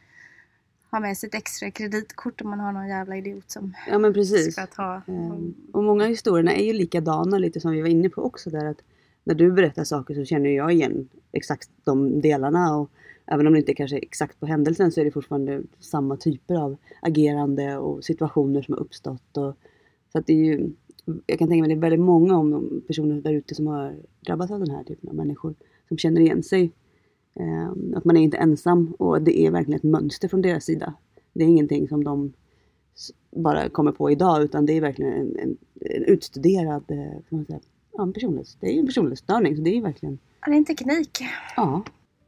ha 0.92 1.00
med 1.00 1.18
sig 1.18 1.28
ett 1.28 1.36
extra 1.36 1.72
kreditkort 1.72 2.42
om 2.42 2.50
man 2.50 2.60
har 2.60 2.72
någon 2.72 2.88
jävla 2.88 3.16
idiot 3.18 3.52
som 3.52 3.74
Ja 3.90 3.98
men 3.98 4.14
precis. 4.14 4.54
ska 4.54 4.66
ta. 4.66 5.02
Ehm, 5.08 5.54
Och 5.74 5.84
många 5.84 6.04
av 6.04 6.10
historierna 6.10 6.54
är 6.54 6.66
ju 6.66 6.74
likadana 6.74 7.38
lite 7.38 7.60
som 7.60 7.72
vi 7.72 7.82
var 7.82 7.88
inne 7.90 8.10
på 8.10 8.22
också 8.24 8.50
där 8.50 8.66
att 8.66 8.82
när 9.26 9.36
du 9.36 9.52
berättar 9.52 9.84
saker 9.84 10.14
så 10.14 10.26
känner 10.26 10.50
jag 10.50 10.74
igen 10.74 11.10
exakt 11.32 11.70
de 11.84 12.22
delarna 12.22 12.78
och 12.78 12.90
även 13.26 13.48
om 13.48 13.54
det 13.54 13.60
inte 13.60 13.74
kanske 13.74 13.98
är 13.98 14.04
exakt 14.04 14.40
på 14.40 14.46
händelsen 14.46 14.92
så 14.92 15.02
är 15.02 15.06
det 15.06 15.12
fortfarande 15.12 15.62
samma 15.80 16.18
typer 16.18 16.56
av 16.56 16.78
agerande 17.02 17.78
och 17.78 18.04
situationer 18.04 18.62
som 18.62 18.74
har 18.74 18.82
uppstått. 18.82 19.38
Och, 19.38 19.54
så 20.12 20.20
att 20.20 20.28
det 20.28 20.34
är 20.34 20.46
ju, 20.46 20.70
jag 21.26 21.40
kan 21.40 21.48
tänka 21.48 21.62
mig 21.62 21.62
att 21.62 21.70
det 21.70 21.88
är 21.88 21.90
väldigt 21.90 22.06
många 22.06 22.38
om 22.38 22.52
de 22.52 22.82
personer 22.88 23.22
där 23.22 23.34
ute 23.34 23.56
som 23.56 23.68
har 23.68 23.96
drabbats 24.26 24.52
av 24.52 24.60
den 24.60 24.70
här 24.70 24.84
typen 24.84 25.10
av 25.10 25.16
människor 25.16 25.56
som 25.88 25.98
känner 25.98 26.22
igen 26.22 26.44
sig. 26.44 26.72
Eh, 27.40 27.98
att 27.98 28.06
man 28.06 28.18
är 28.18 28.22
inte 28.22 28.38
ensam 28.38 28.94
och 29.00 29.22
det 29.22 29.40
är 29.40 29.52
verkligen 29.52 29.78
ett 29.78 29.84
mönster 29.84 30.28
från 30.28 30.42
deras 30.42 30.64
sida. 30.64 30.94
Det 31.34 31.44
är 31.44 31.48
ingenting 31.48 31.88
som 31.88 32.04
de 32.04 32.34
bara 33.32 33.70
kommer 33.70 33.92
på 33.92 34.12
idag 34.12 34.44
utan 34.44 34.66
det 34.66 34.74
är 34.74 34.82
verkligen 34.82 35.14
en, 35.14 35.36
en, 35.40 35.58
en 35.80 36.04
utstuderad 36.04 36.84
eh, 36.88 37.22
kan 37.30 37.38
man 37.38 37.46
säga, 37.46 37.60
ja, 37.98 38.04
en 38.04 38.14
personlighets, 38.14 38.58
det 38.62 38.68
är 38.68 38.72
ju 38.74 38.80
en 38.80 38.86
personlighetsstörning 38.86 39.56
så 39.56 39.62
det 39.62 39.70
är 39.70 39.76
ju 39.76 39.82
verkligen, 39.82 40.20
Ja, 40.42 40.48
det 40.52 40.56
är 40.56 40.58
en 40.58 40.66
teknik. 40.66 41.22
ja. 41.56 41.84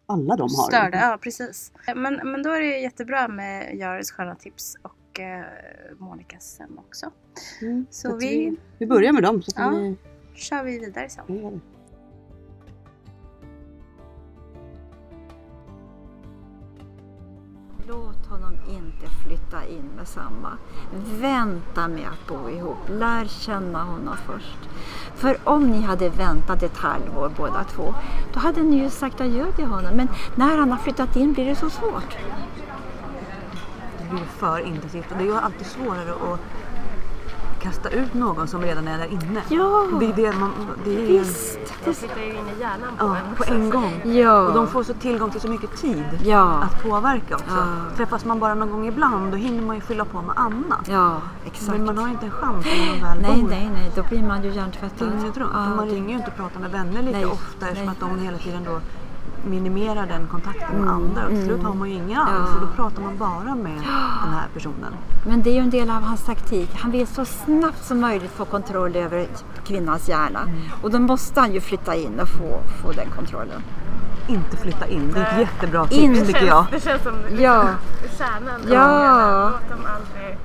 alla 0.06 0.36
de 0.36 0.42
har. 0.42 0.68
störda. 0.72 0.98
Ja, 0.98 1.18
precis. 1.22 1.72
Men, 1.96 2.14
men 2.32 2.44
då 2.44 2.50
är 2.52 2.60
det 2.62 2.80
jättebra 2.80 3.28
med 3.28 3.76
Jares 3.78 4.12
sköna 4.12 4.36
tips 4.36 4.76
och 4.82 5.20
eh, 5.20 5.46
Monikas 5.98 6.56
sen 6.56 6.78
också. 6.78 7.12
Mm. 7.62 7.86
Så 7.90 8.18
vi- 8.18 8.58
vi 8.78 8.86
börjar 8.88 9.14
med 9.14 9.24
dem 9.24 9.42
så 9.42 9.52
kan 9.52 9.74
Ja. 9.76 9.80
vi... 9.82 9.96
kör 10.40 10.64
vi 10.64 10.80
vidare 10.80 11.10
sen. 11.10 11.24
Ja, 11.28 11.52
Låt 17.90 18.26
honom 18.30 18.54
inte 18.70 19.10
flytta 19.24 19.66
in 19.66 19.90
med 19.98 20.08
samma. 20.08 20.58
Vänta 21.20 21.88
med 21.88 22.08
att 22.08 22.28
bo 22.28 22.50
ihop. 22.50 22.78
Lär 22.90 23.26
känna 23.26 23.84
honom 23.84 24.16
först. 24.26 24.58
För 25.16 25.38
om 25.44 25.72
ni 25.72 25.82
hade 25.82 26.10
väntat 26.10 26.64
ett 26.64 26.78
halvår 26.78 27.32
båda 27.38 27.64
två, 27.64 27.94
då 28.34 28.40
hade 28.40 28.64
ni 28.64 28.78
ju 28.78 28.90
sagt 28.90 29.22
adjö 29.22 29.52
till 29.52 29.66
honom. 29.66 29.96
Men 29.96 30.08
när 30.36 30.58
han 30.58 30.72
har 30.72 30.78
flyttat 30.78 31.16
in 31.16 31.34
blir 31.34 31.46
det 31.46 31.56
så 31.56 31.70
svårt. 31.70 32.18
Det 33.98 34.10
blir 34.10 34.26
för 34.26 34.60
intensivt 34.60 35.12
och 35.12 35.18
det 35.18 35.24
är 35.24 35.28
ju 35.28 35.38
alltid 35.38 35.68
svårare 35.68 36.12
att 36.12 36.40
kasta 37.62 37.90
ut 37.90 38.14
någon 38.14 38.48
som 38.48 38.62
redan 38.62 38.88
är 38.88 38.98
där 38.98 39.06
inne. 39.06 39.42
Ja, 39.50 39.86
Det 40.00 40.06
är 40.06 40.14
det 40.14 40.38
man... 40.40 40.52
Det 40.86 40.96
är 40.96 41.00
ju, 41.00 41.20
visst. 41.20 41.60
Det 41.86 41.94
flyttar 41.94 42.22
ju 42.22 42.30
in 42.30 42.36
i 42.58 42.60
hjärnan 42.60 42.90
på 43.00 43.06
ja, 43.06 43.16
en 43.18 43.36
på 43.36 43.44
en 43.54 43.70
gång. 43.70 44.02
Ja. 44.18 44.40
Och 44.48 44.54
de 44.54 44.68
får 44.68 44.84
så 44.84 44.94
tillgång 44.94 45.32
till 45.32 45.42
så 45.42 45.48
mycket 45.48 45.78
tid 45.78 46.04
Ja, 46.24 46.42
att 46.44 46.84
påverka 46.84 47.36
också. 47.36 47.56
Ja. 47.56 47.96
Träffas 47.96 48.26
man 48.26 48.40
bara 48.40 48.54
någon 48.56 48.72
gång 48.72 48.88
ibland 48.88 49.32
då 49.32 49.38
hinner 49.38 49.64
man 49.64 49.76
ju 49.76 49.82
fylla 49.82 50.06
på 50.06 50.22
med 50.22 50.38
annat. 50.38 50.88
ja 50.90 51.22
exakt. 51.46 51.72
Men 51.78 51.86
man 51.86 51.98
har 51.98 52.06
ju 52.08 52.12
inte 52.14 52.26
en 52.26 52.32
chans 52.32 52.66
när 52.66 53.02
man 53.02 53.10
väl 53.10 53.22
Nej, 53.22 53.42
bor 53.42 53.50
nej, 53.50 53.70
nej, 53.74 53.92
då 53.96 54.04
blir 54.04 54.24
man 54.24 54.44
ju 54.44 54.50
hjärntvättad. 54.52 55.08
dygnet 55.10 55.38
runt. 55.38 55.52
Ja, 55.54 55.76
man 55.76 55.88
ringer 55.90 56.10
ju 56.10 56.16
inte 56.16 56.28
och 56.32 56.38
pratar 56.38 56.60
med 56.60 56.72
vänner 56.72 57.02
lika 57.02 57.18
Nej, 57.18 57.26
ofta 57.26 57.66
eftersom 57.68 57.86
nej. 57.86 57.96
att 58.00 58.00
de 58.00 58.20
hela 58.26 58.38
tiden 58.38 58.64
då 58.64 58.80
minimerar 59.48 60.06
den 60.08 60.28
kontakten 60.28 60.68
med 60.76 60.80
Mm, 60.82 60.90
andra. 60.94 61.24
Och 61.24 61.30
till 61.30 61.44
slut 61.46 61.64
har 61.64 61.74
man 61.74 61.90
ju 61.90 61.96
ingen 61.96 62.20
alls 62.20 62.50
Ja. 62.50 62.56
och 62.56 62.62
då 62.62 62.68
pratar 62.76 63.02
man 63.02 63.18
bara 63.18 63.56
med 63.56 63.74
den 64.24 64.34
här 64.34 64.48
personen. 64.54 64.94
Men 65.28 65.42
det 65.44 65.50
är 65.50 65.54
ju 65.54 65.60
en 65.60 65.70
del 65.70 65.90
av 65.90 66.02
hans 66.02 66.24
taktik. 66.26 66.70
Han 66.76 66.92
vill 66.92 67.08
så 67.08 67.26
snabbt 67.26 67.84
som 67.86 68.00
möjligt 68.02 68.32
få 68.32 68.46
kontroll 68.46 68.96
över 68.96 69.28
kvinnans 69.66 70.10
hjärna. 70.10 70.40
Mm. 70.42 70.60
Och 70.82 70.92
då 70.92 71.00
måste 71.00 71.40
han 71.40 71.54
ju 71.54 71.62
flytta 71.62 71.96
in 71.96 72.20
och 72.20 72.28
få, 72.30 72.60
få 72.82 72.92
den 72.92 73.10
kontrollen. 73.16 73.62
Inte 74.28 74.58
flytta 74.58 74.88
in, 74.88 75.12
det 75.14 75.20
är 75.20 75.32
ett 75.34 75.40
jättebra 75.40 75.86
tips 75.88 76.02
In- 76.02 76.26
tycker 76.26 76.46
jag. 76.46 76.66
Det 76.72 76.80
känns 76.84 77.04
som 77.04 77.14
Ja, 77.40 77.70
kärnan. 78.18 78.62
Ja. 78.70 78.70
hela. 78.72 79.50
Låt 79.50 79.70
dem 79.70 79.80
aldrig... 79.96 80.38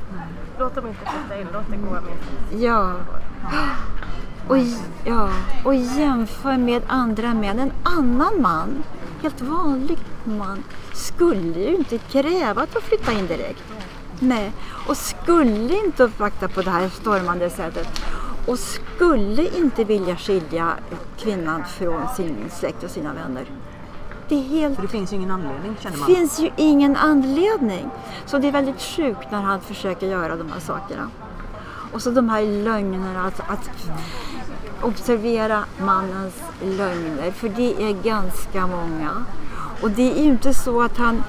Låt 0.58 0.74
dem 0.74 0.86
inte 0.86 1.00
flytta 1.00 1.40
in, 1.40 1.46
låt 1.52 1.62
det 1.70 1.76
gå 1.76 1.90
med 1.90 2.62
ja. 2.62 2.92
Och, 4.48 4.56
ja. 5.04 5.30
och 5.64 5.74
jämför 5.74 6.56
med 6.56 6.82
andra 6.86 7.34
män. 7.34 7.58
En 7.58 7.72
annan 7.82 8.42
man, 8.42 8.84
helt 9.22 9.40
vanlig 9.40 9.98
man, 10.24 10.64
skulle 10.92 11.60
ju 11.60 11.76
inte 11.76 11.98
kräva 11.98 12.62
att 12.62 12.72
få 12.72 12.80
flytta 12.80 13.12
in 13.12 13.26
direkt. 13.26 13.62
Nej, 14.18 14.52
och 14.88 14.96
skulle 14.96 15.84
inte 15.84 16.02
uppvakta 16.04 16.48
på 16.48 16.62
det 16.62 16.70
här 16.70 16.88
stormande 16.88 17.50
sättet. 17.50 17.88
Och 18.46 18.58
skulle 18.58 19.56
inte 19.58 19.84
vilja 19.84 20.16
skilja 20.16 20.72
kvinnan 21.18 21.64
från 21.64 22.08
sin 22.16 22.36
släkt 22.50 22.82
och 22.82 22.90
sina 22.90 23.14
vänner. 23.14 23.44
Det 24.28 24.36
helt 24.36 24.82
det 24.82 24.88
finns 24.88 25.12
ju 25.12 25.16
ingen 25.16 25.30
anledning 25.30 25.76
känner 25.80 25.96
det 25.96 26.00
man. 26.00 26.06
finns 26.06 26.40
ju 26.40 26.50
ingen 26.56 26.96
anledning. 26.96 27.90
Så 28.26 28.38
det 28.38 28.48
är 28.48 28.52
väldigt 28.52 28.80
sjukt 28.80 29.30
när 29.30 29.40
han 29.40 29.60
försöker 29.60 30.06
göra 30.06 30.36
de 30.36 30.52
här 30.52 30.60
sakerna. 30.60 31.10
Och 31.92 32.02
så 32.02 32.10
de 32.10 32.28
här 32.28 32.42
lögnerna, 32.42 33.26
att, 33.26 33.40
att 33.40 33.70
observera 34.82 35.64
mannens 35.80 36.42
lögner. 36.62 37.30
För 37.30 37.48
det 37.48 37.82
är 37.82 38.02
ganska 38.02 38.66
många. 38.66 39.24
Och 39.82 39.90
det 39.90 40.12
är 40.12 40.22
ju 40.22 40.30
inte 40.30 40.54
så 40.54 40.82
att 40.82 40.96
han 40.96 41.22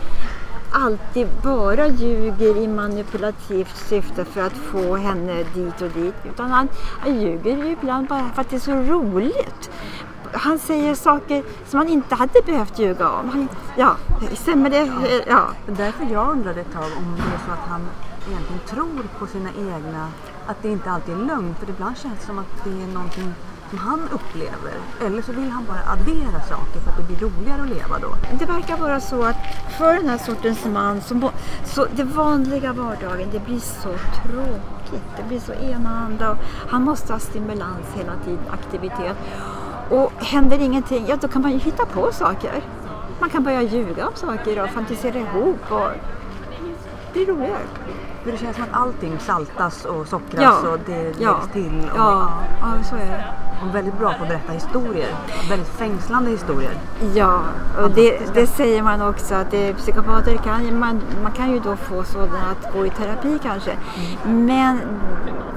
alltid 0.71 1.27
bara 1.43 1.87
ljuger 1.87 2.57
i 2.57 2.67
manipulativt 2.67 3.77
syfte 3.77 4.25
för 4.25 4.41
att 4.41 4.53
få 4.53 4.95
henne 4.95 5.43
dit 5.53 5.81
och 5.81 5.89
dit. 5.89 6.15
Utan 6.23 6.51
han, 6.51 6.67
han 6.99 7.21
ljuger 7.21 7.57
ju 7.57 7.71
ibland 7.71 8.07
bara 8.07 8.29
för 8.29 8.41
att 8.41 8.49
det 8.49 8.55
är 8.55 8.59
så 8.59 8.75
roligt. 8.75 9.71
Han 10.31 10.59
säger 10.59 10.95
saker 10.95 11.43
som 11.67 11.79
han 11.79 11.89
inte 11.89 12.15
hade 12.15 12.41
behövt 12.45 12.79
ljuga 12.79 13.09
om. 13.09 13.29
Han, 13.29 13.47
ja, 13.77 13.95
stämmer 14.33 14.69
det? 14.69 14.91
Ja. 15.27 15.47
Därför 15.67 16.05
jag 16.11 16.31
undrade 16.31 16.61
ett 16.61 16.73
tag 16.73 16.91
om 16.97 17.15
det 17.15 17.21
är 17.21 17.39
så 17.45 17.51
att 17.51 17.69
han 17.69 17.81
egentligen 18.29 18.61
tror 18.65 19.19
på 19.19 19.27
sina 19.27 19.49
egna, 19.49 20.07
att 20.47 20.61
det 20.61 20.69
inte 20.69 20.91
alltid 20.91 21.15
är 21.15 21.25
lögn. 21.25 21.55
För 21.59 21.69
ibland 21.69 21.97
känns 21.97 22.19
det 22.19 22.25
som 22.25 22.39
att 22.39 22.63
det 22.63 22.69
är 22.69 22.87
någonting 22.93 23.33
som 23.69 23.77
han 23.79 23.99
upplever. 24.11 24.73
Eller 25.05 25.21
så 25.21 25.31
vill 25.31 25.49
han 25.49 25.65
bara 25.65 25.91
addera 25.93 26.41
saker 26.41 26.79
för 26.79 26.89
att 26.91 26.97
det 26.97 27.03
blir 27.03 27.17
roligare 27.29 27.61
att 27.61 27.69
leva 27.69 27.99
då. 27.99 28.15
Det 28.39 28.45
verkar 28.45 28.77
vara 28.77 28.99
så 28.99 29.23
att 29.23 29.35
för 29.77 29.93
den 29.93 30.09
här 30.09 30.17
sortens 30.17 30.65
man, 30.65 31.01
så, 31.01 31.15
må- 31.15 31.31
så 31.65 31.85
det 31.95 32.03
vanliga 32.03 32.73
vardagen, 32.73 33.29
det 33.31 33.39
blir 33.39 33.59
så 33.59 33.89
tråkigt. 34.23 35.03
Det 35.17 35.23
blir 35.27 35.39
så 35.39 35.53
enahanda 35.53 36.31
och 36.31 36.37
han 36.69 36.83
måste 36.83 37.13
ha 37.13 37.19
stimulans 37.19 37.87
hela 37.95 38.13
tiden, 38.25 38.43
aktivitet. 38.51 39.17
Och 39.89 40.11
händer 40.17 40.57
ingenting, 40.59 41.05
ja 41.07 41.15
då 41.15 41.27
kan 41.27 41.41
man 41.41 41.51
ju 41.51 41.57
hitta 41.59 41.85
på 41.85 42.11
saker. 42.11 42.63
Man 43.19 43.29
kan 43.29 43.43
börja 43.43 43.61
ljuga 43.61 44.07
om 44.07 44.13
saker 44.15 44.63
och 44.63 44.69
fantisera 44.69 45.17
ihop 45.19 45.71
och 45.71 45.89
det 47.13 47.25
blir 47.25 47.25
roligare. 47.25 47.59
För 48.23 48.31
det 48.31 48.37
känns 48.37 48.55
som 48.55 48.63
att 48.71 48.81
allting 48.81 49.19
saltas 49.19 49.85
och 49.85 50.07
sockras 50.07 50.55
Ja. 50.63 50.69
och 50.69 50.79
det 50.85 51.03
läggs 51.03 51.19
Ja. 51.19 51.39
till. 51.53 51.89
Och, 51.93 51.97
Ja, 51.97 52.29
ja, 52.61 52.83
så 52.89 52.95
är 52.95 52.99
det. 52.99 53.23
och 53.69 53.75
väldigt 53.75 53.97
bra 53.99 54.13
på 54.13 54.23
att 54.23 54.29
berätta 54.29 54.51
historier. 54.51 55.15
Väldigt 55.49 55.67
fängslande 55.67 56.31
historier. 56.31 56.71
Ja, 57.13 57.39
och 57.83 57.91
det, 57.91 58.19
det 58.33 58.47
säger 58.47 58.83
man 58.83 59.01
också 59.01 59.35
att 59.35 59.51
det, 59.51 59.73
psykopater 59.73 60.35
kan 60.37 60.79
man, 60.79 61.01
man 61.23 61.31
kan 61.31 61.51
ju 61.51 61.59
då 61.59 61.75
få 61.75 62.03
sådana 62.03 62.39
att 62.51 62.73
gå 62.73 62.85
i 62.85 62.89
terapi 62.89 63.39
kanske. 63.43 63.71
Men 64.25 64.79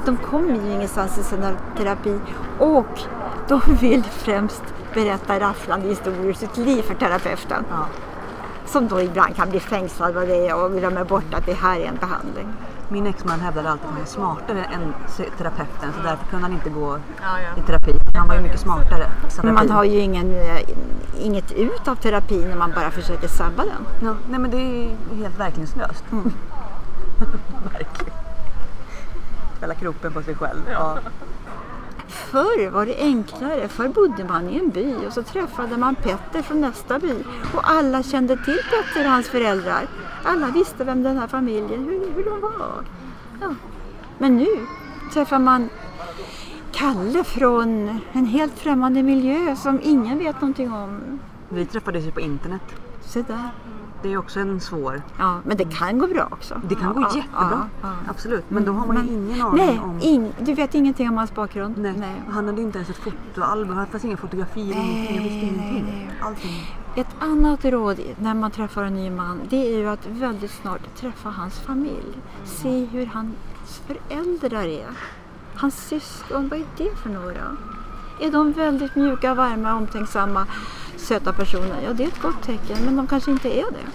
de 0.04 0.16
kommer 0.16 0.48
ju 0.54 0.72
ingenstans 0.72 1.18
i 1.18 1.22
sina 1.22 1.50
terapi 1.76 2.18
och 2.58 3.00
de 3.48 3.60
vill 3.80 4.04
främst 4.04 4.62
berätta 4.94 5.40
rafflande 5.40 5.88
historier 5.88 6.24
ur 6.24 6.32
sitt 6.32 6.56
liv 6.56 6.82
för 6.82 6.94
terapeuten. 6.94 7.64
Ja. 7.70 7.86
Som 8.66 8.88
då 8.88 9.00
ibland 9.00 9.36
kan 9.36 9.50
bli 9.50 9.60
fängslad 9.60 10.16
av 10.16 10.26
det 10.26 10.52
och 10.52 10.72
glömmer 10.72 11.04
bort 11.04 11.34
att 11.34 11.46
det 11.46 11.52
här 11.54 11.80
är 11.80 11.84
en 11.84 11.96
behandling. 11.96 12.48
Min 12.88 13.06
exman 13.06 13.40
hävdade 13.40 13.70
alltid 13.70 13.86
att 13.86 13.90
han 13.92 13.98
var 14.00 14.06
smartare 14.06 14.64
än 14.64 14.94
terapeuten 15.38 15.92
så 15.96 16.02
därför 16.02 16.26
kunde 16.26 16.44
han 16.44 16.52
inte 16.52 16.70
gå 16.70 16.98
Ja, 17.22 17.40
ja. 17.40 17.62
i 17.62 17.66
terapi. 17.66 17.92
Han 18.14 18.28
var 18.28 18.34
ju 18.34 18.40
mycket 18.42 18.60
smartare. 18.60 19.06
Men 19.42 19.54
man 19.54 19.70
har 19.70 19.84
ju 19.84 19.98
ingen, 19.98 20.30
eh, 20.30 20.60
inget 21.20 21.52
ut 21.52 21.88
av 21.88 21.94
terapin 21.94 22.48
när 22.48 22.56
man 22.56 22.72
bara 22.74 22.90
försöker 22.90 23.28
sabba 23.28 23.64
den. 23.64 23.86
Ja, 24.02 24.14
nej 24.30 24.40
men 24.40 24.50
det 24.50 24.56
är 24.56 24.96
helt 25.16 25.40
verkningslöst. 25.40 26.04
Mm. 26.12 26.24
Verkligen. 27.72 28.14
Fälla 29.60 29.74
kroppen 29.74 30.12
på 30.12 30.22
sig 30.22 30.34
själv. 30.34 30.60
Ja. 30.72 30.98
Förr 32.16 32.70
var 32.70 32.86
det 32.86 32.96
enklare. 32.98 33.68
Förr 33.68 33.88
bodde 33.88 34.24
man 34.24 34.48
i 34.48 34.58
en 34.58 34.70
by 34.70 34.94
och 35.06 35.12
så 35.12 35.22
träffade 35.22 35.76
man 35.76 35.94
Petter 35.94 36.42
från 36.42 36.60
nästa 36.60 36.98
by. 36.98 37.14
Och 37.54 37.70
alla 37.70 38.02
kände 38.02 38.36
till 38.44 38.58
Petter 38.70 39.04
och 39.06 39.10
hans 39.10 39.28
föräldrar. 39.28 39.86
Alla 40.24 40.46
visste 40.46 40.84
vem 40.84 41.02
den 41.02 41.18
här 41.18 41.26
familjen, 41.26 41.84
hur, 41.84 42.14
hur 42.14 42.24
de 42.24 42.40
var. 42.40 42.84
Ja. 43.40 43.54
Men 44.18 44.36
nu 44.36 44.46
träffar 45.12 45.38
man 45.38 45.68
Kalle 46.72 47.24
från 47.24 48.00
en 48.12 48.26
helt 48.26 48.58
främmande 48.58 49.02
miljö 49.02 49.56
som 49.56 49.80
ingen 49.82 50.18
vet 50.18 50.40
någonting 50.40 50.72
om. 50.72 51.20
Vi 51.48 51.66
träffades 51.66 52.06
ju 52.06 52.10
på 52.10 52.20
internet. 52.20 52.62
Se 53.00 53.22
där. 53.22 53.50
Det 54.06 54.12
är 54.12 54.18
också 54.18 54.40
en 54.40 54.60
svår... 54.60 55.02
Ja, 55.18 55.38
men 55.44 55.56
det 55.56 55.64
kan 55.64 55.98
gå 55.98 56.06
bra 56.06 56.28
också. 56.30 56.60
Det 56.68 56.74
kan 56.74 56.94
gå 56.94 57.00
Ja, 57.00 57.16
jättebra. 57.16 57.68
ja. 57.82 57.88
Absolut. 58.08 58.44
Men 58.50 58.64
då 58.64 58.72
har 58.72 58.86
man 58.86 58.96
Men- 58.96 59.08
ingen 59.08 59.42
aning 59.42 59.66
Nej, 59.66 59.80
om... 59.84 59.98
ing, 60.02 60.32
du 60.40 60.54
vet 60.54 60.74
ingenting 60.74 61.08
om 61.08 61.16
hans 61.18 61.34
bakgrund? 61.34 61.78
Nej. 61.78 62.22
Han 62.30 62.46
hade 62.46 62.62
inte 62.62 62.78
ens 62.78 62.90
ett 62.90 62.96
fotoalbum. 62.96 63.76
Det 63.78 63.86
fanns 63.86 64.04
inga 64.04 64.16
fotografier, 64.16 64.76
ingenting. 64.76 65.16
Jag 65.16 65.22
visste 65.22 65.46
nej, 65.46 65.70
ingenting. 65.70 65.84
nej. 65.84 66.10
Allting. 66.22 66.76
Ett 66.96 67.16
annat 67.20 67.64
råd 67.64 68.00
när 68.20 68.34
man 68.34 68.50
träffar 68.50 68.82
en 68.84 68.94
ny 68.94 69.10
man 69.10 69.40
det 69.48 69.74
är 69.74 69.78
ju 69.78 69.88
att 69.88 70.06
väldigt 70.06 70.50
snart 70.50 70.96
träffa 70.96 71.28
hans 71.30 71.58
familj. 71.60 72.12
Se 72.44 72.84
hur 72.84 73.06
hans 73.06 73.34
föräldrar 73.86 74.64
är. 74.66 74.86
Hans 75.56 75.86
syskon, 75.88 76.48
vad 76.48 76.58
är 76.58 76.66
det 76.76 76.96
för 77.02 77.10
några? 77.10 77.56
Är 78.20 78.30
de 78.30 78.52
väldigt 78.52 78.94
mjuka, 78.96 79.34
varma, 79.34 79.74
omtänksamma, 79.74 80.46
söta 81.06 81.32
personer? 81.32 81.80
Ja, 81.84 81.92
det 81.92 82.04
är 82.04 82.08
ett 82.08 82.22
gott 82.22 82.42
tecken, 82.42 82.76
men 82.84 82.96
de 82.96 83.06
kanske 83.06 83.30
inte 83.30 83.48
är 83.58 83.70
det. 83.70 83.86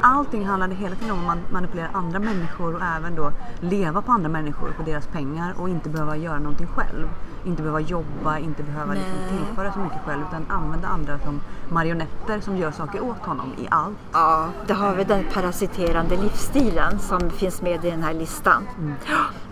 Allting 0.00 0.46
handlade 0.46 0.74
hela 0.74 0.94
tiden 0.96 1.10
om 1.10 1.18
att 1.18 1.24
man- 1.26 1.42
manipulera 1.52 1.88
andra 1.92 2.18
människor 2.18 2.74
och 2.74 2.82
även 2.96 3.14
då 3.14 3.32
leva 3.60 4.02
på 4.02 4.12
andra 4.12 4.28
människor, 4.28 4.68
på 4.76 4.82
deras 4.82 5.06
pengar 5.06 5.54
och 5.58 5.68
inte 5.68 5.88
behöva 5.88 6.16
göra 6.16 6.38
någonting 6.38 6.66
själv. 6.66 7.08
Inte 7.44 7.62
behöva 7.62 7.80
jobba, 7.80 8.38
inte 8.38 8.62
behöva 8.62 8.92
liksom 8.94 9.14
tillföra 9.28 9.72
så 9.72 9.78
mycket 9.78 9.98
själv 10.06 10.22
utan 10.28 10.46
använda 10.48 10.88
andra 10.88 11.18
som 11.18 11.40
marionetter 11.68 12.40
som 12.40 12.56
gör 12.56 12.70
saker 12.70 13.02
åt 13.04 13.18
honom 13.26 13.52
i 13.58 13.66
allt. 13.70 13.96
Ja, 14.12 14.48
det 14.66 14.72
har 14.74 14.94
vi 14.94 15.04
den 15.04 15.24
parasiterande 15.34 16.16
livsstilen 16.16 16.98
som 16.98 17.30
finns 17.30 17.62
med 17.62 17.84
i 17.84 17.90
den 17.90 18.02
här 18.02 18.14
listan. 18.14 18.62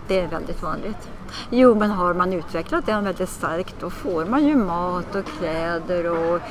Det 0.07 0.19
är 0.19 0.27
väldigt 0.27 0.61
vanligt. 0.61 1.09
Jo, 1.49 1.75
men 1.75 1.91
har 1.91 2.13
man 2.13 2.33
utvecklat 2.33 2.85
den 2.85 3.03
väldigt 3.03 3.29
starkt 3.29 3.75
då 3.79 3.89
får 3.89 4.25
man 4.25 4.45
ju 4.45 4.55
mat 4.55 5.15
och 5.15 5.25
kläder 5.39 6.11
och 6.11 6.41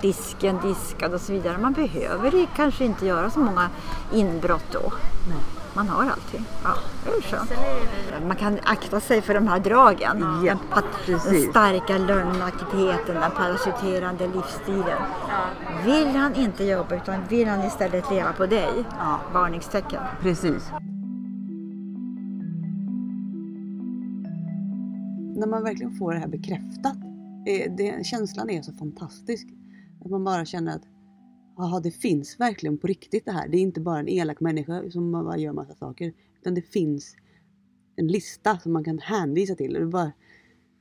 disken 0.00 0.58
diskad 0.62 1.14
och 1.14 1.20
så 1.20 1.32
vidare. 1.32 1.58
Man 1.58 1.72
behöver 1.72 2.46
kanske 2.56 2.84
inte 2.84 3.06
göra 3.06 3.30
så 3.30 3.40
många 3.40 3.68
inbrott 4.12 4.72
då. 4.72 4.92
Man 5.74 5.88
har 5.88 6.02
allting. 6.02 6.44
Ja, 6.64 6.70
det 7.04 7.10
är 7.10 7.22
skönt. 7.22 7.52
Man 8.26 8.36
kan 8.36 8.58
akta 8.64 9.00
sig 9.00 9.22
för 9.22 9.34
de 9.34 9.48
här 9.48 9.58
dragen. 9.58 10.44
Ja, 10.44 10.54
den 11.06 11.20
starka 11.50 11.98
lögnaktigheten, 11.98 13.14
den 13.14 13.30
parasiterande 13.30 14.26
livsstilen. 14.26 15.02
Vill 15.84 16.16
han 16.16 16.34
inte 16.34 16.64
jobba 16.64 16.94
utan 16.96 17.26
vill 17.28 17.48
han 17.48 17.64
istället 17.64 18.10
leva 18.10 18.32
på 18.32 18.46
dig? 18.46 18.84
Ja. 18.98 19.20
Varningstecken. 19.32 20.02
Precis. 20.20 20.70
När 25.40 25.46
man 25.46 25.62
verkligen 25.62 25.92
får 25.92 26.12
det 26.12 26.18
här 26.18 26.28
bekräftat, 26.28 26.96
eh, 27.46 27.72
det, 27.76 28.06
känslan 28.06 28.50
är 28.50 28.62
så 28.62 28.72
fantastisk. 28.72 29.48
Att 30.04 30.10
man 30.10 30.24
bara 30.24 30.44
känner 30.44 30.76
att 30.76 30.82
Jaha, 31.56 31.80
det 31.80 31.90
finns 31.90 32.40
verkligen 32.40 32.78
på 32.78 32.86
riktigt 32.86 33.24
det 33.24 33.32
här. 33.32 33.48
Det 33.48 33.56
är 33.56 33.60
inte 33.60 33.80
bara 33.80 33.98
en 33.98 34.08
elak 34.08 34.40
människa 34.40 34.90
som 34.90 35.12
bara 35.12 35.38
gör 35.38 35.52
massa 35.52 35.74
saker. 35.74 36.12
Utan 36.40 36.54
det 36.54 36.62
finns 36.62 37.16
en 37.96 38.08
lista 38.08 38.58
som 38.58 38.72
man 38.72 38.84
kan 38.84 38.98
hänvisa 38.98 39.54
till. 39.54 39.76
Och 39.76 39.80
det 39.80 39.86
bara, 39.86 40.12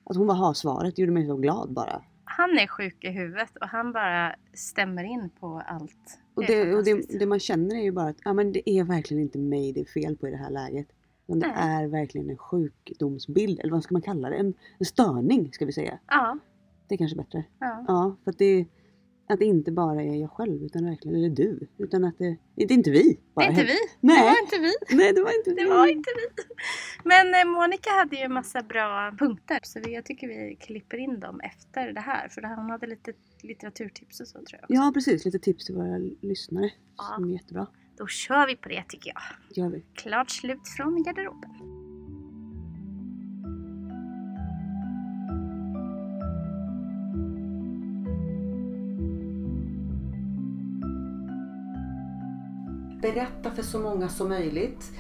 att 0.06 0.15
hon 0.15 0.28
bara 0.28 0.38
har 0.38 0.54
svaret 0.54 0.98
gjorde 0.98 1.12
mig 1.12 1.28
så 1.28 1.36
glad 1.36 1.74
bara. 1.74 2.04
Han 2.24 2.50
är 2.50 2.67
sjuk 2.67 3.04
i 3.04 3.10
huvudet 3.10 3.58
och 3.62 3.67
han 3.67 3.93
bara 3.93 4.36
stämmer 4.54 5.04
in 5.04 5.30
på 5.39 5.62
allt. 5.65 6.19
Och 6.34 6.45
Det 6.45 6.65
det, 6.65 6.76
och 6.76 6.84
det, 6.84 6.91
fantastiskt. 6.91 7.19
det 7.19 7.26
man 7.26 7.39
känner 7.39 7.76
är 7.76 7.84
ju 7.84 7.91
bara 7.91 8.10
att 8.10 8.19
ja, 8.24 8.34
men 8.34 8.52
det 8.52 8.69
är 8.69 8.84
verkligen 8.84 9.24
inte 9.24 9.38
mig 9.38 9.74
det 9.74 9.80
är 9.80 9.86
fel 9.86 10.17
på 10.17 10.28
i 10.28 10.32
det 10.32 10.38
här 10.38 10.52
läget. 10.52 10.88
Utan 11.30 11.39
det 11.39 11.48
Nej. 11.48 11.84
är 11.84 11.88
verkligen 11.88 12.30
en 12.30 12.38
sjukdomsbild, 12.38 13.60
eller 13.60 13.72
vad 13.72 13.84
ska 13.84 13.94
man 13.96 14.02
kalla 14.02 14.30
det? 14.30 14.36
En, 14.36 14.54
en 14.80 14.86
störning 14.86 15.54
ska 15.54 15.65
vi 15.65 15.72
säga. 15.74 16.00
Ja, 16.08 16.38
Det 16.88 16.96
är 16.96 16.98
kanske 16.98 17.18
bättre. 17.18 17.44
ja. 17.60 17.86
Ja, 17.88 18.15
för 18.24 18.32
att 18.32 18.38
det, 18.38 18.65
att 19.30 19.39
det 19.39 19.46
inte 19.46 19.72
bara 19.72 20.04
är 20.04 20.15
jag 20.22 20.32
själv, 20.32 20.63
utan 20.63 20.86
verkligen, 20.86 21.18
eller 21.18 21.30
du. 21.30 21.68
Utan 21.78 22.04
att 22.04 22.18
det, 22.18 22.38
det 22.56 22.63
är 22.63 22.72
inte 22.72 22.92
vi. 22.92 23.13
Det 23.13 23.20
Bara. 23.34 23.46
är 23.46 23.50
inte 23.50 23.63
vi. 23.63 23.78
Nej. 24.00 24.18
Det 24.18 24.24
var 24.24 24.42
inte 24.44 24.58
vi. 24.60 24.96
Nej, 24.98 25.13
det 25.13 25.22
var 25.24 25.38
inte 25.38 25.50
Det 25.50 25.63
vi. 25.63 25.70
var 25.70 25.88
inte 25.88 26.10
vi. 26.15 26.44
Men 27.04 27.34
eh, 27.48 27.54
Monica 27.54 27.89
hade 27.89 28.15
ju 28.15 28.22
en 28.22 28.34
massa 28.34 28.62
bra 28.63 29.15
punkter 29.20 29.60
så 29.63 29.80
jag 29.88 30.06
tycker 30.06 30.28
vi 30.28 30.56
klipper 30.56 30.98
in 30.98 31.20
dem 31.20 31.39
efter 31.42 31.94
det 31.94 32.00
här. 32.02 32.30
För 32.30 32.42
det 32.42 32.48
här, 32.48 32.56
hon 32.56 32.70
hade 32.70 32.88
lite 32.88 33.13
litteraturtips 33.42 34.20
och 34.20 34.28
så 34.28 34.34
tror 34.34 34.46
jag. 34.52 34.63
också. 34.63 34.74
Ja, 34.74 34.92
precis. 34.94 35.26
Lite 35.26 35.39
tips 35.39 35.65
till 35.65 35.76
våra 35.76 35.98
lyssnare. 36.22 36.72
Ja. 36.98 37.04
Som 37.15 37.30
är 37.30 37.34
jättebra. 37.34 37.68
Då 38.00 38.08
kör 38.08 38.48
vi 38.48 38.56
på 38.56 38.70
det 38.70 38.84
tycker 38.88 39.12
jag. 39.16 39.22
Gör 39.64 39.70
vi. 39.72 39.84
Klart 39.94 40.30
slut 40.30 40.68
från 40.78 41.04
garderoben. 41.04 41.50
berätta 53.02 53.52
för 53.52 53.64
så 53.64 53.80
många 53.80 54.10
som 54.10 54.30
möjligt. 54.30 54.92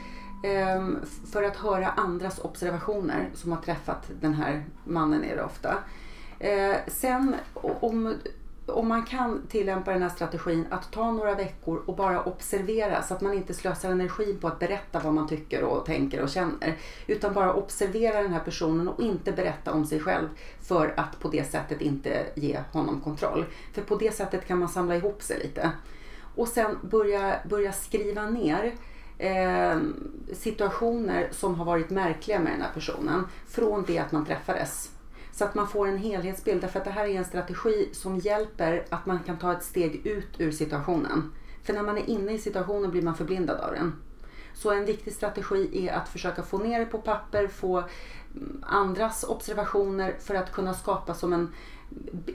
ehm, 0.43 0.97
För 1.31 1.43
att 1.43 1.55
höra 1.57 1.87
andras 1.87 2.39
observationer 2.39 3.29
som 3.33 3.51
har 3.51 3.61
träffat 3.61 4.11
den 4.21 4.33
här 4.33 4.65
mannen 4.85 5.23
är 5.23 5.35
det 5.35 5.43
ofta. 5.43 5.77
Eh, 6.39 6.75
Sen 6.87 7.35
om, 7.53 8.15
om 8.71 8.87
man 8.87 9.05
kan 9.05 9.47
tillämpa 9.47 9.91
den 9.91 10.01
här 10.01 10.09
strategin 10.09 10.65
att 10.69 10.91
ta 10.91 11.11
några 11.11 11.35
veckor 11.35 11.83
och 11.85 11.95
bara 11.95 12.23
observera 12.23 13.01
så 13.01 13.13
att 13.13 13.21
man 13.21 13.33
inte 13.33 13.53
slösar 13.53 13.91
energi 13.91 14.37
på 14.41 14.47
att 14.47 14.59
berätta 14.59 14.99
vad 14.99 15.13
man 15.13 15.27
tycker 15.27 15.63
och 15.63 15.85
tänker 15.85 16.21
och 16.21 16.29
känner. 16.29 16.77
Utan 17.07 17.33
bara 17.33 17.53
observera 17.53 18.21
den 18.21 18.33
här 18.33 18.39
personen 18.39 18.87
och 18.87 19.01
inte 19.01 19.31
berätta 19.31 19.73
om 19.73 19.85
sig 19.85 19.99
själv 19.99 20.27
för 20.61 20.93
att 20.97 21.19
på 21.19 21.29
det 21.29 21.51
sättet 21.51 21.81
inte 21.81 22.25
ge 22.35 22.59
honom 22.71 23.01
kontroll. 23.01 23.45
För 23.73 23.81
på 23.81 23.95
det 23.95 24.15
sättet 24.15 24.47
kan 24.47 24.59
man 24.59 24.69
samla 24.69 24.95
ihop 24.95 25.21
sig 25.21 25.39
lite. 25.39 25.71
Och 26.35 26.47
sen 26.47 26.77
börja, 26.81 27.39
börja 27.49 27.71
skriva 27.71 28.25
ner 28.25 28.73
eh, 29.17 29.79
situationer 30.33 31.29
som 31.31 31.55
har 31.55 31.65
varit 31.65 31.89
märkliga 31.89 32.39
med 32.39 32.53
den 32.53 32.61
här 32.61 32.73
personen 32.73 33.27
från 33.47 33.83
det 33.87 33.99
att 33.99 34.11
man 34.11 34.25
träffades. 34.25 34.98
Så 35.31 35.45
att 35.45 35.55
man 35.55 35.67
får 35.67 35.87
en 35.87 35.97
helhetsbild. 35.97 36.61
Därför 36.61 36.79
att 36.79 36.85
det 36.85 36.91
här 36.91 37.05
är 37.05 37.17
en 37.17 37.25
strategi 37.25 37.89
som 37.93 38.17
hjälper 38.17 38.85
att 38.89 39.05
man 39.05 39.19
kan 39.19 39.37
ta 39.37 39.53
ett 39.53 39.63
steg 39.63 40.05
ut 40.05 40.27
ur 40.37 40.51
situationen. 40.51 41.31
För 41.63 41.73
när 41.73 41.83
man 41.83 41.97
är 41.97 42.09
inne 42.09 42.31
i 42.31 42.37
situationen 42.37 42.91
blir 42.91 43.01
man 43.01 43.15
förblindad 43.15 43.59
av 43.59 43.73
den. 43.73 43.93
Så 44.53 44.71
en 44.71 44.85
viktig 44.85 45.13
strategi 45.13 45.87
är 45.87 45.93
att 45.93 46.09
försöka 46.09 46.43
få 46.43 46.57
ner 46.57 46.79
det 46.79 46.85
på 46.85 46.97
papper, 46.97 47.47
få 47.47 47.77
mm, 48.35 48.63
andras 48.67 49.23
observationer 49.23 50.15
för 50.19 50.35
att 50.35 50.51
kunna 50.51 50.73
skapa 50.73 51.13
som 51.13 51.33
en 51.33 51.53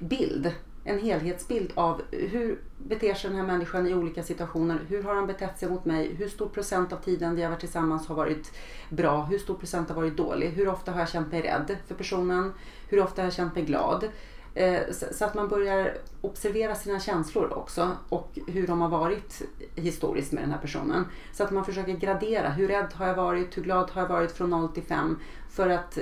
bild, 0.00 0.52
en 0.84 0.98
helhetsbild 0.98 1.72
av 1.74 2.02
hur 2.10 2.60
beter 2.78 3.14
sig 3.14 3.30
den 3.30 3.38
här 3.38 3.46
människan 3.46 3.86
i 3.86 3.94
olika 3.94 4.22
situationer. 4.22 4.80
Hur 4.88 5.02
har 5.02 5.14
han 5.14 5.26
betett 5.26 5.58
sig 5.58 5.68
mot 5.68 5.84
mig? 5.84 6.14
Hur 6.14 6.28
stor 6.28 6.48
procent 6.48 6.92
av 6.92 6.96
tiden 6.96 7.36
vi 7.36 7.42
har 7.42 7.50
varit 7.50 7.60
tillsammans 7.60 8.06
har 8.06 8.14
varit 8.14 8.52
bra? 8.88 9.22
Hur 9.22 9.38
stor 9.38 9.54
procent 9.54 9.88
har 9.88 9.96
varit 9.96 10.16
dålig? 10.16 10.48
Hur 10.48 10.68
ofta 10.68 10.92
har 10.92 10.98
jag 10.98 11.08
känt 11.08 11.32
mig 11.32 11.42
rädd 11.42 11.76
för 11.86 11.94
personen? 11.94 12.52
Hur 12.88 13.02
ofta 13.02 13.22
har 13.22 13.26
jag 13.26 13.34
känt 13.34 13.54
mig 13.54 13.64
glad? 13.64 14.08
Eh, 14.54 14.80
så 15.12 15.24
att 15.24 15.34
man 15.34 15.48
börjar 15.48 15.96
observera 16.20 16.74
sina 16.74 17.00
känslor 17.00 17.52
också 17.52 17.90
och 18.08 18.38
hur 18.46 18.66
de 18.66 18.80
har 18.80 18.88
varit 18.88 19.42
historiskt 19.74 20.32
med 20.32 20.42
den 20.42 20.50
här 20.50 20.58
personen. 20.58 21.04
Så 21.32 21.44
att 21.44 21.50
man 21.50 21.64
försöker 21.64 21.92
gradera. 21.92 22.48
Hur 22.48 22.68
rädd 22.68 22.92
har 22.94 23.06
jag 23.06 23.14
varit? 23.14 23.56
Hur 23.56 23.62
glad 23.62 23.90
har 23.90 24.02
jag 24.02 24.08
varit 24.08 24.32
från 24.32 24.50
0 24.50 24.68
till 24.68 24.82
5? 24.82 25.18
För 25.50 25.68
att 25.68 25.98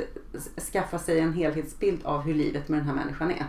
skaffa 0.72 0.98
sig 0.98 1.20
en 1.20 1.32
helhetsbild 1.32 2.00
av 2.04 2.20
hur 2.20 2.34
livet 2.34 2.68
med 2.68 2.80
den 2.80 2.86
här 2.86 2.94
människan 2.94 3.30
är. 3.30 3.46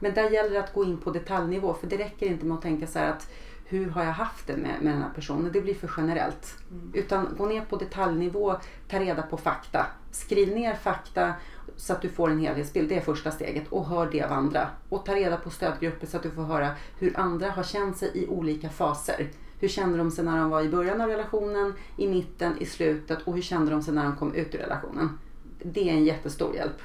Men 0.00 0.14
där 0.14 0.30
gäller 0.30 0.50
det 0.50 0.60
att 0.60 0.74
gå 0.74 0.84
in 0.84 0.98
på 0.98 1.10
detaljnivå 1.10 1.74
för 1.74 1.86
det 1.86 1.96
räcker 1.96 2.26
inte 2.26 2.46
med 2.46 2.54
att 2.54 2.62
tänka 2.62 2.86
så 2.86 2.98
här 2.98 3.10
att 3.10 3.30
hur 3.68 3.90
har 3.90 4.04
jag 4.04 4.12
haft 4.12 4.46
det 4.46 4.56
med, 4.56 4.82
med 4.82 4.92
den 4.92 5.02
här 5.02 5.10
personen? 5.14 5.52
Det 5.52 5.60
blir 5.60 5.74
för 5.74 5.90
generellt. 5.96 6.58
Utan 6.92 7.28
gå 7.38 7.46
ner 7.46 7.60
på 7.60 7.76
detaljnivå, 7.76 8.56
ta 8.88 8.98
reda 8.98 9.22
på 9.22 9.36
fakta. 9.36 9.86
Skriv 10.10 10.54
ner 10.54 10.74
fakta 10.74 11.34
så 11.76 11.92
att 11.92 12.02
du 12.02 12.08
får 12.08 12.30
en 12.30 12.40
helhetsbild. 12.40 12.88
Det 12.88 12.96
är 12.96 13.00
första 13.00 13.30
steget. 13.30 13.68
Och 13.68 13.86
hör 13.86 14.10
det 14.10 14.22
av 14.22 14.32
andra. 14.32 14.68
Och 14.88 15.04
ta 15.04 15.14
reda 15.14 15.36
på 15.36 15.50
stödgrupper 15.50 16.06
så 16.06 16.16
att 16.16 16.22
du 16.22 16.30
får 16.30 16.42
höra 16.42 16.70
hur 16.98 17.20
andra 17.20 17.50
har 17.50 17.62
känt 17.62 17.96
sig 17.96 18.10
i 18.14 18.26
olika 18.26 18.68
faser. 18.68 19.30
Hur 19.60 19.68
kände 19.68 19.98
de 19.98 20.10
sig 20.10 20.24
när 20.24 20.38
de 20.38 20.50
var 20.50 20.62
i 20.62 20.68
början 20.68 21.00
av 21.00 21.08
relationen, 21.08 21.72
i 21.96 22.08
mitten, 22.08 22.58
i 22.58 22.66
slutet 22.66 23.22
och 23.24 23.34
hur 23.34 23.42
kände 23.42 23.70
de 23.70 23.82
sig 23.82 23.94
när 23.94 24.04
de 24.04 24.16
kom 24.16 24.34
ut 24.34 24.54
ur 24.54 24.58
relationen. 24.58 25.18
Det 25.62 25.90
är 25.90 25.92
en 25.92 26.04
jättestor 26.04 26.54
hjälp. 26.54 26.82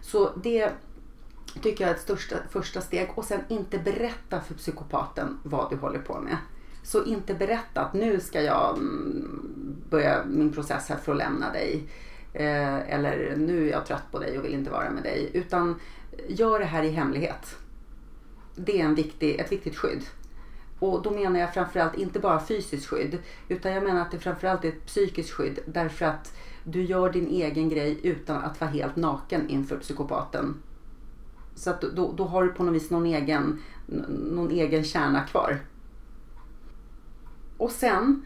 Så 0.00 0.30
det 0.42 0.72
tycker 1.62 1.84
jag 1.84 1.90
är 1.90 1.94
ett 1.94 2.00
största, 2.00 2.36
första 2.50 2.80
steg. 2.80 3.10
Och 3.14 3.24
sen 3.24 3.40
inte 3.48 3.78
berätta 3.78 4.40
för 4.40 4.54
psykopaten 4.54 5.38
vad 5.42 5.70
du 5.70 5.76
håller 5.76 5.98
på 5.98 6.20
med. 6.20 6.36
Så 6.82 7.04
inte 7.04 7.34
berätta 7.34 7.80
att 7.80 7.94
nu 7.94 8.20
ska 8.20 8.42
jag 8.42 8.78
mm, 8.78 9.76
börja 9.90 10.24
min 10.24 10.52
process 10.52 10.88
här 10.88 10.96
för 10.96 11.12
att 11.12 11.18
lämna 11.18 11.52
dig. 11.52 11.82
Eh, 12.32 12.94
eller 12.94 13.36
nu 13.36 13.66
är 13.66 13.70
jag 13.70 13.86
trött 13.86 14.12
på 14.12 14.18
dig 14.18 14.38
och 14.38 14.44
vill 14.44 14.54
inte 14.54 14.70
vara 14.70 14.90
med 14.90 15.02
dig. 15.02 15.30
Utan 15.32 15.80
gör 16.28 16.58
det 16.58 16.64
här 16.64 16.82
i 16.82 16.90
hemlighet. 16.90 17.56
Det 18.56 18.80
är 18.80 18.84
en 18.84 18.94
viktig, 18.94 19.40
ett 19.40 19.52
viktigt 19.52 19.76
skydd. 19.76 20.04
Och 20.78 21.02
då 21.02 21.10
menar 21.10 21.40
jag 21.40 21.54
framförallt 21.54 21.94
inte 21.94 22.20
bara 22.20 22.40
fysiskt 22.40 22.86
skydd. 22.86 23.18
Utan 23.48 23.72
jag 23.72 23.82
menar 23.82 24.00
att 24.00 24.10
det 24.10 24.18
framförallt 24.18 24.64
är 24.64 24.68
ett 24.68 24.86
psykiskt 24.86 25.30
skydd. 25.30 25.58
Därför 25.66 26.06
att 26.06 26.36
du 26.64 26.82
gör 26.82 27.12
din 27.12 27.28
egen 27.28 27.68
grej 27.68 28.00
utan 28.02 28.36
att 28.36 28.60
vara 28.60 28.70
helt 28.70 28.96
naken 28.96 29.48
inför 29.48 29.76
psykopaten. 29.76 30.62
Så 31.54 31.70
att 31.70 31.80
då, 31.80 32.12
då 32.12 32.24
har 32.24 32.44
du 32.44 32.48
på 32.48 32.64
något 32.64 32.74
vis 32.74 32.90
någon 32.90 33.06
egen, 33.06 33.62
någon 34.30 34.50
egen 34.50 34.84
kärna 34.84 35.24
kvar. 35.24 35.58
Och 37.56 37.70
sen, 37.70 38.22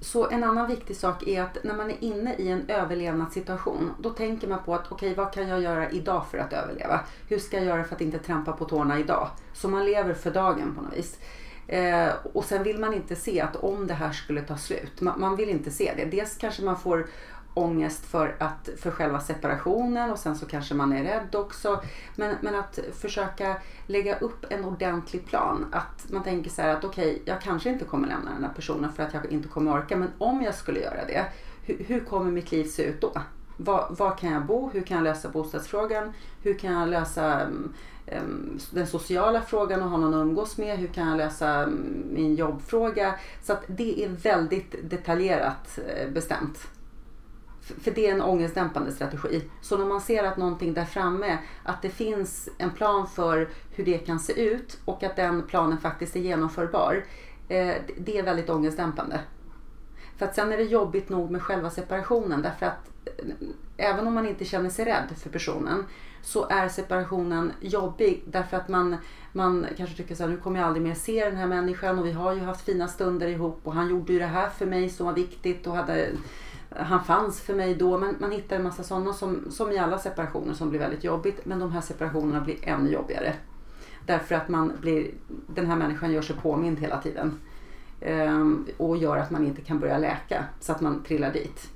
så 0.00 0.30
en 0.30 0.44
annan 0.44 0.68
viktig 0.68 0.96
sak 0.96 1.26
är 1.26 1.42
att 1.42 1.64
när 1.64 1.74
man 1.74 1.90
är 1.90 2.04
inne 2.04 2.34
i 2.34 2.48
en 2.48 2.68
överlevnadssituation, 2.68 3.90
då 3.98 4.10
tänker 4.10 4.48
man 4.48 4.58
på 4.64 4.74
att 4.74 4.92
okej, 4.92 5.14
vad 5.14 5.32
kan 5.32 5.48
jag 5.48 5.62
göra 5.62 5.90
idag 5.90 6.26
för 6.30 6.38
att 6.38 6.52
överleva? 6.52 7.00
Hur 7.28 7.38
ska 7.38 7.56
jag 7.56 7.66
göra 7.66 7.84
för 7.84 7.94
att 7.94 8.00
inte 8.00 8.18
trampa 8.18 8.52
på 8.52 8.64
tårna 8.64 8.98
idag? 8.98 9.28
Så 9.52 9.68
man 9.68 9.84
lever 9.84 10.14
för 10.14 10.30
dagen 10.30 10.74
på 10.74 10.82
något 10.82 10.96
vis. 10.96 11.18
Eh, 11.66 12.08
och 12.32 12.44
sen 12.44 12.62
vill 12.62 12.78
man 12.78 12.94
inte 12.94 13.16
se 13.16 13.40
att 13.40 13.56
om 13.56 13.86
det 13.86 13.94
här 13.94 14.12
skulle 14.12 14.42
ta 14.42 14.56
slut, 14.56 15.00
man, 15.00 15.20
man 15.20 15.36
vill 15.36 15.48
inte 15.48 15.70
se 15.70 15.92
det. 15.96 16.04
Dels 16.04 16.36
kanske 16.36 16.62
man 16.62 16.78
får 16.78 17.06
ångest 17.54 18.06
för, 18.06 18.36
att, 18.38 18.68
för 18.78 18.90
själva 18.90 19.20
separationen 19.20 20.10
och 20.10 20.18
sen 20.18 20.36
så 20.36 20.46
kanske 20.46 20.74
man 20.74 20.92
är 20.92 21.02
rädd 21.02 21.34
också. 21.34 21.82
Men, 22.16 22.36
men 22.40 22.54
att 22.54 22.78
försöka 23.00 23.56
lägga 23.86 24.18
upp 24.18 24.46
en 24.50 24.64
ordentlig 24.64 25.26
plan. 25.26 25.66
Att 25.72 26.10
man 26.10 26.22
tänker 26.22 26.50
så 26.50 26.62
här 26.62 26.68
att 26.68 26.84
okej, 26.84 27.22
jag 27.24 27.40
kanske 27.40 27.70
inte 27.70 27.84
kommer 27.84 28.08
lämna 28.08 28.30
den 28.30 28.44
här 28.44 28.52
personen 28.52 28.92
för 28.92 29.02
att 29.02 29.14
jag 29.14 29.26
inte 29.26 29.48
kommer 29.48 29.72
orka. 29.72 29.96
Men 29.96 30.10
om 30.18 30.42
jag 30.42 30.54
skulle 30.54 30.80
göra 30.80 31.06
det, 31.06 31.24
hur, 31.64 31.84
hur 31.84 32.00
kommer 32.00 32.30
mitt 32.30 32.52
liv 32.52 32.64
se 32.64 32.82
ut 32.82 33.00
då? 33.00 33.12
Var, 33.56 33.86
var 33.90 34.16
kan 34.16 34.32
jag 34.32 34.46
bo? 34.46 34.70
Hur 34.72 34.82
kan 34.82 34.96
jag 34.96 35.04
lösa 35.04 35.28
bostadsfrågan? 35.28 36.12
Hur 36.42 36.54
kan 36.54 36.72
jag 36.72 36.88
lösa 36.88 37.44
um, 37.44 37.74
um, 38.22 38.58
den 38.70 38.86
sociala 38.86 39.42
frågan 39.42 39.82
och 39.82 39.90
ha 39.90 39.98
någon 39.98 40.14
att 40.14 40.26
umgås 40.26 40.58
med? 40.58 40.78
Hur 40.78 40.88
kan 40.88 41.08
jag 41.08 41.16
lösa 41.16 41.64
um, 41.64 42.04
min 42.10 42.34
jobbfråga? 42.34 43.14
Så 43.42 43.52
att 43.52 43.62
det 43.66 44.04
är 44.04 44.08
väldigt 44.08 44.90
detaljerat 44.90 45.78
eh, 45.88 46.10
bestämt. 46.10 46.68
För 47.80 47.90
det 47.90 48.06
är 48.06 48.14
en 48.14 48.22
ångestdämpande 48.22 48.92
strategi. 48.92 49.42
Så 49.60 49.78
när 49.78 49.86
man 49.86 50.00
ser 50.00 50.24
att 50.24 50.36
någonting 50.36 50.74
där 50.74 50.84
framme, 50.84 51.38
att 51.62 51.82
det 51.82 51.90
finns 51.90 52.48
en 52.58 52.70
plan 52.70 53.06
för 53.06 53.48
hur 53.70 53.84
det 53.84 53.98
kan 53.98 54.20
se 54.20 54.42
ut 54.42 54.80
och 54.84 55.02
att 55.02 55.16
den 55.16 55.42
planen 55.42 55.78
faktiskt 55.78 56.16
är 56.16 56.20
genomförbar. 56.20 57.04
Eh, 57.48 57.74
det 57.96 58.18
är 58.18 58.22
väldigt 58.22 58.50
ångestdämpande. 58.50 59.20
För 60.16 60.26
att 60.26 60.34
sen 60.34 60.52
är 60.52 60.56
det 60.56 60.62
jobbigt 60.62 61.08
nog 61.08 61.30
med 61.30 61.42
själva 61.42 61.70
separationen 61.70 62.42
därför 62.42 62.66
att 62.66 62.90
eh, 63.04 63.34
även 63.76 64.06
om 64.06 64.14
man 64.14 64.28
inte 64.28 64.44
känner 64.44 64.70
sig 64.70 64.84
rädd 64.84 65.08
för 65.16 65.30
personen 65.30 65.84
så 66.22 66.48
är 66.48 66.68
separationen 66.68 67.52
jobbig 67.60 68.22
därför 68.26 68.56
att 68.56 68.68
man, 68.68 68.96
man 69.32 69.66
kanske 69.76 69.96
tycker 69.96 70.14
så 70.14 70.22
här, 70.22 70.30
nu 70.30 70.36
kommer 70.36 70.58
jag 70.58 70.66
aldrig 70.66 70.86
mer 70.86 70.94
se 70.94 71.24
den 71.24 71.36
här 71.36 71.46
människan 71.46 71.98
och 71.98 72.06
vi 72.06 72.12
har 72.12 72.34
ju 72.34 72.40
haft 72.40 72.64
fina 72.64 72.88
stunder 72.88 73.28
ihop 73.28 73.60
och 73.62 73.74
han 73.74 73.90
gjorde 73.90 74.12
ju 74.12 74.18
det 74.18 74.26
här 74.26 74.48
för 74.48 74.66
mig 74.66 74.88
som 74.88 75.06
var 75.06 75.12
viktigt 75.12 75.66
och 75.66 75.76
hade, 75.76 76.08
han 76.76 77.04
fanns 77.04 77.40
för 77.40 77.54
mig 77.54 77.74
då. 77.74 77.98
Men 77.98 78.16
man 78.18 78.30
hittar 78.30 78.56
en 78.56 78.62
massa 78.62 78.82
sådana 78.82 79.12
som, 79.12 79.50
som 79.50 79.72
i 79.72 79.78
alla 79.78 79.98
separationer 79.98 80.54
som 80.54 80.70
blir 80.70 80.80
väldigt 80.80 81.04
jobbigt 81.04 81.44
men 81.44 81.58
de 81.58 81.72
här 81.72 81.80
separationerna 81.80 82.40
blir 82.40 82.56
ännu 82.62 82.90
jobbigare. 82.90 83.34
Därför 84.06 84.34
att 84.34 84.48
man 84.48 84.72
blir, 84.80 85.10
den 85.46 85.66
här 85.66 85.76
människan 85.76 86.12
gör 86.12 86.22
sig 86.22 86.36
påmind 86.36 86.78
hela 86.78 87.02
tiden. 87.02 87.40
Ehm, 88.00 88.66
och 88.76 88.96
gör 88.96 89.16
att 89.16 89.30
man 89.30 89.46
inte 89.46 89.62
kan 89.62 89.78
börja 89.78 89.98
läka 89.98 90.44
så 90.60 90.72
att 90.72 90.80
man 90.80 91.02
trillar 91.02 91.32
dit. 91.32 91.68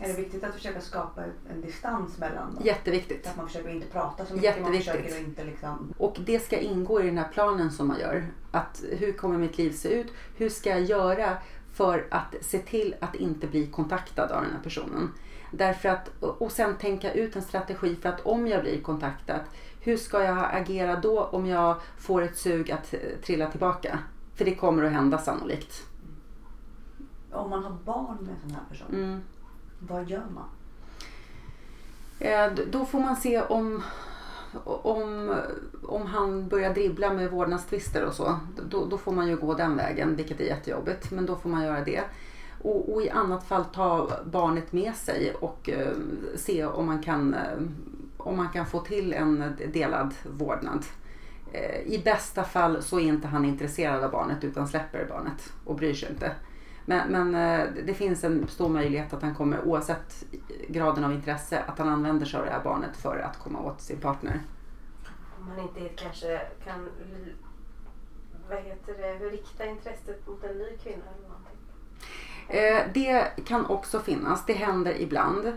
Är 0.00 0.08
det 0.08 0.14
viktigt 0.14 0.44
att 0.44 0.54
försöka 0.54 0.80
skapa 0.80 1.24
en 1.50 1.60
distans 1.60 2.18
mellan 2.18 2.54
dem? 2.54 2.64
Jätteviktigt. 2.64 3.26
Att 3.26 3.36
man 3.36 3.46
försöker 3.46 3.70
inte 3.70 3.86
prata 3.86 4.26
så 4.26 4.34
mycket. 4.34 4.62
Man 4.62 4.72
försöker 4.72 5.20
inte 5.20 5.44
liksom... 5.44 5.94
Och 5.98 6.16
det 6.26 6.38
ska 6.38 6.58
ingå 6.58 7.00
i 7.00 7.06
den 7.06 7.18
här 7.18 7.28
planen 7.28 7.70
som 7.70 7.88
man 7.88 8.00
gör. 8.00 8.26
Att 8.50 8.84
hur 8.90 9.12
kommer 9.12 9.38
mitt 9.38 9.58
liv 9.58 9.70
se 9.70 9.88
ut? 9.88 10.12
Hur 10.36 10.48
ska 10.48 10.70
jag 10.70 10.82
göra 10.82 11.36
för 11.76 12.06
att 12.10 12.34
se 12.40 12.58
till 12.58 12.94
att 13.00 13.14
inte 13.14 13.46
bli 13.46 13.66
kontaktad 13.66 14.22
av 14.32 14.42
den 14.42 14.52
här 14.52 14.62
personen? 14.62 15.10
Därför 15.50 15.88
att, 15.88 16.08
och 16.20 16.52
sen 16.52 16.76
tänka 16.76 17.12
ut 17.12 17.36
en 17.36 17.42
strategi 17.42 17.96
för 17.96 18.08
att 18.08 18.20
om 18.26 18.46
jag 18.46 18.62
blir 18.62 18.80
kontaktad, 18.82 19.40
hur 19.80 19.96
ska 19.96 20.22
jag 20.24 20.48
agera 20.52 21.00
då 21.00 21.24
om 21.24 21.46
jag 21.46 21.76
får 21.98 22.22
ett 22.22 22.36
sug 22.38 22.70
att 22.70 22.94
eh, 22.94 23.00
trilla 23.24 23.50
tillbaka? 23.50 23.98
För 24.34 24.44
det 24.44 24.54
kommer 24.54 24.84
att 24.84 24.92
hända 24.92 25.18
sannolikt. 25.18 25.82
Om 27.32 27.50
man 27.50 27.64
har 27.64 27.70
barn 27.84 28.16
med 28.20 28.30
en 28.34 28.40
sån 28.40 28.50
här 28.50 28.62
person, 28.70 28.86
Mm. 28.92 29.20
vad 29.78 30.10
gör 30.10 30.24
man? 30.34 30.48
Eh, 32.18 32.52
Då 32.70 32.84
får 32.84 33.00
man 33.00 33.16
se 33.16 33.42
om, 33.42 33.82
om, 34.64 35.36
om 35.82 36.06
han 36.06 36.48
börjar 36.48 36.74
dribbla 36.74 37.12
med 37.12 37.30
vårdnadstvister 37.30 38.04
och 38.04 38.14
så. 38.14 38.38
Då, 38.70 38.86
då 38.86 38.98
får 38.98 39.12
man 39.12 39.28
ju 39.28 39.36
gå 39.36 39.54
den 39.54 39.76
vägen, 39.76 40.16
vilket 40.16 40.40
är 40.40 40.44
jättejobbigt. 40.44 41.10
Men 41.10 41.26
då 41.26 41.36
får 41.36 41.48
man 41.48 41.64
göra 41.64 41.84
det. 41.84 42.02
Och, 42.62 42.94
och 42.94 43.02
i 43.02 43.10
annat 43.10 43.44
fall 43.44 43.64
ta 43.64 44.10
barnet 44.24 44.72
med 44.72 44.94
sig 44.94 45.34
och 45.40 45.70
eh, 45.70 45.92
se 46.36 46.64
om 46.64 46.86
man, 46.86 47.02
kan, 47.02 47.34
eh, 47.34 47.58
om 48.16 48.36
man 48.36 48.48
kan 48.48 48.66
få 48.66 48.80
till 48.80 49.12
en 49.12 49.56
delad 49.72 50.14
vårdnad. 50.38 50.84
Eh, 51.52 51.80
I 51.80 52.02
bästa 52.04 52.44
fall 52.44 52.82
så 52.82 53.00
är 53.00 53.04
inte 53.04 53.28
han 53.28 53.44
intresserad 53.44 54.04
av 54.04 54.10
barnet 54.10 54.44
utan 54.44 54.68
släpper 54.68 55.06
barnet 55.08 55.52
och 55.64 55.76
bryr 55.76 55.94
sig 55.94 56.10
inte. 56.10 56.32
Men, 56.88 57.12
men 57.12 57.34
eh, 57.34 57.66
det 57.86 57.94
finns 57.94 58.24
en 58.24 58.48
stor 58.48 58.68
möjlighet 58.68 59.12
att 59.12 59.22
han 59.22 59.34
kommer, 59.34 59.64
oavsett 59.64 60.24
graden 60.68 61.04
av 61.04 61.12
intresse, 61.12 61.62
att 61.66 61.78
han 61.78 61.88
använder 61.88 62.26
sig 62.26 62.40
av 62.40 62.46
det 62.46 62.52
här 62.52 62.64
barnet 62.64 62.96
för 62.96 63.18
att 63.18 63.38
komma 63.38 63.60
åt 63.60 63.80
sin 63.80 64.00
partner. 64.00 64.40
Om 65.38 65.48
han 65.48 65.60
inte 65.60 65.88
kanske 65.88 66.40
kan 66.64 66.88
vad 68.48 68.58
heter 68.58 68.94
det, 68.98 69.28
rikta 69.28 69.66
intresset 69.66 70.26
mot 70.26 70.44
en 70.44 70.58
ny 70.58 70.76
kvinna 70.82 71.04
eller 71.18 71.25
det 72.94 73.30
kan 73.44 73.66
också 73.66 74.00
finnas, 74.00 74.46
det 74.46 74.52
händer 74.52 75.00
ibland. 75.00 75.52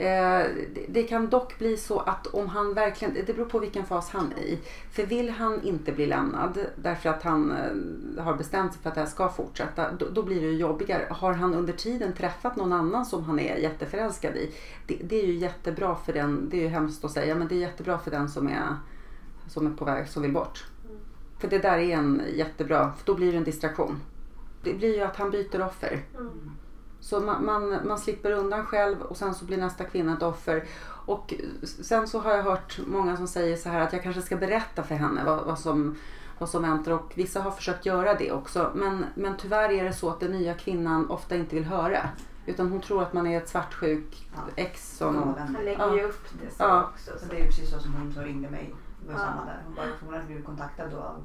Eh, 0.00 0.46
det, 0.88 1.02
kan 1.02 1.28
dock 1.28 1.58
bli 1.58 1.76
så 1.76 1.98
att 1.98 2.26
om 2.26 2.48
han 2.48 2.74
verkligen, 2.74 3.14
det 3.14 3.36
beror 3.36 3.46
på 3.46 3.58
vilken 3.58 3.84
fas 3.84 4.10
han 4.10 4.32
är 4.32 4.42
i. 4.42 4.58
För 4.92 5.06
vill 5.06 5.30
han 5.30 5.62
inte 5.62 5.92
bli 5.92 6.06
lämnad 6.06 6.58
därför 6.76 7.08
att 7.08 7.22
han 7.22 7.52
eh, 7.52 8.24
har 8.24 8.34
bestämt 8.34 8.72
sig 8.72 8.82
för 8.82 8.88
att 8.88 8.94
det 8.94 9.00
här 9.00 9.08
ska 9.08 9.28
fortsätta, 9.28 9.92
då, 9.92 10.06
då 10.08 10.22
blir 10.22 10.40
det 10.40 10.46
ju 10.46 10.56
jobbigare. 10.56 11.06
Har 11.10 11.32
han 11.32 11.54
under 11.54 11.72
tiden 11.72 12.12
träffat 12.12 12.56
någon 12.56 12.72
annan 12.72 13.06
som 13.06 13.24
han 13.24 13.38
är 13.38 13.56
jätteförälskad 13.56 14.36
i, 14.36 14.54
det, 14.86 14.98
det 15.04 15.22
är 15.22 15.26
ju 15.26 15.34
jättebra 15.34 15.96
för 15.96 16.12
den, 16.12 16.48
det 16.50 16.56
är 16.56 16.62
ju 16.62 16.68
hemskt 16.68 17.04
att 17.04 17.12
säga, 17.12 17.34
men 17.34 17.48
det 17.48 17.54
är 17.54 17.60
jättebra 17.60 17.98
för 17.98 18.10
den 18.10 18.28
som 18.28 18.48
är, 18.48 18.76
som 19.48 19.66
är 19.66 19.70
på 19.70 19.84
väg, 19.84 20.08
som 20.08 20.22
vill 20.22 20.32
bort. 20.32 20.66
För 21.38 21.48
det 21.48 21.58
där 21.58 21.78
är 21.78 21.96
en 21.96 22.22
jättebra, 22.34 22.92
för 22.98 23.06
då 23.06 23.14
blir 23.14 23.32
det 23.32 23.38
en 23.38 23.44
distraktion. 23.44 24.00
Det 24.62 24.74
blir 24.74 24.96
ju 24.96 25.02
att 25.02 25.16
han 25.16 25.30
byter 25.30 25.62
offer. 25.66 26.02
Så 27.00 27.20
man, 27.20 27.44
man, 27.44 27.78
man 27.86 27.98
slipper 27.98 28.30
undan 28.32 28.66
själv 28.66 29.02
och 29.02 29.16
sen 29.16 29.34
så 29.34 29.44
blir 29.44 29.56
nästa 29.58 29.84
kvinna 29.84 30.12
ett 30.16 30.22
offer. 30.22 30.64
Och 31.06 31.34
sen 31.82 32.08
så 32.08 32.18
har 32.20 32.30
jag 32.36 32.42
hört 32.42 32.80
många 32.86 33.16
som 33.16 33.26
säger 33.28 33.56
så 33.56 33.68
här 33.68 33.80
att 33.80 33.92
jag 33.92 34.02
kanske 34.02 34.22
ska 34.22 34.36
berätta 34.36 34.82
för 34.82 34.94
henne 34.94 35.24
vad, 35.24 35.44
vad, 35.44 35.58
som, 35.58 35.96
vad 36.38 36.48
som 36.48 36.62
väntar 36.62 36.92
och 36.92 37.12
vissa 37.14 37.40
har 37.40 37.50
försökt 37.50 37.86
göra 37.86 38.14
det 38.14 38.32
också. 38.32 38.70
Men, 38.74 39.04
men 39.14 39.36
tyvärr 39.36 39.70
är 39.72 39.84
det 39.84 39.92
så 39.92 40.10
att 40.10 40.20
den 40.20 40.30
nya 40.30 40.54
kvinnan 40.54 41.10
ofta 41.10 41.36
inte 41.36 41.54
vill 41.54 41.64
höra. 41.64 42.08
Utan 42.46 42.68
hon 42.70 42.80
tror 42.80 43.02
att 43.02 43.12
man 43.12 43.26
är 43.26 43.38
ett 43.38 43.48
svartsjuk 43.48 44.28
Ja. 44.34 44.40
ex 44.56 44.96
som... 44.96 45.34
Han 45.38 45.52
lägger 45.64 45.78
Ja. 45.86 45.96
ju 45.96 46.02
upp 46.02 46.28
det 46.42 46.50
så 46.54 46.62
Ja. 46.62 46.84
också. 46.94 47.10
Så 47.18 47.26
det 47.30 47.40
är 47.40 47.44
precis 47.46 47.70
så 47.70 47.78
som 47.80 47.94
hon 47.94 48.12
som 48.12 48.22
ringde 48.22 48.50
mig. 48.50 48.74
Det 49.06 49.12
var 49.12 49.20
Ja. 49.20 49.26
samma 49.26 49.44
där. 49.44 49.62
Hon, 49.66 49.74
bara, 49.74 49.86
hon 50.04 50.14
hade 50.14 50.26
blivit 50.26 50.46
kontaktad 50.46 50.86
då 50.88 50.96
av 50.96 51.16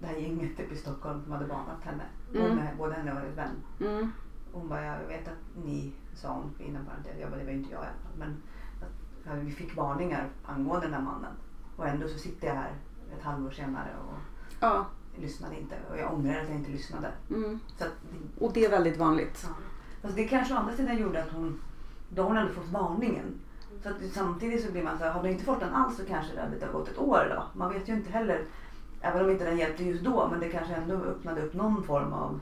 det 0.00 0.06
här 0.06 0.16
gänget 0.16 0.60
uppe 0.60 0.74
i 0.74 0.76
Stockholm 0.76 1.22
som 1.22 1.32
hade 1.32 1.44
varnat 1.46 1.82
henne. 1.84 2.02
Mm. 2.34 2.46
Hon, 2.46 2.56
med- 2.56 2.76
både 2.76 2.94
henne 2.94 3.12
och 3.12 3.18
hennes 3.18 3.38
vän. 3.38 3.62
Mm, 3.80 4.12
Hon 4.52 4.68
bara, 4.68 4.84
jag 4.84 4.98
vet 5.08 5.28
att 5.28 5.64
ni, 5.64 5.92
sa 6.14 6.32
hon 6.32 6.66
inom 6.66 6.84
parentes, 6.86 7.12
jag 7.20 7.30
bara, 7.30 7.38
det 7.38 7.44
var 7.44 7.52
inte 7.52 7.70
jag 7.72 7.82
i 7.82 7.86
alla 7.86 7.86
fall. 7.86 8.18
Men 8.18 8.36
att, 8.82 8.92
ja, 9.26 9.32
vi 9.44 9.50
fick 9.52 9.76
varningar 9.76 10.28
angående 10.46 10.86
den 10.86 10.94
här 10.94 11.02
mannen. 11.02 11.32
Och 11.76 11.88
ändå 11.88 12.08
så 12.08 12.18
sitter 12.18 12.46
jag 12.48 12.54
här 12.54 12.72
ett 13.18 13.22
halvår 13.24 13.50
senare 13.50 13.88
och 14.08 14.14
ja, 14.60 14.86
lyssnade 15.18 15.60
inte. 15.60 15.76
Och 15.90 15.98
jag 15.98 16.14
ångrar 16.14 16.40
att 16.40 16.48
jag 16.48 16.56
inte 16.58 16.70
lyssnade. 16.70 17.08
mm. 17.30 17.58
Så 17.78 17.84
att, 17.84 17.92
Och 18.40 18.52
det 18.52 18.64
är 18.64 18.70
väldigt 18.70 18.96
vanligt. 18.96 19.46
Ja. 19.48 19.54
Fast 20.02 20.16
det 20.16 20.28
kanske 20.28 20.54
å 20.54 20.56
andra 20.56 20.74
sidan 20.76 20.98
gjorde 20.98 21.22
att 21.22 21.30
hon, 21.32 21.60
då 22.08 22.22
har 22.22 22.28
hon 22.28 22.36
ändå 22.38 22.52
fått 22.52 22.68
varningen. 22.68 23.40
Så 23.82 23.88
att 23.88 23.96
samtidigt 24.12 24.64
så 24.66 24.72
blir 24.72 24.84
man 24.84 24.98
så 24.98 25.04
här, 25.04 25.10
har 25.10 25.22
du 25.22 25.30
inte 25.30 25.44
fått 25.44 25.60
den 25.60 25.74
alls 25.74 25.96
så 25.96 26.04
kanske 26.04 26.34
det 26.34 26.40
hade 26.40 26.72
gått 26.72 26.88
ett 26.88 26.98
år 26.98 27.26
då. 27.36 27.58
Man 27.58 27.72
vet 27.72 27.88
ju 27.88 27.92
inte 27.94 28.10
heller, 28.10 28.44
även 29.00 29.24
om 29.24 29.30
inte 29.30 29.44
den 29.44 29.58
hjälpte 29.58 29.84
just 29.84 30.04
då, 30.04 30.28
men 30.30 30.40
det 30.40 30.48
kanske 30.48 30.74
ändå 30.74 30.94
öppnade 30.94 31.42
upp 31.42 31.54
någon 31.54 31.82
form 31.84 32.12
av... 32.12 32.40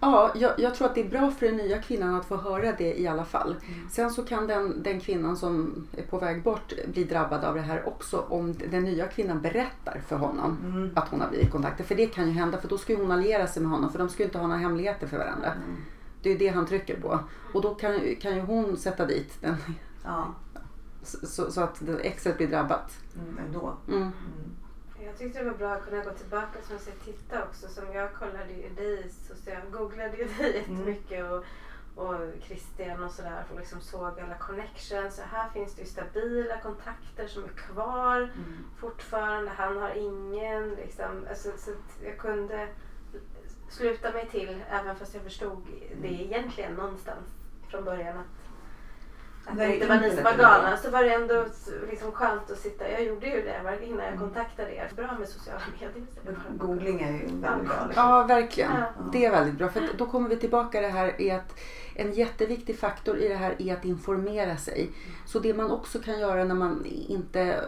Ja, 0.00 0.32
jag, 0.34 0.52
jag 0.58 0.74
tror 0.74 0.88
att 0.88 0.94
det 0.94 1.00
är 1.00 1.08
bra 1.08 1.30
för 1.30 1.46
den 1.46 1.56
nya 1.56 1.82
kvinnan 1.82 2.14
att 2.14 2.24
få 2.24 2.36
höra 2.36 2.72
det 2.78 3.00
i 3.00 3.06
alla 3.08 3.24
fall. 3.24 3.56
Sen 3.90 4.10
så 4.10 4.22
kan 4.24 4.46
den, 4.46 4.82
den 4.82 5.00
kvinnan 5.00 5.36
som 5.36 5.86
är 5.96 6.02
på 6.02 6.18
väg 6.18 6.42
bort 6.42 6.72
bli 6.92 7.04
drabbad 7.04 7.44
av 7.44 7.54
det 7.54 7.60
här 7.60 7.88
också 7.88 8.24
om 8.28 8.54
den 8.70 8.84
nya 8.84 9.06
kvinnan 9.06 9.40
berättar 9.40 10.00
för 10.08 10.16
honom 10.16 10.56
Mm. 10.64 10.90
att 10.94 11.08
hon 11.08 11.20
har 11.20 11.28
blivit 11.28 11.50
kontaktad. 11.50 11.84
För 11.84 11.94
det 11.94 12.06
kan 12.06 12.26
ju 12.26 12.32
hända 12.32 12.58
för 12.58 12.68
då 12.68 12.78
ska 12.78 12.92
ju 12.92 12.98
hon 12.98 13.10
alliera 13.10 13.46
sig 13.46 13.62
med 13.62 13.70
honom 13.70 13.90
för 13.92 13.98
de 13.98 14.08
ska 14.08 14.22
ju 14.22 14.24
inte 14.26 14.38
ha 14.38 14.46
några 14.46 14.60
hemligheter 14.60 15.06
för 15.06 15.18
varandra. 15.18 15.52
Mm. 15.52 15.76
Det 16.22 16.28
är 16.28 16.32
ju 16.32 16.38
det 16.38 16.48
han 16.48 16.66
trycker 16.66 17.00
på. 17.00 17.18
Och 17.54 17.62
då 17.62 17.74
kan, 17.74 18.00
kan 18.20 18.34
ju 18.34 18.40
hon 18.40 18.76
sätta 18.76 19.06
dit 19.06 19.32
den 19.40 19.56
Ja, 20.04 20.34
så, 21.02 21.50
så 21.50 21.60
att 21.60 21.82
exet 22.02 22.36
blir 22.36 22.48
drabbat. 22.48 22.92
mm, 23.22 23.38
ändå. 23.46 23.74
Mm. 24.98 25.00
Mm. 25.00 25.06
Jag 25.06 25.18
tyckte 25.18 25.38
det 25.38 25.50
var 25.50 25.58
bra 25.58 25.72
att 25.72 25.84
kunna 25.84 26.04
gå 26.04 26.10
tillbaka 26.10 26.62
som 26.62 26.76
jag 26.86 27.04
titta 27.04 27.44
också. 27.44 27.68
Som 27.68 27.92
jag 27.92 28.14
kollade 28.14 28.52
ju 28.52 28.68
dig, 28.68 29.10
så 29.10 29.50
jag 29.50 29.72
googlade 29.72 30.16
ju 30.16 30.24
dig 30.38 30.56
jättemycket 30.56 31.24
och, 31.30 31.44
och 32.04 32.16
Christian 32.42 33.02
och 33.04 33.10
sådär. 33.10 33.44
Och 33.52 33.58
liksom 33.58 33.80
såg 33.80 34.20
alla 34.20 34.38
connections. 34.38 35.16
Så 35.16 35.22
här 35.22 35.48
finns 35.50 35.74
det 35.74 35.82
ju 35.82 35.88
stabila 35.88 36.60
kontakter 36.60 37.26
som 37.28 37.44
är 37.44 37.48
kvar 37.48 38.16
Mm. 38.20 38.64
fortfarande. 38.80 39.50
Han 39.50 39.76
har 39.76 39.90
ingen 39.90 40.70
liksom. 40.70 41.26
Alltså, 41.28 41.48
så 41.58 41.70
jag 42.04 42.18
kunde 42.18 42.68
sluta 43.70 44.12
mig 44.12 44.28
till 44.30 44.62
även 44.70 44.96
fast 44.96 45.14
jag 45.14 45.22
förstod 45.22 45.66
det 46.02 46.08
egentligen 46.08 46.74
någonstans 46.74 47.26
från 47.70 47.84
början 47.84 48.18
att 48.18 48.26
att 49.46 49.68
inte 49.68 49.86
var 49.86 49.96
ni 49.96 50.04
inte 50.04 50.16
som 50.16 50.24
var 50.24 50.32
galna. 50.32 50.76
Så 50.76 50.90
var 50.90 51.02
det 51.02 51.14
ändå 51.14 51.44
liksom 51.90 52.12
skönt 52.12 52.50
att 52.50 52.58
sitta. 52.58 52.90
Jag 52.90 53.04
gjorde 53.04 53.26
ju 53.26 53.42
det 53.42 53.86
innan 53.86 53.98
jag 53.98 54.06
Mm. 54.08 54.18
kontaktade 54.20 54.74
er. 54.74 54.90
Bra 54.96 55.16
med 55.18 55.28
sociala 55.28 55.60
medier. 55.80 56.06
Googling 56.58 57.00
är 57.02 57.12
ju 57.12 57.18
väldigt 57.18 57.42
bra. 57.42 57.86
Liksom. 57.86 57.92
Ja, 57.94 58.24
verkligen. 58.24 58.70
Ja. 58.72 58.86
Det 59.12 59.24
är 59.24 59.30
väldigt 59.30 59.54
bra. 59.54 59.68
För 59.68 59.82
då 59.98 60.06
kommer 60.06 60.28
vi 60.28 60.36
tillbaka 60.36 60.80
det 60.80 60.88
här 60.88 61.20
i 61.20 61.30
att 61.30 61.58
en 61.94 62.12
jätteviktig 62.12 62.78
faktor 62.78 63.16
i 63.18 63.28
det 63.28 63.34
här 63.34 63.54
är 63.58 63.74
att 63.74 63.84
informera 63.84 64.56
sig. 64.56 64.90
Så 65.26 65.38
det 65.38 65.54
man 65.54 65.70
också 65.70 65.98
kan 65.98 66.20
göra 66.20 66.44
när 66.44 66.54
man 66.54 66.84
inte 67.08 67.60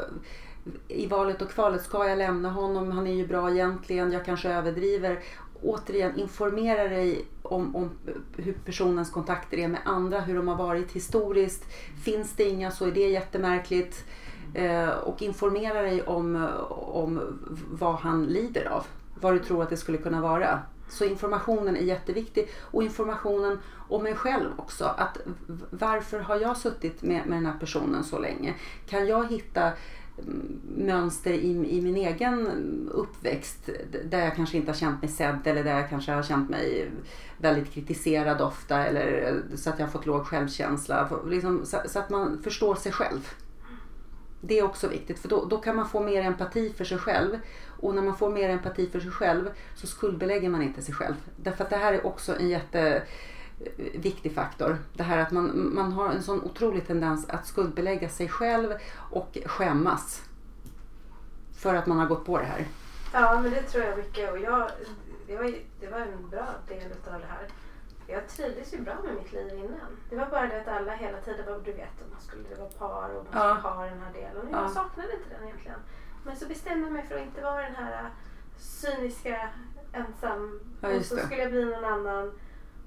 i 0.89 1.07
valet 1.07 1.43
och 1.43 1.51
kvalet, 1.51 1.83
ska 1.83 2.09
jag 2.09 2.18
lämna 2.18 2.51
honom? 2.51 2.91
Han 2.91 3.07
är 3.07 3.12
ju 3.14 3.26
bra 3.26 3.51
egentligen, 3.51 4.12
jag 4.12 4.24
kanske 4.24 4.49
överdriver. 4.49 5.18
Återigen, 5.63 6.19
informera 6.19 6.89
dig 6.89 7.25
om, 7.43 7.77
om 7.77 7.91
hur 8.37 8.53
personens 8.53 9.11
kontakter 9.11 9.59
är 9.59 9.69
med 9.69 9.81
andra, 9.85 10.21
hur 10.21 10.35
de 10.35 10.49
har 10.49 10.57
varit 10.57 10.93
historiskt. 10.93 11.65
Finns 12.05 12.33
det 12.33 12.45
inga 12.45 12.71
så 12.71 12.87
är 12.87 12.93
det 12.93 13.09
jättemärkligt. 13.09 14.05
Eh, 14.55 14.89
och 14.89 15.23
informera 15.23 15.83
dig 15.83 16.03
om, 16.03 16.49
om 16.71 17.39
vad 17.71 17.95
han 17.95 18.27
lider 18.27 18.65
av. 18.65 18.87
Vad 19.21 19.35
du 19.35 19.39
tror 19.39 19.63
att 19.63 19.71
det 19.71 19.77
skulle 19.77 19.99
kunna 19.99 20.21
vara. 20.21 20.61
Så 20.89 21.05
informationen 21.05 21.77
är 21.77 21.81
jätteviktig 21.81 22.49
och 22.61 22.83
informationen 22.83 23.59
om 23.89 24.03
mig 24.03 24.15
själv 24.15 24.51
också. 24.57 24.85
Att 24.85 25.19
varför 25.71 26.21
har 26.21 26.37
jag 26.37 26.57
suttit 26.57 27.03
med, 27.03 27.27
med 27.27 27.39
den 27.39 27.47
här 27.47 27.59
personen 27.61 28.05
så 28.05 28.19
länge? 28.19 28.55
Kan 28.89 29.07
jag 29.07 29.31
hitta 29.31 29.73
mönster 30.77 31.31
i, 31.31 31.77
i 31.79 31.81
min 31.83 31.97
egen 31.97 32.49
uppväxt 32.93 33.71
där 34.05 34.25
jag 34.25 34.37
kanske 34.37 34.57
inte 34.57 34.71
har 34.71 34.77
känt 34.77 35.03
mig 35.03 35.11
sedd 35.11 35.41
eller 35.45 35.64
där 35.64 35.81
jag 35.81 35.89
kanske 35.89 36.12
har 36.12 36.23
känt 36.23 36.51
mig 36.51 36.91
väldigt 37.39 37.73
kritiserad 37.73 38.41
ofta 38.41 38.87
eller 38.87 39.41
så 39.57 39.71
att 39.71 39.79
jag 39.79 39.87
har 39.87 39.93
fått 39.93 40.07
låg 40.07 40.27
självkänsla. 40.27 41.11
Liksom, 41.27 41.66
så, 41.66 41.79
så 41.87 41.99
att 41.99 42.11
man 42.11 42.43
förstår 42.43 42.75
sig 42.75 42.93
själv. 42.93 43.29
Det 44.41 44.59
är 44.59 44.64
också 44.64 44.89
viktigt 44.89 45.19
för 45.19 45.29
då, 45.29 45.45
då 45.45 45.59
kan 45.59 45.77
man 45.77 45.89
få 45.89 46.01
mer 46.01 46.23
empati 46.23 46.73
för 46.73 46.85
sig 46.85 46.99
själv. 46.99 47.39
Och 47.81 47.95
när 47.95 48.03
man 48.03 48.16
får 48.16 48.31
mer 48.31 48.49
empati 48.49 48.87
för 48.87 49.01
sig 49.01 49.11
själv 49.11 49.51
så 49.75 49.87
skuldbelägger 49.87 50.49
man 50.49 50.62
inte 50.62 50.83
sig 50.83 50.95
själv. 50.95 51.14
Därför 51.37 51.64
att 51.64 51.71
det 51.71 51.77
här 51.77 51.93
är 51.93 52.07
också 52.07 52.39
en 52.39 52.49
jätte 52.49 53.03
jätteviktig 53.61 54.35
faktor. 54.35 54.79
Det 54.93 55.03
här 55.03 55.19
att 55.19 55.31
man, 55.31 55.75
man 55.75 55.93
har 55.93 56.09
en 56.13 56.23
sån 56.23 56.43
otrolig 56.45 56.87
tendens 56.87 57.29
att 57.29 57.47
skuldbelägga 57.47 58.09
sig 58.09 58.29
själv 58.29 58.75
och 59.11 59.39
skämmas. 59.47 60.23
För 61.59 61.75
att 61.75 61.87
man 61.87 61.99
har 61.99 62.07
gått 62.07 62.25
på 62.27 62.39
det 62.39 62.45
här. 62.45 62.67
Ja, 63.13 63.41
men 63.41 63.51
det 63.51 63.63
tror 63.63 63.85
jag 63.85 63.99
mycket. 63.99 64.31
Och 64.33 64.39
jag, 64.39 64.71
det, 65.27 65.37
var, 65.37 65.55
det 65.81 65.87
var 65.89 65.99
en 65.99 66.29
bra 66.31 66.47
del 66.69 66.93
av 67.15 67.21
det 67.21 67.27
här. 67.27 67.49
Jag 68.07 68.29
trivdes 68.29 68.75
ju 68.75 68.81
bra 68.81 68.95
med 69.05 69.15
mitt 69.15 69.33
liv 69.33 69.55
innan. 69.55 69.91
Det 70.11 70.17
var 70.17 70.27
bara 70.27 70.47
det 70.47 70.61
att 70.61 70.69
alla 70.69 70.93
hela 70.93 71.21
tiden 71.21 71.47
var, 71.47 71.61
du 71.65 71.73
vet, 71.73 72.11
man 72.13 72.21
skulle 72.21 72.43
det 72.49 72.61
var 72.61 72.69
par 72.69 73.11
och 73.17 73.27
man 73.33 73.49
Ja. 73.49 73.57
skulle 73.57 73.75
ha 73.75 73.85
den 73.85 74.01
här 74.01 74.13
delen. 74.13 74.37
Och 74.37 74.45
Ja. 74.53 74.63
jag 74.63 74.71
saknade 74.71 75.13
inte 75.13 75.35
den 75.39 75.45
egentligen. 75.49 75.79
Men 76.25 76.37
så 76.37 76.47
bestämde 76.49 76.87
jag 76.87 76.93
mig 76.93 77.07
för 77.07 77.15
att 77.15 77.23
inte 77.23 77.41
vara 77.43 77.63
den 77.63 77.75
här 77.75 78.11
cyniska, 78.59 79.49
ensam. 79.93 80.61
Ja, 80.81 80.89
och 80.97 81.05
så 81.05 81.17
skulle 81.17 81.43
jag 81.43 81.51
bli 81.51 81.65
någon 81.65 81.85
annan. 81.85 82.33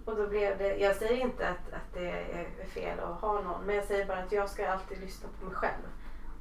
Och 0.06 0.16
då 0.16 0.28
blev 0.28 0.58
det, 0.58 0.78
jag 0.78 0.95
säger 0.95 1.22
inte 1.22 1.47
att, 1.49 1.74
att 1.74 1.93
det 1.93 2.10
är 2.10 2.66
fel 2.68 2.99
att 2.99 3.22
ha 3.22 3.41
någon. 3.41 3.64
Men 3.66 3.76
jag 3.76 3.86
säger 3.86 4.06
bara 4.06 4.18
att 4.18 4.32
jag 4.32 4.49
ska 4.49 4.70
alltid 4.72 4.99
lyssna 5.02 5.30
på 5.39 5.45
mig 5.45 5.56
själv. 5.56 5.82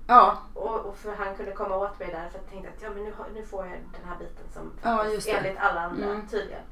Ja, 0.07 0.39
Och, 0.55 0.81
och 0.81 0.97
för 0.97 1.15
han 1.15 1.37
kunde 1.37 1.53
komma 1.53 1.77
åt 1.77 1.99
mig 1.99 2.09
där 2.09 2.29
för 2.29 2.39
att 2.39 2.45
jag 2.45 2.51
tänkte 2.51 2.69
att 2.71 2.83
ja, 2.83 2.91
men 2.95 3.05
nu, 3.05 3.13
nu 3.35 3.47
får 3.47 3.67
jag 3.67 3.73
den 3.75 4.09
här 4.09 4.19
biten 4.19 4.45
som 4.55 4.73
Ja, 4.83 5.05
enligt 5.05 5.59
alla 5.59 5.81
andra 5.81 6.05
Mm. 6.05 6.29
tydligen. 6.29 6.63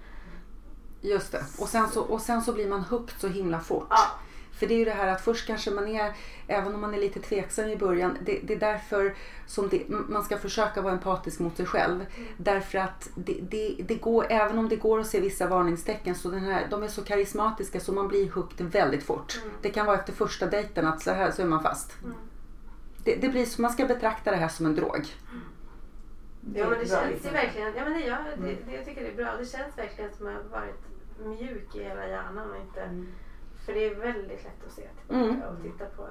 just 1.01 1.33
det. 1.33 1.45
Och 1.59 1.69
sen, 1.69 1.89
så, 1.89 2.03
och 2.03 2.21
sen 2.21 2.43
så 2.43 2.53
blir 2.53 2.69
man 2.69 2.81
hooked 2.83 3.21
så 3.21 3.29
himla 3.29 3.61
fort. 3.61 3.87
Ja. 3.91 4.07
För 4.59 4.67
det 4.67 4.75
är 4.75 4.79
ju 4.79 4.85
det 4.85 4.91
här 4.91 5.09
att 5.09 5.21
först 5.21 5.47
kanske 5.47 5.71
man 5.71 5.89
är, 5.89 6.13
även 6.47 6.75
om 6.75 6.81
man 6.81 6.95
är 6.95 6.99
lite 6.99 7.21
tveksam 7.21 7.69
i 7.69 7.77
början, 7.77 8.19
det, 8.25 8.41
det 8.45 8.55
är 8.55 8.59
därför 8.59 9.15
som 9.47 9.69
det, 9.69 9.89
man 9.89 10.23
ska 10.23 10.39
försöka 10.39 10.83
vara 10.83 10.93
empatisk 10.93 11.41
mot 11.41 11.57
sig 11.57 11.67
själv. 11.67 12.07
Därför 12.37 12.79
att 12.79 13.09
det, 13.15 13.39
det, 13.51 13.77
det 13.89 13.95
går, 13.95 14.27
även 14.31 14.59
om 14.59 14.69
det 14.69 14.77
går 14.77 15.01
att 15.01 15.07
se 15.07 15.21
vissa 15.21 15.47
varningstecken, 15.47 16.15
så 16.15 16.31
den 16.31 16.45
här, 16.45 16.67
de 16.71 16.83
är 16.83 16.89
så 16.89 17.05
karismatiska 17.05 17.81
så 17.81 17.93
man 17.93 18.09
blir 18.09 18.31
hooked 18.31 18.67
väldigt 18.67 19.03
fort. 19.03 19.41
Det 19.63 19.71
kan 19.71 19.87
vara 19.87 19.99
efter 19.99 20.13
första 20.13 20.47
dejten 20.47 20.87
att 20.87 21.03
så 21.03 21.11
här 21.11 21.31
så 21.31 21.43
är 21.43 21.47
man 21.47 21.63
fast. 21.63 21.93
Det, 23.05 23.17
det 23.17 23.29
blir 23.29 23.45
så, 23.45 23.63
man 23.63 23.71
ska 23.71 23.87
betrakta 23.87 24.31
det 24.31 24.37
här 24.37 24.49
som 24.49 24.67
en 24.67 24.75
drog. 24.75 25.07
Ja 26.55 26.71
men 26.71 26.79
det 26.79 26.87
känns 26.87 27.05
ju 27.05 27.13
liknelse. 27.13 27.31
verkligen, 27.31 27.75
ja 27.77 27.85
men 27.85 27.93
det 27.93 28.01
gör, 28.01 28.37
det, 28.37 28.57
det, 28.67 28.77
jag 28.77 28.85
tycker 28.85 29.03
det 29.03 29.09
är 29.09 29.17
bra. 29.17 29.37
Det 29.37 29.47
känns 29.47 29.79
verkligen 29.79 30.11
som 30.13 30.27
att 30.27 30.33
jag 30.33 30.41
har 30.41 30.61
varit 30.61 31.41
mjuk 31.41 31.77
i 31.77 31.85
hela 31.85 32.09
hjärnan 32.09 32.51
och 32.51 32.57
inte, 32.57 33.05
för 33.69 33.75
det 33.75 33.87
är 33.87 33.95
väldigt 33.95 34.45
lätt 34.45 34.67
att 34.67 34.73
se 34.73 34.83
tillbaka 34.83 35.25
Mm. 35.25 35.43
och 35.43 35.63
titta 35.63 35.85
på. 35.85 36.07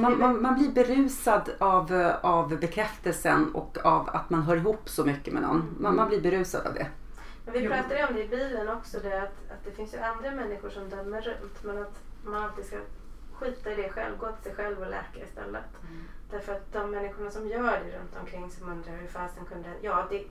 Man, 0.00 0.18
man, 0.18 0.42
man 0.42 0.54
blir 0.54 0.70
berusad 0.72 1.50
av, 1.58 2.12
av 2.22 2.58
bekräftelsen 2.58 3.54
och 3.54 3.78
av 3.84 4.08
att 4.08 4.30
man 4.30 4.42
hör 4.42 4.56
ihop 4.56 4.88
så 4.88 5.04
mycket 5.04 5.32
med 5.34 5.42
någon. 5.42 5.76
Man, 5.80 5.96
man 5.96 6.08
blir 6.08 6.20
berusad 6.20 6.66
av 6.66 6.74
det. 6.74 6.86
Men 7.44 7.54
vi 7.54 7.68
pratade 7.68 8.06
om 8.08 8.14
det 8.14 8.24
i 8.24 8.28
bilen 8.28 8.68
också, 8.68 8.98
det 9.02 9.22
att, 9.22 9.50
att 9.50 9.64
det 9.64 9.70
finns 9.70 9.94
ju 9.94 9.98
andra 9.98 10.30
människor 10.30 10.70
som 10.70 10.88
dömer 10.88 11.20
runt 11.20 11.64
men 11.64 11.82
att 11.82 12.02
man 12.24 12.42
alltid 12.42 12.64
ska 12.64 12.76
skita 13.32 13.72
i 13.72 13.74
det 13.74 13.88
själv, 13.88 14.18
gå 14.18 14.32
till 14.32 14.44
sig 14.44 14.54
själv 14.54 14.78
och 14.78 14.90
läka 14.90 15.24
istället. 15.24 15.64
Därför 16.30 16.52
att 16.52 16.72
de 16.72 16.90
människorna 16.90 17.30
som 17.30 17.48
gör 17.48 17.80
det 17.84 17.98
runt 17.98 18.16
omkring 18.20 18.50
som 18.50 18.68
undrar 18.72 18.96
hur 18.96 19.06
fasen 19.06 19.44
kunde... 19.44 19.68
Ja, 19.80 20.06
det, 20.10 20.24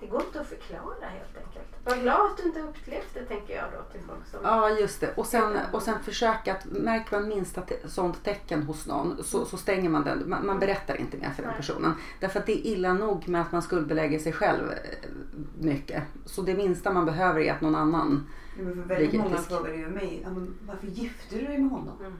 det 0.00 0.06
går 0.06 0.22
inte 0.22 0.40
att 0.40 0.46
förklara 0.46 1.06
helt 1.08 1.36
enkelt. 1.36 1.66
Var 1.84 1.96
glad 1.96 2.30
att 2.30 2.36
du 2.36 2.42
inte 2.42 2.60
upplevt 2.60 3.14
det 3.14 3.24
tänker 3.24 3.56
jag 3.56 3.64
då 3.72 3.92
till 3.92 4.00
folk 4.00 4.26
som... 4.26 4.40
Ja, 4.42 4.70
just 4.70 5.00
det. 5.00 5.14
Och 5.16 5.26
sen, 5.26 5.58
och 5.72 5.82
sen 5.82 6.02
försöka 6.02 6.52
att, 6.52 6.64
märker 6.64 7.20
man 7.20 7.28
minsta 7.28 7.60
te- 7.60 7.88
sånt 7.88 8.24
tecken 8.24 8.62
hos 8.62 8.86
någon 8.86 9.24
så, 9.24 9.44
så 9.44 9.56
stänger 9.56 9.90
man 9.90 10.04
den. 10.04 10.28
Man, 10.30 10.46
man 10.46 10.58
berättar 10.58 10.96
inte 10.96 11.16
mer 11.16 11.30
för 11.30 11.42
den 11.42 11.50
Nej. 11.50 11.56
personen. 11.56 11.92
Därför 12.20 12.40
att 12.40 12.46
det 12.46 12.52
är 12.52 12.72
illa 12.72 12.92
nog 12.92 13.28
med 13.28 13.40
att 13.40 13.52
man 13.52 13.62
skuldbelägger 13.62 14.18
sig 14.18 14.32
själv 14.32 14.70
eh, 14.70 14.78
mycket. 15.58 16.02
Så 16.24 16.42
det 16.42 16.54
minsta 16.54 16.92
man 16.92 17.04
behöver 17.06 17.40
är 17.40 17.52
att 17.52 17.60
någon 17.60 17.74
annan... 17.74 18.26
Ja, 18.58 18.64
men 18.64 18.74
för 18.74 18.82
väldigt 18.82 19.20
många 19.20 19.36
risk. 19.36 19.48
frågade 19.48 19.76
ju 19.76 19.88
mig, 19.88 20.26
varför 20.66 20.86
gifte 20.86 21.36
du 21.36 21.46
dig 21.46 21.58
med 21.58 21.70
honom? 21.70 21.96
Mm. 22.00 22.16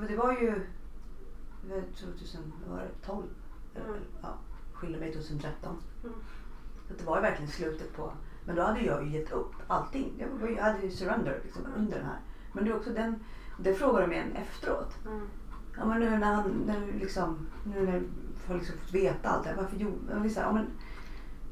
Det, 0.00 0.06
det 0.06 0.16
var 0.16 0.32
ju 0.32 0.60
det 1.68 1.74
var 1.74 1.82
2012. 2.00 3.26
Mm. 3.74 4.00
Ja, 4.22 4.28
skilde 4.72 4.98
mig 4.98 5.12
2013. 5.12 5.76
Mm. 6.04 6.14
Så 6.92 6.98
det 6.98 7.10
var 7.10 7.16
ju 7.16 7.22
verkligen 7.22 7.50
slutet 7.50 7.96
på... 7.96 8.12
Men 8.44 8.56
då 8.56 8.62
hade 8.62 8.80
jag 8.80 9.06
ju 9.06 9.10
gett 9.10 9.32
upp 9.32 9.52
allting. 9.66 10.12
Jag, 10.18 10.62
hade 10.62 10.82
ju 10.82 10.90
surrender 10.90 11.40
liksom, 11.44 11.62
under 11.76 11.96
den 11.96 12.06
här. 12.06 12.18
Men 12.52 12.64
det 12.64 12.70
är 12.70 12.76
också 12.76 12.90
den... 12.90 13.24
Det 13.58 13.74
frågar 13.74 14.00
de 14.00 14.12
igen 14.12 14.32
efteråt. 14.36 14.94
Mm. 15.06 15.26
Ja 15.76 15.84
men 15.84 16.00
nu 16.00 16.18
när 16.18 16.34
han, 16.34 16.62
när 16.66 16.80
du 16.80 16.92
liksom, 16.92 17.46
nu 17.64 17.86
när 17.86 18.02
har 18.48 18.54
liksom 18.54 18.78
fått 18.78 18.94
veta 18.94 19.28
allt 19.28 19.44
det 19.44 19.50
här, 19.50 19.56
varför 19.56 19.76
gjorde 19.76 20.30
ja, 20.36 20.52
men 20.52 20.66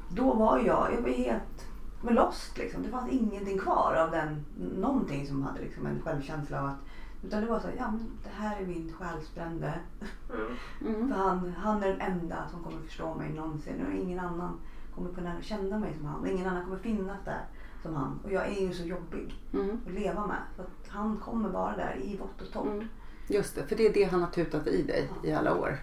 då 0.09 0.33
var 0.33 0.57
jag, 0.57 0.93
jag 0.93 1.01
var 1.01 1.09
helt 1.09 1.65
men 2.01 2.15
lost 2.15 2.57
liksom. 2.57 2.83
Det 2.83 2.89
fanns 2.89 3.11
ingenting 3.11 3.59
kvar 3.59 3.93
av 3.93 4.11
den, 4.11 4.45
någonting 4.77 5.27
som 5.27 5.43
hade 5.43 5.61
liksom 5.61 5.85
en 5.85 6.01
självkänsla 6.01 6.61
av 6.61 6.67
att, 6.67 6.79
utan 7.23 7.41
det 7.41 7.47
var 7.47 7.59
så 7.59 7.67
här, 7.67 7.75
ja 7.77 7.91
men 7.91 8.11
det 8.23 8.29
här 8.29 8.61
är 8.61 8.65
min 8.65 8.93
själsfrände. 8.99 9.79
Mm. 10.33 10.95
Mm. 10.95 11.09
För 11.09 11.15
han, 11.15 11.53
han 11.57 11.83
är 11.83 11.87
den 11.87 12.01
enda 12.01 12.47
som 12.51 12.63
kommer 12.63 12.81
förstå 12.81 13.15
mig 13.15 13.33
någonsin 13.33 13.85
och 13.85 13.93
ingen 13.93 14.19
annan 14.19 14.59
kommer 15.03 15.15
kunna 15.15 15.41
känna 15.41 15.79
mig 15.79 15.93
som 15.97 16.05
han 16.05 16.19
och 16.19 16.27
ingen 16.27 16.47
annan 16.47 16.63
kommer 16.63 16.77
finnas 16.77 17.17
där 17.25 17.45
som 17.83 17.95
han. 17.95 18.19
Och 18.23 18.31
jag 18.31 18.47
är 18.47 18.61
ju 18.61 18.73
så 18.73 18.83
jobbig 18.83 19.35
Mm. 19.53 19.81
att 19.87 19.93
leva 19.93 20.27
med. 20.27 20.37
För 20.55 20.63
att 20.63 20.87
han 20.87 21.17
kommer 21.17 21.49
vara 21.49 21.75
där 21.75 21.99
i 22.03 22.17
vått 22.17 22.41
och 22.41 22.51
torrt. 22.53 22.65
Mm. 22.67 22.87
Just 23.27 23.55
det, 23.55 23.63
för 23.67 23.75
det 23.75 23.85
är 23.85 23.93
det 23.93 24.03
han 24.03 24.21
har 24.21 24.29
tutat 24.29 24.67
i 24.67 24.83
dig 24.83 25.09
i 25.23 25.31
alla 25.31 25.55
år. 25.55 25.77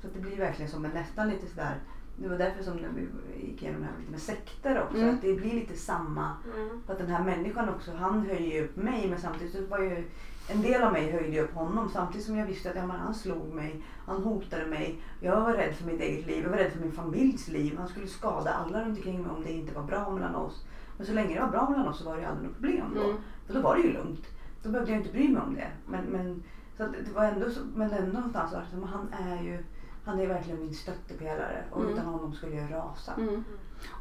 Så 0.00 0.06
att 0.06 0.14
det 0.14 0.20
blir 0.20 0.36
verkligen 0.36 0.70
som 0.70 0.84
en 0.84 0.90
nästan 0.90 1.28
lite 1.28 1.46
sådär. 1.46 1.78
Det 2.22 2.28
var 2.28 2.38
därför 2.38 2.64
som 2.64 2.76
när 2.76 2.88
vi 2.88 3.08
gick 3.46 3.62
igenom 3.62 3.80
det 3.80 3.86
här 3.86 3.98
lite 3.98 4.10
med 4.10 4.20
sekter 4.20 4.82
också. 4.82 4.96
Mm. 4.96 5.14
Att 5.14 5.22
det 5.22 5.34
blir 5.34 5.52
lite 5.52 5.76
samma. 5.76 6.32
Mm. 6.54 6.82
Att 6.86 6.98
den 6.98 7.08
här 7.08 7.24
människan 7.24 7.68
också, 7.68 7.92
han 7.92 8.26
höjer 8.26 8.64
upp 8.64 8.76
mig 8.76 9.08
men 9.08 9.20
samtidigt 9.20 9.52
så 9.52 9.66
var 9.66 9.78
ju 9.78 10.04
en 10.48 10.62
del 10.62 10.82
av 10.82 10.92
mig 10.92 11.12
höjde 11.12 11.40
upp 11.40 11.54
honom 11.54 11.88
samtidigt 11.88 12.26
som 12.26 12.36
jag 12.36 12.46
visste 12.46 12.70
att 12.70 12.76
ja, 12.76 12.82
han 12.82 13.14
slog 13.14 13.54
mig, 13.54 13.82
han 14.06 14.22
hotade 14.22 14.66
mig. 14.66 15.00
Jag 15.20 15.40
var 15.40 15.52
rädd 15.52 15.74
för 15.74 15.86
mitt 15.86 16.00
eget 16.00 16.26
liv, 16.26 16.42
jag 16.42 16.50
var 16.50 16.56
rädd 16.56 16.72
för 16.72 16.80
min 16.80 16.92
familjs 16.92 17.48
liv. 17.48 17.76
Han 17.78 17.88
skulle 17.88 18.06
skada 18.06 18.50
alla 18.50 18.84
runt 18.84 18.98
omkring 18.98 19.22
mig 19.22 19.30
om 19.30 19.44
det 19.44 19.52
inte 19.52 19.74
var 19.74 19.82
bra 19.82 20.10
mellan 20.10 20.34
oss. 20.34 20.64
Men 20.96 21.06
så 21.06 21.12
länge 21.12 21.34
det 21.34 21.40
var 21.40 21.48
bra 21.48 21.70
mellan 21.70 21.88
oss 21.88 21.98
så 21.98 22.04
var 22.04 22.14
det 22.14 22.20
ju 22.20 22.26
aldrig 22.26 22.48
något 22.48 22.56
problem 22.56 22.94
då. 22.94 23.04
Mm. 23.04 23.16
För 23.46 23.54
då 23.54 23.60
var 23.60 23.76
det 23.76 23.82
ju 23.82 23.92
lugnt. 23.92 24.26
Då 24.62 24.70
behövde 24.70 24.92
jag 24.92 25.00
inte 25.00 25.12
bry 25.12 25.28
mig 25.28 25.42
om 25.42 25.54
det. 25.54 25.70
Men, 25.86 26.04
men, 26.04 26.42
så 26.76 26.82
det 26.82 27.14
var 27.14 27.24
ändå 27.24 27.50
så, 27.50 27.60
men 27.74 27.90
ändå 27.90 28.12
någonstans 28.12 28.52
var 28.52 28.60
det 28.60 28.70
som, 28.70 28.82
han 28.82 29.08
är 29.12 29.42
ju 29.42 29.64
han 30.08 30.20
är 30.20 30.26
verkligen 30.26 30.60
min 30.60 30.74
stöttepelare 30.74 31.64
och 31.70 31.80
Mm. 31.80 31.92
utan 31.92 32.04
honom 32.06 32.34
skulle 32.34 32.56
jag 32.56 32.72
rasa. 32.72 33.12
Mm. 33.14 33.44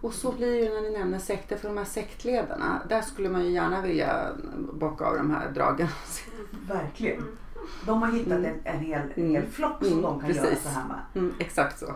Och 0.01 0.13
så 0.13 0.31
blir 0.31 0.51
det 0.51 0.57
ju 0.57 0.73
när 0.73 0.81
ni 0.81 0.89
nämner 0.97 1.19
sekter, 1.19 1.57
för 1.57 1.67
de 1.67 1.77
här 1.77 1.85
sektledarna, 1.85 2.81
där 2.89 3.01
skulle 3.01 3.29
man 3.29 3.45
ju 3.45 3.51
gärna 3.51 3.81
vilja 3.81 4.27
bocka 4.73 5.05
av 5.05 5.17
de 5.17 5.31
här 5.31 5.51
dragen. 5.51 5.87
Verkligen. 6.67 7.23
De 7.85 8.01
har 8.01 8.11
hittat 8.11 8.31
en, 8.33 8.45
en 8.63 8.79
hel, 8.79 9.01
en 9.15 9.29
hel 9.29 9.35
Mm. 9.35 9.51
flock 9.51 9.77
som 9.83 9.87
Mm, 9.87 10.01
de 10.01 10.19
kan 10.19 10.29
göra 10.29 10.45
precis. 10.45 10.63
så 10.63 10.69
här 10.69 10.87
med. 10.87 10.99
Mm, 11.15 11.33
exakt 11.39 11.79
så. 11.79 11.93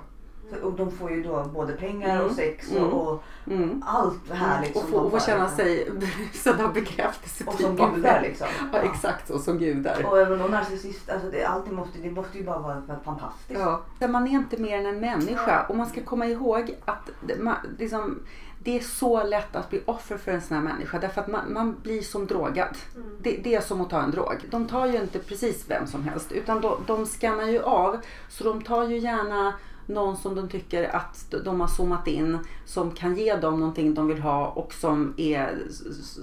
Och 0.64 0.74
de 0.74 0.92
får 0.92 1.12
ju 1.12 1.24
då 1.24 1.44
både 1.54 1.74
pengar 1.74 2.18
och 2.20 2.24
Mm. 2.24 2.36
sex 2.36 2.72
Mm. 2.72 2.84
och, 2.84 3.08
och 3.14 3.24
Mm. 3.48 3.84
allt 3.88 4.30
härligt 4.32 4.76
och 4.76 4.82
som 4.82 4.92
få, 4.92 4.98
de 4.98 5.06
och 5.06 5.12
få 5.12 5.20
får, 5.20 5.26
känna 5.26 5.44
liksom. 5.44 5.58
sig 5.58 5.92
berusad 5.92 6.62
av 6.62 6.74
bekräftelse. 6.74 7.44
Och 7.48 7.54
som 7.54 7.76
gudar 7.76 8.22
liksom. 8.22 8.48
Ja, 8.74 8.80
exakt 8.80 9.28
så, 9.28 9.40
som 9.40 9.58
gudar. 9.58 10.06
Och 10.06 10.20
även 10.20 10.42
om 10.42 10.52
narcissist, 10.52 11.10
alltså 11.10 11.30
det, 11.30 11.46
alltid 11.46 11.74
måste, 11.74 12.00
det 12.00 12.12
måste 12.12 12.38
ju 12.38 12.44
bara 12.44 12.60
vara 12.60 12.82
fantastiskt. 13.06 13.60
Ja. 14.00 14.08
Man 14.08 14.28
är 14.28 14.32
inte 14.32 14.58
mer 14.58 14.78
än 14.78 14.86
en 14.86 15.00
människa 15.00 15.66
och 15.70 15.76
man 15.76 15.88
ska 15.90 16.02
komma 16.04 16.26
ihåg 16.26 16.76
att 16.86 17.10
det, 17.28 17.36
man, 17.40 17.56
liksom, 17.80 18.20
det 18.64 18.76
är 18.78 18.84
så 18.84 19.24
lätt 19.24 19.56
att 19.56 19.70
bli 19.70 19.82
offer 19.86 20.18
för 20.18 20.32
en 20.32 20.42
sån 20.42 20.58
här 20.58 20.64
människa 20.64 21.00
därför 21.00 21.22
att 21.22 21.28
man, 21.28 21.54
man 21.54 21.76
blir 21.84 22.02
som 22.02 22.28
drogad. 22.28 22.78
Det, 23.22 23.38
det 23.44 23.56
är 23.56 23.62
som 23.62 23.82
att 23.82 23.90
ta 23.90 24.02
en 24.02 24.12
drog. 24.12 24.36
De 24.52 24.68
tar 24.68 24.86
ju 24.86 24.98
inte 24.98 25.20
precis 25.20 25.66
vem 25.70 25.88
som 25.88 26.04
helst 26.04 26.32
utan 26.32 26.62
de, 26.62 26.76
de 26.88 27.06
skannar 27.06 27.46
ju 27.48 27.60
av 27.62 27.98
så 28.30 28.44
de 28.44 28.62
tar 28.62 28.84
ju 28.88 28.98
gärna 28.98 29.54
någon 29.94 30.18
som 30.18 30.36
de 30.36 30.50
tycker 30.50 30.96
att 30.96 31.34
de 31.46 31.62
har 31.62 31.68
zoomat 31.68 32.08
in 32.08 32.40
som 32.66 32.92
kan 32.92 33.16
ge 33.16 33.36
dem 33.36 33.60
någonting 33.60 33.94
de 33.94 34.08
vill 34.08 34.22
ha 34.22 34.48
och 34.48 34.74
som, 34.74 35.14
är, 35.18 35.58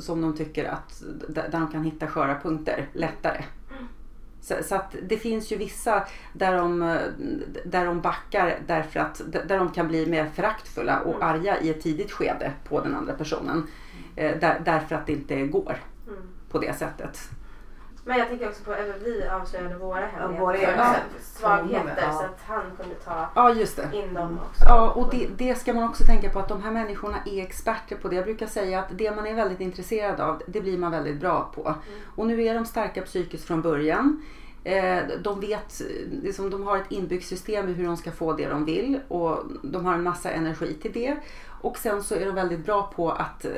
som 0.01 0.21
de 0.23 0.37
tycker 0.37 0.64
att 0.64 1.03
där 1.29 1.49
de 1.53 1.71
kan 1.71 1.85
hitta 1.85 2.07
sköra 2.07 2.41
punkter 2.41 2.89
lättare. 2.93 3.45
Så, 4.41 4.55
så 4.62 4.75
att 4.75 4.97
det 5.09 5.16
finns 5.16 5.53
ju 5.53 5.57
vissa 5.57 6.07
där 6.33 6.57
de, 6.57 6.99
där 7.64 7.87
de 7.87 8.01
backar 8.01 8.59
därför 8.66 9.01
att 9.01 9.21
där 9.49 9.59
de 9.59 9.69
kan 9.71 9.89
bli 9.89 10.07
mer 10.07 10.27
föraktfulla 10.35 11.01
och 11.01 11.25
arga 11.25 11.61
i 11.61 11.71
ett 11.71 11.81
tidigt 11.83 12.12
skede 12.12 12.53
på 12.69 12.81
den 12.81 12.95
andra 12.95 13.14
personen. 13.14 13.66
Eh, 14.16 14.39
där, 14.41 14.62
därför 14.64 14.95
att 14.95 15.07
det 15.07 15.12
inte 15.12 15.47
går 15.47 15.79
Mm. 16.09 16.21
på 16.51 16.59
det 16.59 16.79
sättet. 16.79 17.31
Men 18.09 18.19
jag 18.19 18.29
tänker 18.29 18.49
också 18.49 18.65
på 18.65 18.73
att 18.73 18.79
vi 19.05 19.29
avslöjade 19.29 19.75
våra 19.77 20.07
hemligheter. 20.07 20.41
våra. 20.41 20.59
Ja. 20.77 20.95
Svagheter 21.21 21.99
Ja. 22.03 22.13
så 22.13 22.25
att 22.25 22.41
han 22.47 22.63
kunde 22.81 22.95
ta 22.95 23.29
Ja, 23.35 23.53
just 23.55 23.77
det. 23.77 23.97
in 23.99 24.15
dem 24.15 24.39
också. 24.51 24.65
Ja, 24.69 24.91
och 24.91 25.11
det, 25.11 25.27
det 25.37 25.55
ska 25.55 25.73
man 25.75 25.85
också 25.85 26.05
tänka 26.05 26.31
på 26.31 26.39
att 26.39 26.49
de 26.49 26.63
här 26.63 26.71
människorna 26.71 27.17
är 27.27 27.43
experter 27.43 27.97
på 27.97 28.09
det. 28.09 28.17
Jag 28.17 28.25
brukar 28.25 28.47
säga 28.47 28.79
att 28.81 28.87
det 28.91 29.17
man 29.17 29.27
är 29.27 29.35
väldigt 29.35 29.61
intresserad 29.61 30.21
av, 30.21 30.43
det 30.47 30.61
blir 30.61 30.79
man 30.79 30.91
väldigt 30.91 31.21
bra 31.21 31.53
på. 31.55 31.75
Och 32.17 32.27
nu 32.27 32.43
är 32.45 32.55
de 32.55 32.65
starka 32.65 33.03
psykiskt 33.03 33.45
från 33.45 33.63
början. 33.63 34.23
Eh, 34.65 35.05
De 35.23 35.41
vet, 35.41 35.83
liksom, 36.23 36.51
de 36.51 36.67
har 36.67 36.77
ett 36.77 36.93
inbyggt 36.93 37.27
system 37.27 37.69
i 37.69 37.73
hur 37.73 37.87
de 37.87 37.97
ska 37.97 38.13
få 38.13 38.33
det 38.33 38.49
de 38.49 38.65
vill 38.65 39.01
och 39.09 39.45
de 39.63 39.85
har 39.85 39.95
en 39.95 40.03
massa 40.03 40.31
energi 40.31 40.75
till 40.75 40.93
det. 40.93 41.17
Och 41.61 41.79
sen 41.79 42.03
så 42.03 42.15
är 42.15 42.27
de 42.27 42.35
väldigt 42.35 42.65
bra 42.65 42.93
på 42.97 43.11
att 43.11 43.45
eh, 43.45 43.51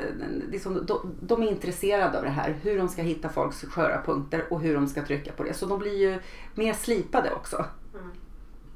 liksom, 0.49 0.85
de, 0.85 1.15
de 1.21 1.43
är 1.43 1.47
intresserade 1.47 2.17
av 2.17 2.23
det 2.23 2.29
här. 2.29 2.55
Hur 2.61 2.77
de 2.77 2.87
ska 2.87 3.01
hitta 3.01 3.29
folks 3.29 3.61
sköra 3.61 4.01
punkter 4.01 4.53
och 4.53 4.61
hur 4.61 4.73
de 4.73 4.87
ska 4.87 5.05
trycka 5.05 5.31
på 5.31 5.43
det. 5.43 5.53
Så 5.53 5.65
de 5.65 5.79
blir 5.79 5.97
ju 5.97 6.19
mer 6.55 6.73
slipade 6.73 7.33
också. 7.33 7.65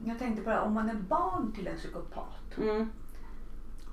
Jag 0.05 0.19
tänkte 0.19 0.49
här, 0.49 0.61
om 0.61 0.73
man 0.73 0.89
är 0.89 0.93
barn 0.95 1.51
till 1.51 1.67
en 1.67 1.77
psykopat. 1.77 2.57
Mm. 2.57 2.89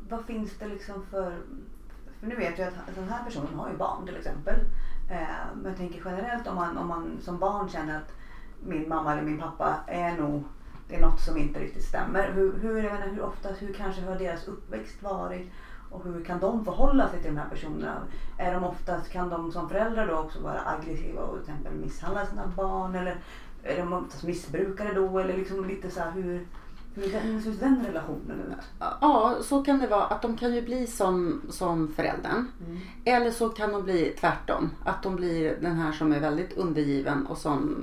Vad 0.09 0.25
finns 0.25 0.59
det 0.59 0.67
liksom 0.67 1.07
för... 1.11 1.37
För 2.21 2.27
nu 2.27 2.37
vet 2.37 2.59
jag 2.59 2.69
att 2.69 2.95
den 2.95 3.09
här 3.09 3.25
personen 3.25 3.55
har 3.55 3.71
ju 3.71 3.77
barn 3.77 4.07
till 4.07 4.17
exempel. 4.17 4.55
Eh, 5.11 5.47
men 5.55 5.65
jag 5.65 5.77
tänker 5.77 6.03
generellt 6.05 6.47
om 6.47 6.55
man, 6.55 6.79
om 6.79 6.89
man 6.89 7.19
som 7.23 7.39
barn 7.39 7.69
känner 7.69 7.97
att 7.97 8.13
min 8.65 8.89
mamma 8.89 9.13
eller 9.13 9.23
min 9.23 9.41
pappa 9.41 9.77
är 9.87 10.17
nog... 10.17 10.45
Det 10.89 10.97
är 10.97 11.01
något 11.01 11.21
som 11.21 11.37
inte 11.37 11.61
riktigt 11.61 11.85
stämmer. 11.85 12.33
Hur, 12.33 12.59
hur, 12.59 12.83
menar, 12.83 13.07
hur 13.07 13.23
ofta, 13.23 13.49
hur 13.49 13.73
kanske 13.73 14.03
har 14.03 14.19
deras 14.19 14.49
uppväxt 14.49 15.03
varit? 15.03 15.53
Och 15.91 16.05
hur 16.05 16.25
kan 16.25 16.41
de 16.41 16.65
förhålla 16.65 17.09
sig 17.09 17.23
till 17.23 17.35
de 17.35 17.41
här 17.41 17.49
personerna? 17.49 18.03
Är 18.39 18.55
de 18.55 18.65
oftast, 18.65 19.11
kan 19.11 19.29
de 19.29 19.53
som 19.53 19.69
föräldrar 19.69 20.07
då 20.07 20.15
också 20.15 20.41
vara 20.41 20.61
aggressiva 20.67 21.23
och 21.23 21.45
till 21.45 21.55
exempel 21.55 21.73
misshandla 21.73 22.27
sina 22.27 22.47
barn? 22.47 22.95
Eller 22.95 23.17
är 23.63 23.79
de 23.79 23.93
oftast 23.93 24.25
missbrukare 24.25 24.95
då? 24.95 25.19
Eller 25.19 25.37
liksom 25.37 25.65
lite 25.65 25.91
så 25.91 26.01
här 26.01 26.11
hur, 26.11 26.47
hur, 26.95 27.41
ser 27.41 27.61
den 27.61 27.87
relationen 27.87 28.41
ut? 28.41 28.65
Ja, 28.79 29.37
så 29.43 29.63
kan 29.63 29.79
det 29.79 29.87
vara. 29.87 30.05
Att 30.05 30.23
de 30.23 30.37
kan 30.37 30.55
ju 30.55 30.63
bli 30.63 30.87
som, 30.87 31.43
som 31.49 31.89
föräldern. 31.89 32.47
Eller 33.05 33.31
så 33.31 33.49
kan 33.49 33.73
de 33.73 33.83
bli 33.83 34.15
tvärtom. 34.21 34.71
Att 34.85 35.03
de 35.03 35.17
blir 35.17 35.57
den 35.61 35.77
här 35.77 35.93
som 35.93 36.13
är 36.13 36.21
väldigt 36.21 36.53
undergiven 36.53 37.27
och 37.27 37.39
som, 37.39 37.77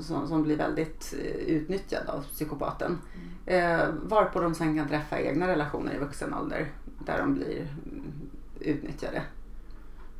som, 0.00 0.28
som 0.28 0.42
blir 0.42 0.56
väldigt 0.56 1.14
eh, 1.18 1.54
utnyttjad 1.54 2.08
av 2.08 2.22
psykopaten. 2.22 2.98
Eh, 3.46 3.80
varpå 4.02 4.40
de 4.40 4.54
sen 4.54 4.76
kan 4.76 4.88
träffa 4.88 5.20
egna 5.20 5.48
relationer 5.48 5.94
i 5.94 5.98
vuxen 5.98 6.34
ålder 6.34 6.68
där 7.06 7.18
de 7.18 7.34
blir 7.34 7.68
mm, 7.92 8.12
utnyttjade. 8.60 9.22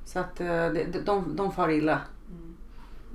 Så 0.04 0.18
att 0.18 0.40
eh, 0.40 0.68
de, 0.68 0.84
de, 1.04 1.36
de 1.36 1.52
far 1.52 1.70
illa. 1.70 2.00
Men 2.28 2.59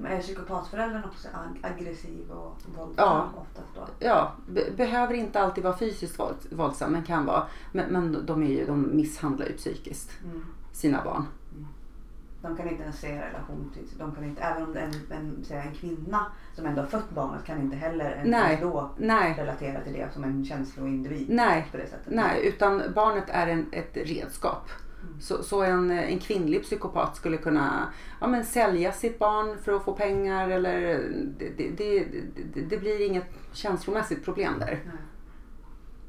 är 0.03 0.21
psykopatföräldern 0.21 1.03
också 1.05 1.27
ag- 1.27 1.59
aggressiv 1.73 2.29
och 2.31 2.57
våldsam 2.77 2.93
Ja. 3.07 3.29
oftast 3.35 3.67
då? 3.75 3.81
Ja, 3.99 4.31
be, 4.47 4.71
behöver 4.77 5.13
inte 5.13 5.39
alltid 5.39 5.63
vara 5.63 5.77
fysiskt 5.77 6.19
våld, 6.19 6.35
våldsam 6.51 6.91
men 6.91 7.03
kan 7.03 7.25
vara. 7.25 7.43
Men, 7.71 7.85
men 7.93 8.25
de, 8.25 8.43
är 8.43 8.47
ju, 8.47 8.65
de 8.65 8.95
misshandlar 8.95 9.45
ju 9.47 9.53
psykiskt 9.57 10.11
Mm. 10.23 10.45
sina 10.71 11.03
barn. 11.03 11.25
De 12.41 12.57
kan 12.57 12.69
inte 12.69 12.83
ens 12.83 12.99
se 12.99 13.21
relation 13.21 13.71
till, 13.73 13.97
de 13.97 14.15
kan 14.15 14.23
inte, 14.23 14.41
även 14.41 14.63
om 14.63 14.73
det 14.73 14.79
är 14.79 14.85
en, 14.85 14.93
en, 15.11 15.45
en 15.67 15.73
kvinna 15.75 16.25
som 16.53 16.65
ändå 16.65 16.81
har 16.81 16.87
fött 16.87 17.09
barnet 17.09 17.45
kan 17.45 17.61
inte 17.61 17.75
heller 17.75 18.21
Nej. 18.25 18.57
då 18.61 18.89
Nej. 18.97 19.33
relatera 19.37 19.81
till 19.81 19.93
det 19.93 20.13
som 20.13 20.23
en 20.23 20.45
känsloindivid 20.45 21.29
Nej, 21.29 21.67
på 21.71 21.77
det 21.77 21.87
sättet. 21.87 22.13
nej, 22.13 22.47
utan 22.47 22.81
barnet 22.95 23.23
är 23.27 23.47
en, 23.47 23.65
ett 23.71 23.97
redskap. 23.97 24.69
Mm. 25.07 25.21
Så, 25.21 25.43
så 25.43 25.63
en, 25.63 25.91
en 25.91 26.19
kvinnlig 26.19 26.63
psykopat 26.63 27.15
skulle 27.15 27.37
kunna 27.37 27.87
ja, 28.21 28.27
men 28.27 28.45
sälja 28.45 28.91
sitt 28.91 29.19
barn 29.19 29.57
för 29.63 29.73
att 29.73 29.83
få 29.83 29.93
pengar 29.93 30.49
eller 30.49 30.79
det, 31.39 31.49
det, 31.57 31.69
det, 32.53 32.61
det, 32.61 32.77
blir 32.77 33.07
inget 33.07 33.33
känslomässigt 33.53 34.25
problem 34.25 34.53
där. 34.59 34.79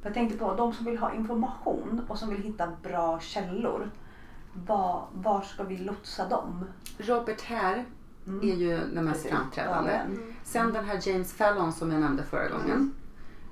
Jag 0.02 0.14
tänkte 0.14 0.38
på 0.38 0.54
de 0.54 0.72
som 0.72 0.86
vill 0.86 0.98
ha 0.98 1.14
information 1.14 2.00
och 2.08 2.18
som 2.18 2.30
vill 2.30 2.42
hitta 2.42 2.68
bra 2.82 3.20
källor. 3.20 3.90
Var, 4.66 5.06
var 5.12 5.40
ska 5.40 5.62
vi 5.62 5.76
lotsa 5.76 6.28
dem? 6.28 6.64
Robert 6.98 7.42
Hare 7.42 7.84
är 8.42 8.56
ju 8.56 8.78
den 8.78 9.04
mest 9.04 9.22
Precis. 9.22 9.30
framträdande. 9.30 10.00
Men- 10.08 10.34
Sen 10.44 10.72
den 10.72 10.84
här 10.84 11.08
James 11.08 11.32
Fallon 11.32 11.72
som 11.72 11.92
jag 11.92 12.00
nämnde 12.00 12.22
förra 12.22 12.48
gången. 12.48 12.94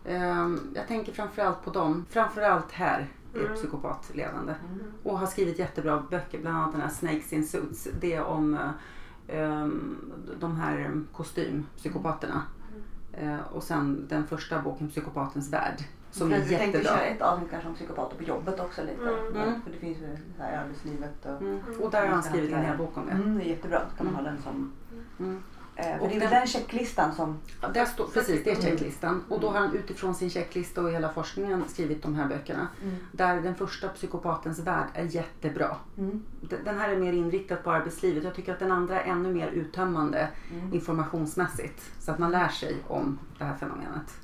Ehm, 0.05 0.73
jag 0.75 0.89
tänker 0.89 1.13
framförallt 1.13 1.65
på 1.65 1.71
dem. 1.71 2.07
Framförallt 2.11 2.73
här 2.73 3.09
är 3.41 3.55
psykopatledande. 3.55 4.55
Och 5.03 5.19
har 5.19 5.27
skrivit 5.27 5.59
jättebra 5.59 6.03
böcker, 6.11 6.41
bland 6.41 6.57
annat 6.57 6.73
den 6.73 6.81
här 6.81 6.89
Snakes 6.89 7.33
in 7.33 7.47
Suits. 7.47 7.89
Det 8.01 8.15
är 8.15 8.25
om 8.25 8.55
eh, 8.55 9.39
ehm, 9.39 10.13
de 10.41 10.57
här 10.57 11.03
kostympsykopaterna. 11.13 12.43
Eh, 13.13 13.41
och 13.53 13.63
sen 13.63 14.07
den 14.09 14.27
första 14.27 14.63
boken 14.63 14.89
Psykopatens 14.89 15.53
värld. 15.53 15.85
Som 16.11 16.33
är 16.33 16.39
jag 16.39 16.49
tänkte 16.49 16.65
jättebra. 16.67 16.97
köra 16.97 17.07
ett 17.07 17.23
avsnitt 17.23 17.51
kanske 17.51 17.69
om 17.69 17.75
psykopater 17.75 18.17
på 18.17 18.23
jobbet 18.23 18.61
också 18.61 18.83
lite. 18.83 19.39
Mm. 19.41 19.63
För 19.63 19.71
det 19.71 19.79
finns 19.79 19.99
ju 19.99 20.17
så 20.37 20.43
här 20.43 20.53
i 20.53 20.57
arbetslivet. 20.57 21.27
Och, 21.27 21.43
Mm. 21.43 21.61
Och 21.81 21.91
där 21.91 22.01
har 22.01 22.09
han 22.09 22.23
skrivit 22.23 22.53
en 22.53 22.65
hel 22.65 22.79
bok 22.79 22.97
om 22.97 23.07
det. 23.07 23.13
Mm, 23.13 23.39
det 23.39 23.45
är 23.45 23.49
jättebra. 23.49 23.83
Då 23.91 23.97
kan 23.97 24.07
man 24.07 24.15
ha 24.15 24.23
den 24.23 24.43
som... 24.43 24.73
Mm. 25.77 25.93
Eh, 25.97 26.03
Och 26.03 26.09
det 26.09 26.17
är 26.17 26.21
väl 26.21 26.31
den- 26.31 26.47
checklistan 26.47 27.15
som... 27.15 27.39
Ja, 27.75 27.87
står, 27.87 28.07
precis, 28.07 28.45
det 28.45 28.51
är 28.51 28.55
checklistan. 28.63 29.25
Och 29.29 29.41
då 29.41 29.51
har 29.51 29.61
han 29.61 29.75
utifrån 29.75 30.15
sin 30.15 30.31
checklista 30.31 30.83
och 30.83 30.91
hela 30.91 31.09
forskningen 31.13 31.65
skrivit 31.69 32.03
de 32.03 32.15
här 32.15 32.29
böckerna. 32.29 32.69
Där 33.13 33.41
den 33.41 33.55
första 33.55 33.89
psykopatens 33.89 34.59
värld 34.59 34.87
är 34.95 35.05
jättebra. 35.05 35.77
Mm. 35.99 36.23
Den 36.65 36.79
här 36.79 36.89
är 36.89 36.97
mer 36.97 37.13
inriktad 37.13 37.57
på 37.57 37.71
arbetslivet. 37.71 38.25
Jag 38.25 38.35
tycker 38.35 38.53
att 38.53 38.59
den 38.59 38.73
andra 38.73 39.01
är 39.03 39.11
ännu 39.11 39.35
mer 39.35 39.49
uttömmande 39.49 40.29
informationsmässigt. 40.73 41.91
Så 42.01 42.11
att 42.11 42.19
man 42.19 42.31
lär 42.31 42.49
sig 42.49 42.77
om 42.89 43.19
det 43.39 43.45
här 43.45 43.57
fenomenet. 43.57 44.15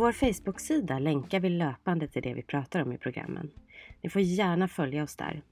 Vår 0.00 0.12
Facebook-sida 0.12 0.98
länkar 0.98 1.40
vi 1.40 1.48
löpande 1.48 2.08
till 2.08 2.22
det 2.22 2.34
vi 2.34 2.42
pratar 2.42 2.82
om 2.82 2.92
i 2.92 2.98
programmen. 2.98 3.50
Ni 4.00 4.10
får 4.10 4.22
gärna 4.22 4.68
följa 4.68 5.02
oss 5.02 5.16
där. 5.16 5.42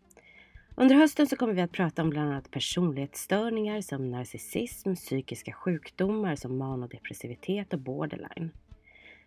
Under 0.75 0.95
hösten 0.95 1.27
så 1.27 1.37
kommer 1.37 1.55
vi 1.55 1.61
att 1.61 1.73
prata 1.73 2.03
om 2.03 2.11
bland 2.11 2.31
annat 2.31 2.51
personlighetsstörningar 2.51 3.81
som 3.81 4.11
narcissism, 4.11 4.95
psykiska 4.95 5.53
sjukdomar 5.53 6.37
som 6.37 6.59
manodepressivitet 6.59 7.73
och 7.73 7.81
borderline. 7.81 8.51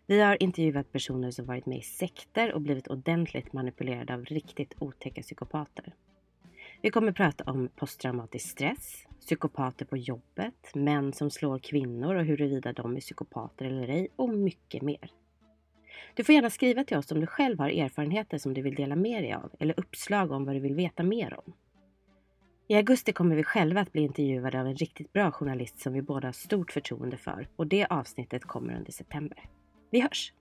Vi 0.07 0.22
har 0.22 0.43
intervjuat 0.43 0.91
personer 0.91 1.32
som 1.32 1.45
varit 1.45 1.65
med 1.65 1.78
i 1.78 1.82
sekter 1.82 2.53
och 2.53 2.61
blivit 2.61 2.88
ordentligt 2.88 3.53
manipulerade 3.53 4.13
av 4.13 4.26
riktigt 4.26 4.74
otäcka 4.80 5.22
psykopater. 5.22 5.93
Vi 6.84 6.89
kommer 6.89 7.11
prata 7.11 7.43
om 7.43 7.69
posttraumatisk 7.75 8.49
stress, 8.49 9.05
psykopater 9.19 9.86
på 9.86 9.97
jobbet, 9.97 10.75
män 10.75 11.13
som 11.13 11.29
slår 11.29 11.59
kvinnor 11.59 12.15
och 12.15 12.25
huruvida 12.25 12.73
de 12.73 12.95
är 12.95 12.99
psykopater 12.99 13.65
eller 13.65 13.88
ej 13.88 14.07
och 14.15 14.29
mycket 14.29 14.82
mer. 14.82 15.11
Du 16.13 16.23
får 16.23 16.36
gärna 16.36 16.49
skriva 16.49 16.84
till 16.84 16.97
oss 16.97 17.11
om 17.11 17.19
du 17.19 17.27
själv 17.27 17.59
har 17.59 17.69
erfarenheter 17.69 18.38
som 18.38 18.53
du 18.53 18.61
vill 18.61 18.75
dela 18.75 18.95
med 18.95 19.23
dig 19.23 19.34
av 19.34 19.51
eller 19.59 19.79
uppslag 19.79 20.32
om 20.32 20.45
vad 20.45 20.55
du 20.55 20.59
vill 20.59 20.75
veta 20.75 21.03
mer 21.03 21.39
om. 21.45 21.53
I 22.67 22.75
augusti 22.75 23.13
kommer 23.13 23.36
vi 23.36 23.43
själva 23.43 23.82
att 23.82 23.91
bli 23.91 24.01
intervjuade 24.01 24.59
av 24.59 24.67
en 24.67 24.75
riktigt 24.75 25.13
bra 25.13 25.32
journalist 25.32 25.79
som 25.79 25.93
vi 25.93 26.01
båda 26.01 26.27
har 26.27 26.34
stort 26.34 26.71
förtroende 26.71 27.17
för 27.17 27.47
och 27.55 27.67
det 27.67 27.86
avsnittet 27.86 28.45
kommer 28.45 28.77
under 28.77 28.91
september. 28.91 29.39
Vi 29.89 30.01
hörs! 30.01 30.34